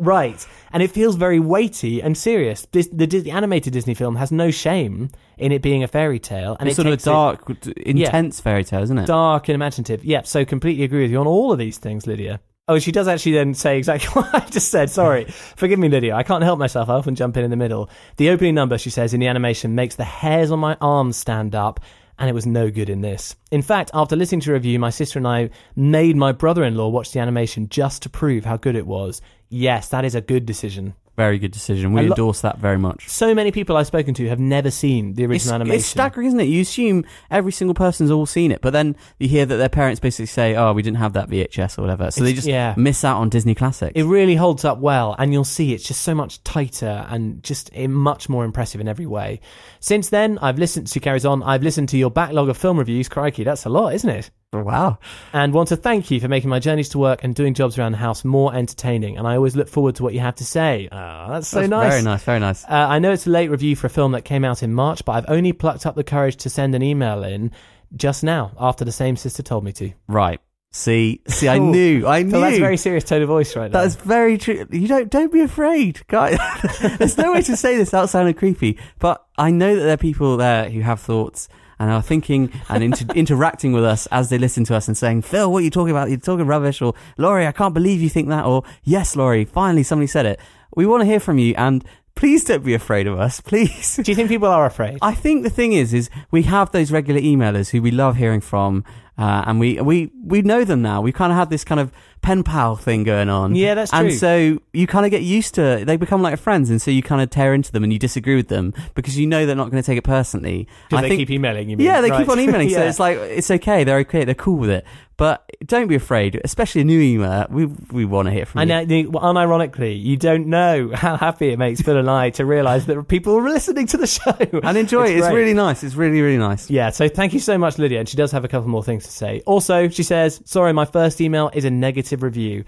[0.00, 2.66] right, and it feels very weighty and serious.
[2.72, 6.56] This, the, the animated Disney film has no shame in it being a fairy tale,
[6.60, 9.06] and it's it sort of a takes it- dark, intense fairy tale, isn't it?
[9.06, 10.04] dark and imaginative.
[10.04, 12.40] Yep, so completely agree with you on all of these things, Lydia.
[12.68, 14.88] Oh, she does actually then say exactly what I just said.
[14.88, 15.24] Sorry.
[15.56, 16.14] Forgive me, Lydia.
[16.14, 16.88] I can't help myself.
[16.88, 17.90] I often jump in in the middle.
[18.18, 21.56] The opening number, she says, in the animation makes the hairs on my arms stand
[21.56, 21.80] up,
[22.22, 23.34] and it was no good in this.
[23.50, 26.76] In fact, after listening to a review, my sister and I made my brother in
[26.76, 29.20] law watch the animation just to prove how good it was.
[29.48, 30.94] Yes, that is a good decision.
[31.16, 31.92] Very good decision.
[31.92, 33.08] We lo- endorse that very much.
[33.08, 35.76] So many people I've spoken to have never seen the original It's, animation.
[35.76, 36.44] it's staggering, isn't it?
[36.44, 40.00] You assume every single person's all seen it, but then you hear that their parents
[40.00, 42.74] basically say, "Oh, we didn't have that VHS or whatever," so they just yeah.
[42.78, 43.92] miss out on Disney classics.
[43.94, 47.70] It really holds up well, and you'll see it's just so much tighter and just
[47.74, 49.40] eh, much more impressive in every way.
[49.80, 50.86] Since then, I've listened.
[50.86, 51.42] to carries on.
[51.42, 53.08] I've listened to your backlog of film reviews.
[53.08, 54.30] Crikey, that's a lot, isn't it?
[54.52, 54.98] Wow.
[55.32, 57.92] And want to thank you for making my journeys to work and doing jobs around
[57.92, 59.16] the house more entertaining.
[59.16, 60.88] And I always look forward to what you have to say.
[60.92, 61.90] Oh, that's so That's nice.
[61.90, 62.64] Very nice, very nice.
[62.64, 65.04] Uh, I know it's a late review for a film that came out in March,
[65.06, 67.50] but I've only plucked up the courage to send an email in
[67.96, 69.92] just now after the same sister told me to.
[70.06, 70.38] Right.
[70.70, 72.30] See, see, I knew, I knew.
[72.32, 73.82] Phil, that's a very serious tone of voice right now.
[73.82, 74.66] That's very true.
[74.70, 76.38] You don't don't be afraid, guys.
[76.98, 78.78] There's no way to say this without sounding creepy.
[78.98, 81.48] But I know that there are people there who have thoughts
[81.82, 85.22] and are thinking and inter- interacting with us as they listen to us and saying,
[85.22, 86.08] "Phil, what are you talking about?
[86.08, 88.44] You're talking rubbish." Or Laurie, I can't believe you think that.
[88.44, 90.40] Or Yes, Laurie, finally somebody said it.
[90.76, 91.84] We want to hear from you and.
[92.14, 93.96] Please don't be afraid of us, please.
[93.96, 94.98] Do you think people are afraid?
[95.00, 98.42] I think the thing is, is we have those regular emailers who we love hearing
[98.42, 98.84] from,
[99.16, 101.00] uh, and we we we know them now.
[101.00, 101.90] We kind of had this kind of
[102.22, 103.54] pen pal thing going on.
[103.54, 104.00] Yeah, that's true.
[104.00, 107.02] And so you kind of get used to they become like friends, and so you
[107.02, 109.70] kind of tear into them and you disagree with them because you know they're not
[109.70, 110.66] going to take it personally.
[110.88, 111.84] 'Cause I they think- keep emailing, you mean?
[111.86, 112.20] Yeah, they Right.
[112.20, 112.70] keep on emailing.
[112.70, 113.84] So it's like it's okay.
[113.84, 114.24] They're okay.
[114.24, 114.84] They're cool with it.
[115.18, 117.48] But don't be afraid, especially a new emailer.
[117.50, 119.10] We we want to hear from And you.
[119.10, 123.06] well, unironically, you don't know how happy it makes Phil and I to realise that
[123.08, 124.34] people are listening to the show
[124.64, 125.18] and enjoy it.
[125.18, 125.84] It's really nice.
[125.84, 126.68] It's really really nice.
[126.70, 128.00] Yeah, so thank you so much, Lydia.
[128.00, 129.42] And she does have a couple more things to say.
[129.46, 132.64] Also, she says, Sorry, my first email is a negative review.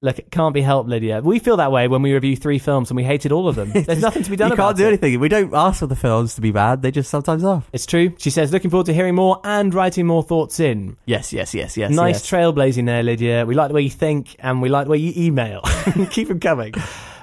[0.00, 1.20] Look, it can't be helped, Lydia.
[1.20, 3.72] We feel that way when we review three films and we hated all of them.
[3.74, 4.88] There's nothing to be done you can't do it.
[4.88, 5.18] anything.
[5.18, 6.82] We don't ask for the films to be bad.
[6.82, 7.64] They just sometimes are.
[7.72, 8.14] It's true.
[8.16, 10.96] She says, looking forward to hearing more and writing more thoughts in.
[11.04, 11.90] Yes, yes, yes, yes.
[11.90, 12.30] nice yes.
[12.30, 13.44] trailblazing there, Lydia.
[13.44, 15.62] We like the way you think and we like the way you email.
[16.10, 16.74] Keep them coming.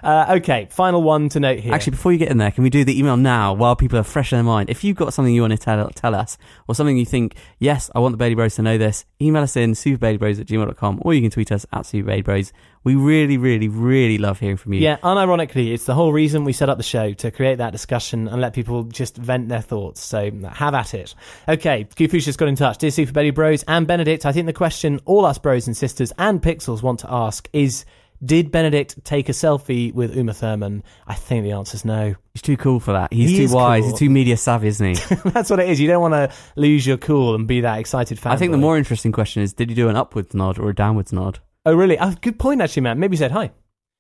[0.05, 1.73] Uh, okay, final one to note here.
[1.73, 4.03] Actually, before you get in there, can we do the email now while people are
[4.03, 4.69] fresh in their mind?
[4.69, 6.37] If you've got something you want to tell, tell us,
[6.67, 9.55] or something you think, yes, I want the Bailey Bros to know this, email us
[9.55, 12.51] in superbailybros at gmail.com, or you can tweet us at superbailybros.
[12.83, 14.81] We really, really, really love hearing from you.
[14.81, 18.27] Yeah, unironically, it's the whole reason we set up the show to create that discussion
[18.27, 20.01] and let people just vent their thoughts.
[20.01, 21.15] So have at it.
[21.49, 22.77] Okay, Confucius got in touch.
[22.77, 26.13] Dear Super Bailey Bros and Benedict, I think the question all us bros and sisters
[26.19, 27.85] and pixels want to ask is
[28.23, 30.83] Did Benedict take a selfie with Uma Thurman?
[31.07, 32.15] I think the answer's no.
[32.33, 33.11] He's too cool for that.
[33.13, 33.81] He's He too is wise.
[33.83, 33.89] cool.
[33.91, 35.15] He's too media savvy, isn't he?
[35.25, 35.79] That's what it is.
[35.79, 38.31] You don't want to lose your cool and be that excited fan.
[38.31, 40.75] I think the more interesting question is did he do an upwards nod or a
[40.75, 41.39] downwards nod?
[41.65, 41.97] Oh, really?
[41.99, 42.99] Oh, good point, actually, man.
[42.99, 43.51] Maybe he said hi.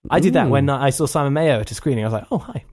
[0.09, 2.03] I did that when I saw Simon Mayo at a screening.
[2.03, 2.65] I was like, oh, hi.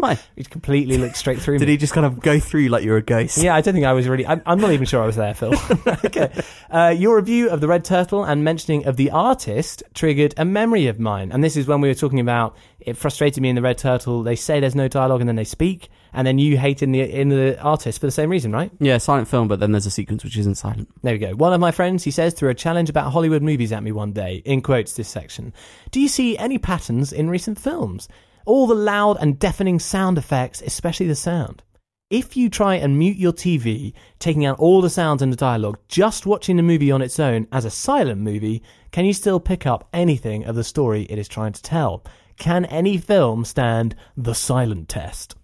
[0.00, 0.18] Hi.
[0.36, 1.58] He completely looked straight through me.
[1.58, 1.72] Did me.
[1.72, 3.38] he just kind of go through like you're a ghost?
[3.38, 4.26] Yeah, I don't think I was really.
[4.26, 5.54] I'm, I'm not even sure I was there, Phil.
[6.04, 6.32] okay.
[6.70, 10.86] Uh, your review of the Red Turtle and mentioning of the artist triggered a memory
[10.86, 12.56] of mine, and this is when we were talking about.
[12.80, 14.22] It frustrated me in the Red Turtle.
[14.22, 17.00] They say there's no dialogue, and then they speak, and then you hate in the
[17.00, 18.70] in the artist for the same reason, right?
[18.80, 20.88] Yeah, silent film, but then there's a sequence which isn't silent.
[21.02, 21.32] There we go.
[21.32, 24.12] One of my friends, he says, threw a challenge about Hollywood movies at me one
[24.12, 25.52] day, in quotes this section.
[25.90, 28.06] Do you see any patterns in recent films?
[28.46, 31.64] All the loud and deafening sound effects, especially the sound.
[32.10, 35.80] If you try and mute your TV, taking out all the sounds and the dialogue,
[35.88, 39.66] just watching the movie on its own as a silent movie, can you still pick
[39.66, 42.04] up anything of the story it is trying to tell?
[42.38, 45.34] Can any film stand the silent test?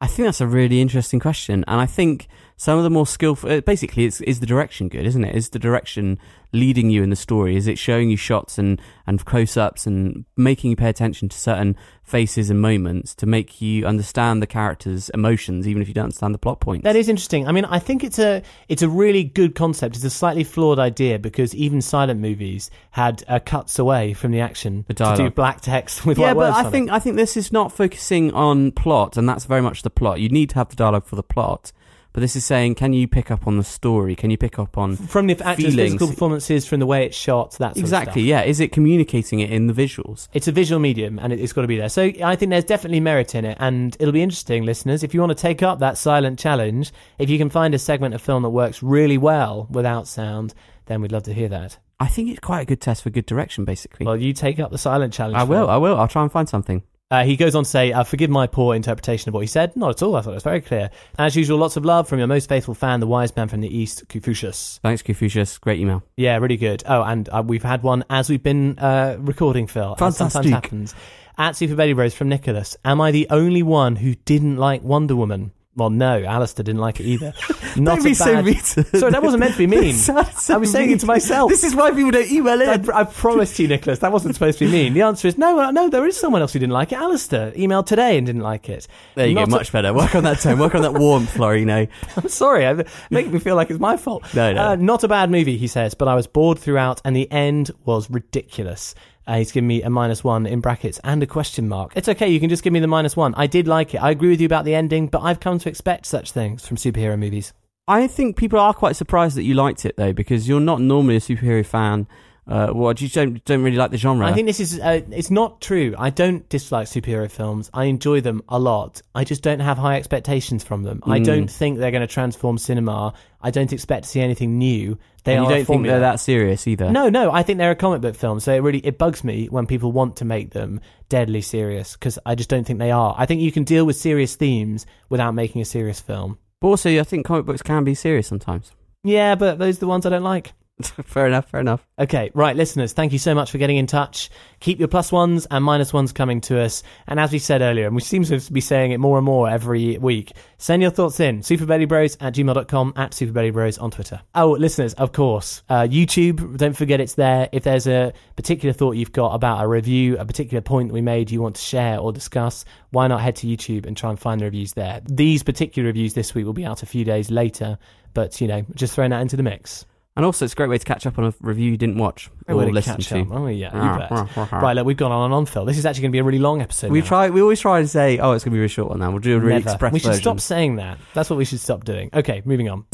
[0.00, 2.26] I think that's a really interesting question, and I think
[2.60, 3.50] some of the more skillful.
[3.50, 5.34] uh, Basically, it's is the direction good, isn't it?
[5.34, 6.18] Is the direction
[6.52, 7.56] leading you in the story?
[7.56, 11.38] Is it showing you shots and and close ups and making you pay attention to
[11.38, 16.04] certain faces and moments to make you understand the characters' emotions, even if you don't
[16.04, 16.84] understand the plot points?
[16.84, 17.48] That is interesting.
[17.48, 19.96] I mean, I think it's a it's a really good concept.
[19.96, 24.40] It's a slightly flawed idea because even silent movies had uh, cuts away from the
[24.40, 26.70] action to do black text with yeah, white but I on it.
[26.72, 30.20] think I think this is not focusing on plot, and that's very much the plot.
[30.20, 31.72] You need to have the dialogue for the plot,
[32.12, 34.16] but this is saying, can you pick up on the story?
[34.16, 35.92] Can you pick up on from the actors' feelings?
[35.92, 38.22] physical performances, from the way it's shot, that sort of Exactly.
[38.22, 38.42] Yeah.
[38.42, 40.28] Is it communicating it in the visuals?
[40.32, 41.88] It's a visual medium and it- it's got to be there.
[41.88, 43.56] So I think there's definitely merit in it.
[43.60, 47.30] And it'll be interesting, listeners, if you want to take up that silent challenge, if
[47.30, 50.52] you can find a segment of film that works really well without sound,
[50.86, 51.78] then we'd love to hear that.
[52.00, 54.06] I think it's quite a good test for good direction, basically.
[54.06, 55.36] Well, you take up the silent challenge.
[55.36, 55.68] I will.
[55.68, 55.96] I will.
[55.98, 56.82] I'll try and find something.
[57.10, 59.74] Uh, he goes on to say, uh, forgive my poor interpretation of what he said.
[59.76, 60.14] Not at all.
[60.14, 60.90] I thought it was very clear.
[61.18, 63.76] As usual, lots of love from your most faithful fan, the wise man from the
[63.76, 64.78] East, Confucius.
[64.84, 65.58] Thanks, Confucius.
[65.58, 66.04] Great email.
[66.16, 66.84] Yeah, really good.
[66.86, 69.96] Oh, and uh, we've had one as we've been uh, recording, Phil.
[70.00, 70.94] as sometimes happens.
[71.36, 72.76] At Super Bailey Bros from Nicholas.
[72.84, 75.50] Am I the only one who didn't like Wonder Woman?
[75.76, 77.32] Well, no, Alistair didn't like it either.
[77.76, 78.44] Not Don't be a so bad...
[78.44, 79.94] mean Sorry, that wasn't meant to be mean.
[79.94, 80.96] So I was saying mean.
[80.96, 81.48] it to myself.
[81.48, 82.82] This is why people don't email I, in.
[82.82, 84.94] pr- I promised you, Nicholas, that wasn't supposed to be mean.
[84.94, 86.96] The answer is no, uh, no, there is someone else who didn't like it.
[86.98, 88.88] Alistair emailed today and didn't like it.
[89.14, 89.54] There you Not go.
[89.54, 89.94] a- Much better.
[89.94, 90.58] Work on that tone.
[90.58, 91.64] Work on that warmth, Laurie.
[91.70, 91.86] No.
[92.16, 94.24] I'm sorry, I, making me feel like it's my fault.
[94.34, 94.60] No, no.
[94.70, 97.70] Uh, not a bad movie, he says, but I was bored throughout, and the end
[97.84, 98.94] was ridiculous.
[99.30, 101.92] Uh, he's given me a minus one in brackets and a question mark.
[101.94, 103.32] It's okay, you can just give me the minus one.
[103.36, 103.98] I did like it.
[103.98, 106.76] I agree with you about the ending, but I've come to expect such things from
[106.76, 107.52] superhero movies.
[107.86, 111.14] I think people are quite surprised that you liked it though, because you're not normally
[111.14, 112.08] a superhero fan.
[112.46, 114.26] Uh, well, you don't don't really like the genre.
[114.26, 115.94] I think this is uh, it's not true.
[115.96, 117.70] I don't dislike superhero films.
[117.72, 119.02] I enjoy them a lot.
[119.14, 121.00] I just don't have high expectations from them.
[121.04, 121.24] I Mm.
[121.24, 123.12] don't think they're going to transform cinema.
[123.40, 124.98] I don't expect to see anything new.
[125.24, 126.90] They and you don't think they're that serious either.
[126.90, 128.40] No, no, I think they're a comic book film.
[128.40, 132.18] So it really it bugs me when people want to make them deadly serious because
[132.24, 133.14] I just don't think they are.
[133.18, 136.38] I think you can deal with serious themes without making a serious film.
[136.60, 138.72] But also, I think comic books can be serious sometimes.
[139.04, 140.52] Yeah, but those are the ones I don't like.
[141.04, 141.50] fair enough.
[141.50, 141.86] Fair enough.
[141.98, 144.30] Okay, right, listeners, thank you so much for getting in touch.
[144.60, 146.82] Keep your plus ones and minus ones coming to us.
[147.06, 149.48] And as we said earlier, and we seem to be saying it more and more
[149.48, 151.40] every week, send your thoughts in.
[151.40, 154.20] superbailybros at gmail.com, at superbailybros on Twitter.
[154.34, 157.48] Oh, listeners, of course, uh, YouTube, don't forget it's there.
[157.52, 161.02] If there's a particular thought you've got about a review, a particular point that we
[161.02, 164.18] made you want to share or discuss, why not head to YouTube and try and
[164.18, 165.02] find the reviews there?
[165.04, 167.78] These particular reviews this week will be out a few days later,
[168.14, 169.84] but, you know, just throwing that into the mix.
[170.16, 172.30] And also, it's a great way to catch up on a review you didn't watch
[172.48, 173.20] or way to listen catch to.
[173.20, 173.28] up.
[173.30, 174.52] Oh yeah, Ah, you bet.
[174.52, 175.64] right, look, we've gone on and on, Phil.
[175.64, 176.90] This is actually going to be a really long episode.
[176.90, 177.06] We now.
[177.06, 177.30] try.
[177.30, 179.10] We always try and say, "Oh, it's going to be a really short one." Now
[179.10, 179.70] we'll do a really Never.
[179.70, 180.22] express We should version.
[180.22, 180.98] stop saying that.
[181.14, 182.10] That's what we should stop doing.
[182.12, 182.84] Okay, moving on.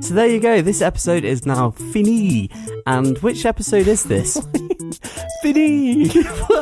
[0.00, 0.62] So there you go.
[0.62, 2.48] This episode is now fini.
[2.86, 4.40] And which episode is this?
[5.42, 6.02] fini.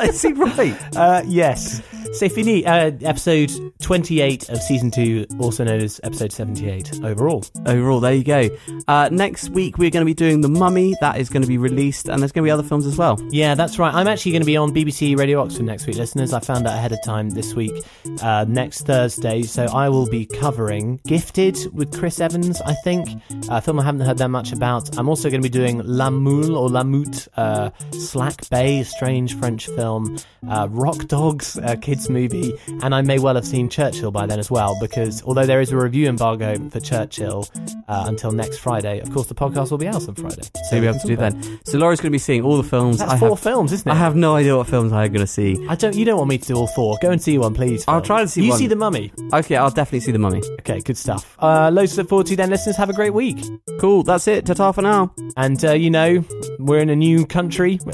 [0.02, 0.76] Is he right?
[0.96, 1.80] Uh, yes.
[2.16, 2.64] C'est fini.
[2.64, 3.52] Uh, episode
[3.82, 7.44] 28 of season 2, also known as episode 78 overall.
[7.66, 8.48] Overall, there you go.
[8.88, 10.94] Uh, next week we're going to be doing The Mummy.
[11.02, 13.20] That is going to be released, and there's going to be other films as well.
[13.28, 13.92] Yeah, that's right.
[13.92, 16.32] I'm actually going to be on BBC Radio Oxford next week, listeners.
[16.32, 17.84] I found out ahead of time this week,
[18.22, 19.42] uh, next Thursday.
[19.42, 23.08] So I will be covering Gifted with Chris Evans, I think.
[23.50, 24.96] A film I haven't heard that much about.
[24.96, 28.84] I'm also going to be doing La Moule or La Moute, uh, Slack Bay, a
[28.86, 30.16] strange French film,
[30.48, 31.76] uh, Rock Dogs, a
[32.06, 32.52] kids movie,
[32.82, 35.72] and I may well have seen Churchill by then as well, because although there is
[35.72, 37.48] a review embargo for Churchill
[37.88, 40.42] uh, until next Friday, of course the podcast will be out on Friday.
[40.68, 41.60] So you'll be able to do then.
[41.64, 42.98] So Laura's going to be seeing all the films.
[42.98, 43.92] That's I four have, films, isn't it?
[43.92, 45.64] I have no idea what films I'm going to see.
[45.68, 45.94] I don't.
[45.94, 46.98] You don't want me to do all four.
[47.02, 47.84] Go and see one, please.
[47.88, 48.58] I'll try to see You one.
[48.58, 49.12] see the Mummy.
[49.32, 50.42] Okay, I'll definitely see The Mummy.
[50.60, 51.36] Okay, good stuff.
[51.40, 52.76] Uh, loads to look forward to then, listeners.
[52.76, 53.38] Have a great week.
[53.80, 54.02] Cool.
[54.02, 54.46] That's it.
[54.46, 55.12] Ta-ta for now.
[55.36, 56.24] And uh, you know,
[56.58, 57.78] we're in a new country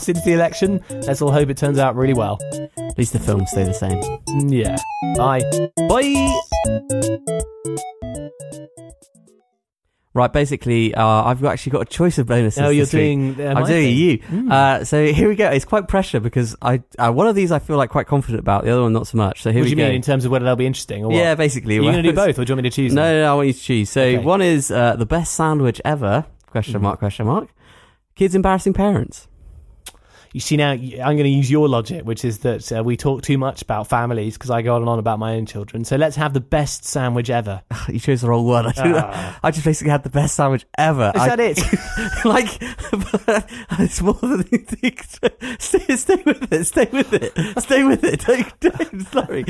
[0.00, 0.82] since the election.
[0.90, 2.38] Let's all hope it turns out really well.
[2.78, 4.50] At least the films stay the same.
[4.50, 4.76] Yeah.
[5.16, 5.40] Bye.
[5.88, 6.32] Bye.
[10.12, 12.62] Right, basically, uh, I've actually got a choice of bonuses.
[12.62, 14.18] Oh, you're doing, uh, I'm doing you.
[14.18, 14.50] Mm.
[14.50, 15.50] Uh, so here we go.
[15.50, 18.64] It's quite pressure because I uh, one of these I feel like quite confident about.
[18.64, 19.42] The other one not so much.
[19.42, 19.88] So here what we do you go.
[19.88, 21.16] mean in terms of whether they'll be interesting or what?
[21.16, 21.78] Yeah, basically.
[21.78, 22.94] Are you going to do both, or do you want me to choose?
[22.94, 23.90] No, no, no, I want you to choose.
[23.90, 24.18] So Okay.
[24.18, 26.24] one is uh, the best sandwich ever?
[26.46, 26.98] Question mark?
[26.98, 27.48] Question mark?
[28.14, 29.28] Kids embarrassing parents.
[30.36, 33.22] You see now, I'm going to use your logic, which is that uh, we talk
[33.22, 35.82] too much about families because I go on and on about my own children.
[35.86, 37.62] So let's have the best sandwich ever.
[37.88, 38.66] You chose the wrong word.
[38.66, 39.40] I, Ah.
[39.42, 41.10] I just basically had the best sandwich ever.
[41.14, 41.58] Is I- that it?
[42.26, 42.58] like
[43.80, 45.04] it's more than you think.
[45.58, 46.64] Stay, stay with it.
[46.66, 47.62] Stay with it.
[47.62, 48.20] Stay with it.
[48.26, 49.44] Don't, don't, sorry.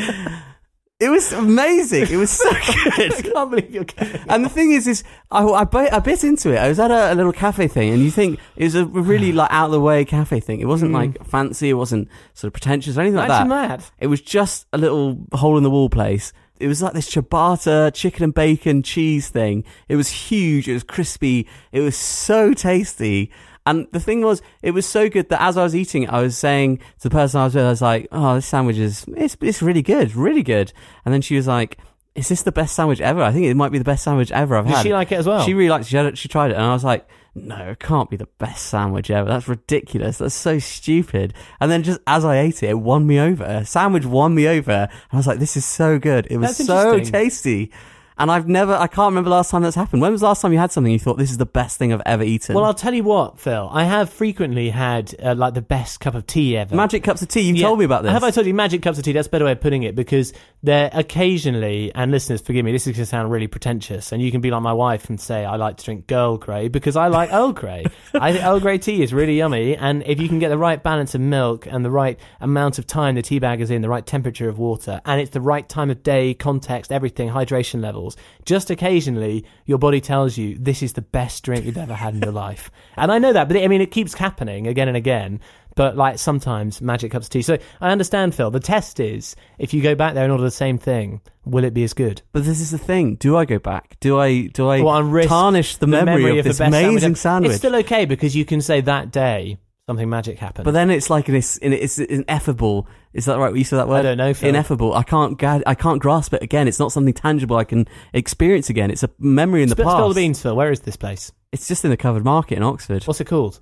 [0.98, 2.06] It was amazing.
[2.09, 3.12] It was so good.
[3.12, 3.85] I can't believe you're.
[4.28, 6.56] And the thing is, is I, I, bit, I bit into it.
[6.56, 9.31] I was at a, a little cafe thing, and you think it was a really
[9.31, 10.60] like out of the way cafe thing.
[10.60, 10.97] It wasn't hmm.
[10.97, 11.68] like fancy.
[11.68, 13.47] It wasn't sort of pretentious or anything like that.
[13.48, 13.90] that.
[13.98, 16.32] It was just a little hole in the wall place.
[16.59, 19.64] It was like this ciabatta chicken and bacon cheese thing.
[19.89, 20.66] It was huge.
[20.66, 21.47] It was crispy.
[21.73, 23.31] It was so tasty.
[23.66, 26.22] And the thing was, it was so good that as I was eating it, I
[26.22, 29.05] was saying to the person I was with, I was like, "Oh, this sandwich is
[29.09, 30.72] it's it's really good, really good."
[31.05, 31.76] And then she was like,
[32.14, 33.20] "Is this the best sandwich ever?
[33.22, 34.70] I think it might be the best sandwich ever I've had.
[34.70, 35.43] Did had." she like it as well?
[35.44, 35.88] She really liked it.
[35.88, 38.28] She, had it, she tried it, and I was like, "No, it can't be the
[38.38, 39.28] best sandwich ever.
[39.28, 40.18] That's ridiculous.
[40.18, 43.64] That's so stupid." And then just as I ate it, it won me over.
[43.64, 44.70] Sandwich won me over.
[44.70, 46.28] And I was like, "This is so good.
[46.30, 47.12] It was That's so interesting.
[47.12, 47.72] tasty."
[48.18, 50.01] And I've never, I can't remember the last time that's happened.
[50.01, 51.93] When was the last time you had something you thought this is the best thing
[51.93, 52.55] I've ever eaten?
[52.55, 53.68] Well, I'll tell you what, Phil.
[53.70, 56.74] I have frequently had uh, like the best cup of tea ever.
[56.74, 57.43] Magic cups of tea.
[57.43, 57.66] You Yeah.
[57.66, 58.12] told me about this.
[58.12, 59.12] Have I told you magic cups of tea?
[59.12, 60.32] That's a better way of putting it because
[60.62, 64.30] they're occasionally, and listeners, forgive me, this is going to sound really pretentious, and you
[64.30, 67.09] can be like my wife and say, I like to drink Girl Grey because I
[67.09, 67.84] like Earl Grey.
[68.14, 70.82] I think Earl Grey tea is really yummy, and if you can get the right
[70.82, 73.88] balance of milk and the right amount of time the tea bag is in, the
[73.88, 78.16] right temperature of water, and it's the right time of day, context, everything, hydration levels,
[78.45, 82.23] just occasionally your body tells you this is the best drink you've ever had in
[82.23, 82.70] your life.
[82.99, 85.41] And I know that, but I mean, it keeps happening again and again
[85.74, 87.43] but like sometimes magic cups of tea.
[87.43, 88.51] So I understand, Phil.
[88.51, 91.74] The test is if you go back there and order the same thing, will it
[91.74, 92.23] be as good?
[92.33, 93.16] But this is the thing.
[93.16, 93.99] Do I go back?
[94.01, 97.16] Do I do I Well, tarnish the, memory, of, the this amazing ever.
[97.16, 97.51] sandwich?
[97.51, 99.59] It's still okay because you can say that day
[99.89, 100.65] Something magic happened.
[100.65, 102.89] But then it's like an, it's, it's ineffable.
[103.16, 103.55] Is that right?
[103.55, 103.98] You said that word?
[104.01, 104.48] I don't know, Phil.
[104.51, 104.94] Ineffable.
[104.94, 106.68] I can't ga- I can't grasp it again.
[106.68, 108.90] It's not something tangible I can experience again.
[108.90, 109.97] It's a memory in the Spill, past.
[109.97, 110.55] spill the beans, Phil.
[110.55, 111.32] Where is this place?
[111.52, 113.05] It's just in the covered market in Oxford.
[113.05, 113.60] What's it called?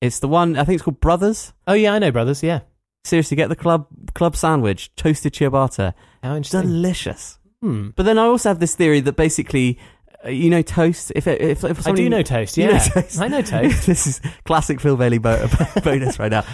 [0.00, 1.52] It's the one I think it's called Brothers.
[1.66, 2.42] Oh yeah, I know, brothers.
[2.42, 2.60] Yeah.
[3.04, 5.94] Seriously, get the club club sandwich, toasted ciabatta.
[6.22, 6.62] How interesting.
[6.62, 7.38] Delicious.
[7.62, 7.90] Hmm.
[7.96, 9.78] But then I also have this theory that basically,
[10.24, 11.12] uh, you know, toast.
[11.14, 12.56] If if, if, if I do know toast.
[12.56, 13.20] You know Yeah, toast.
[13.20, 13.86] I know toast.
[13.86, 16.44] this is classic Phil Bailey bonus right now.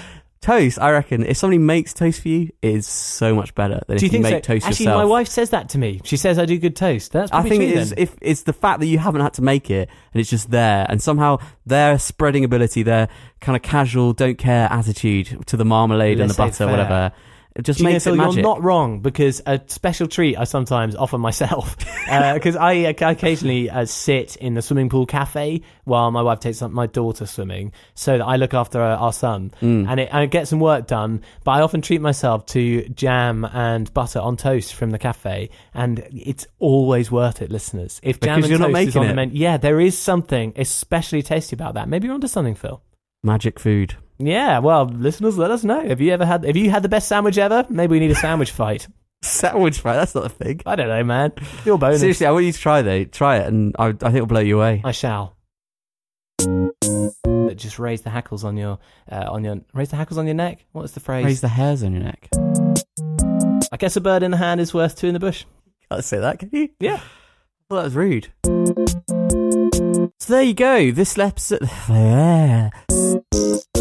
[0.43, 3.97] Toast, I reckon, if somebody makes toast for you, it is so much better than
[3.97, 4.55] do you if you make so?
[4.55, 4.99] toast Actually, yourself.
[5.03, 6.01] my wife says that to me.
[6.03, 7.13] She says I do good toast.
[7.13, 9.43] That's I think true it is if it's the fact that you haven't had to
[9.43, 13.09] make it and it's just there, and somehow their spreading ability, their
[13.41, 16.71] kind of casual, don't care attitude to the marmalade and the butter, Laissez-faire.
[16.71, 17.13] whatever,
[17.55, 18.35] it just Do you know, makes it magic.
[18.37, 21.77] You're not wrong because a special treat I sometimes offer myself
[22.07, 26.63] because I uh, occasionally uh, sit in the swimming pool cafe while my wife takes
[26.63, 29.89] my daughter swimming, so that I look after uh, our son Mm.
[29.89, 31.23] and, it, and I get some work done.
[31.45, 36.03] But I often treat myself to jam and butter on toast from the cafe, and
[36.13, 38.01] it's always worth it, listeners.
[38.03, 39.97] If jam Because and you're not toast is making on the menu, yeah, there is
[39.99, 41.89] something especially tasty about that.
[41.89, 42.83] Maybe you're onto something, Phil.
[43.23, 43.97] Magic food.
[44.27, 45.87] Yeah, well, listeners, let us know.
[45.87, 46.45] Have you ever had?
[46.45, 47.67] Have you had the best sandwich ever?
[47.69, 48.89] Maybe we need a sandwich fight.
[49.25, 50.63] Sandwich fry, that's not a thing.
[50.67, 51.33] I don't know, man.
[51.65, 52.01] Your bonus.
[52.01, 53.05] Seriously, I want you to try though.
[53.05, 54.83] Try it, and I, I think it'll blow you away.
[54.85, 55.37] I shall.
[57.55, 58.81] Just raise the hackles on your
[59.11, 60.65] uh, on your raise the hackles on your neck.
[60.73, 61.25] What's the phrase?
[61.25, 62.29] Raise the hairs on your neck.
[63.71, 65.45] I guess a bird in the hand is worth two in the bush.
[65.89, 66.71] Can't say that, can you?
[66.81, 67.01] Yeah.
[67.71, 68.29] Well, that was rude.
[70.19, 70.91] So there you go.
[70.91, 71.71] This episode.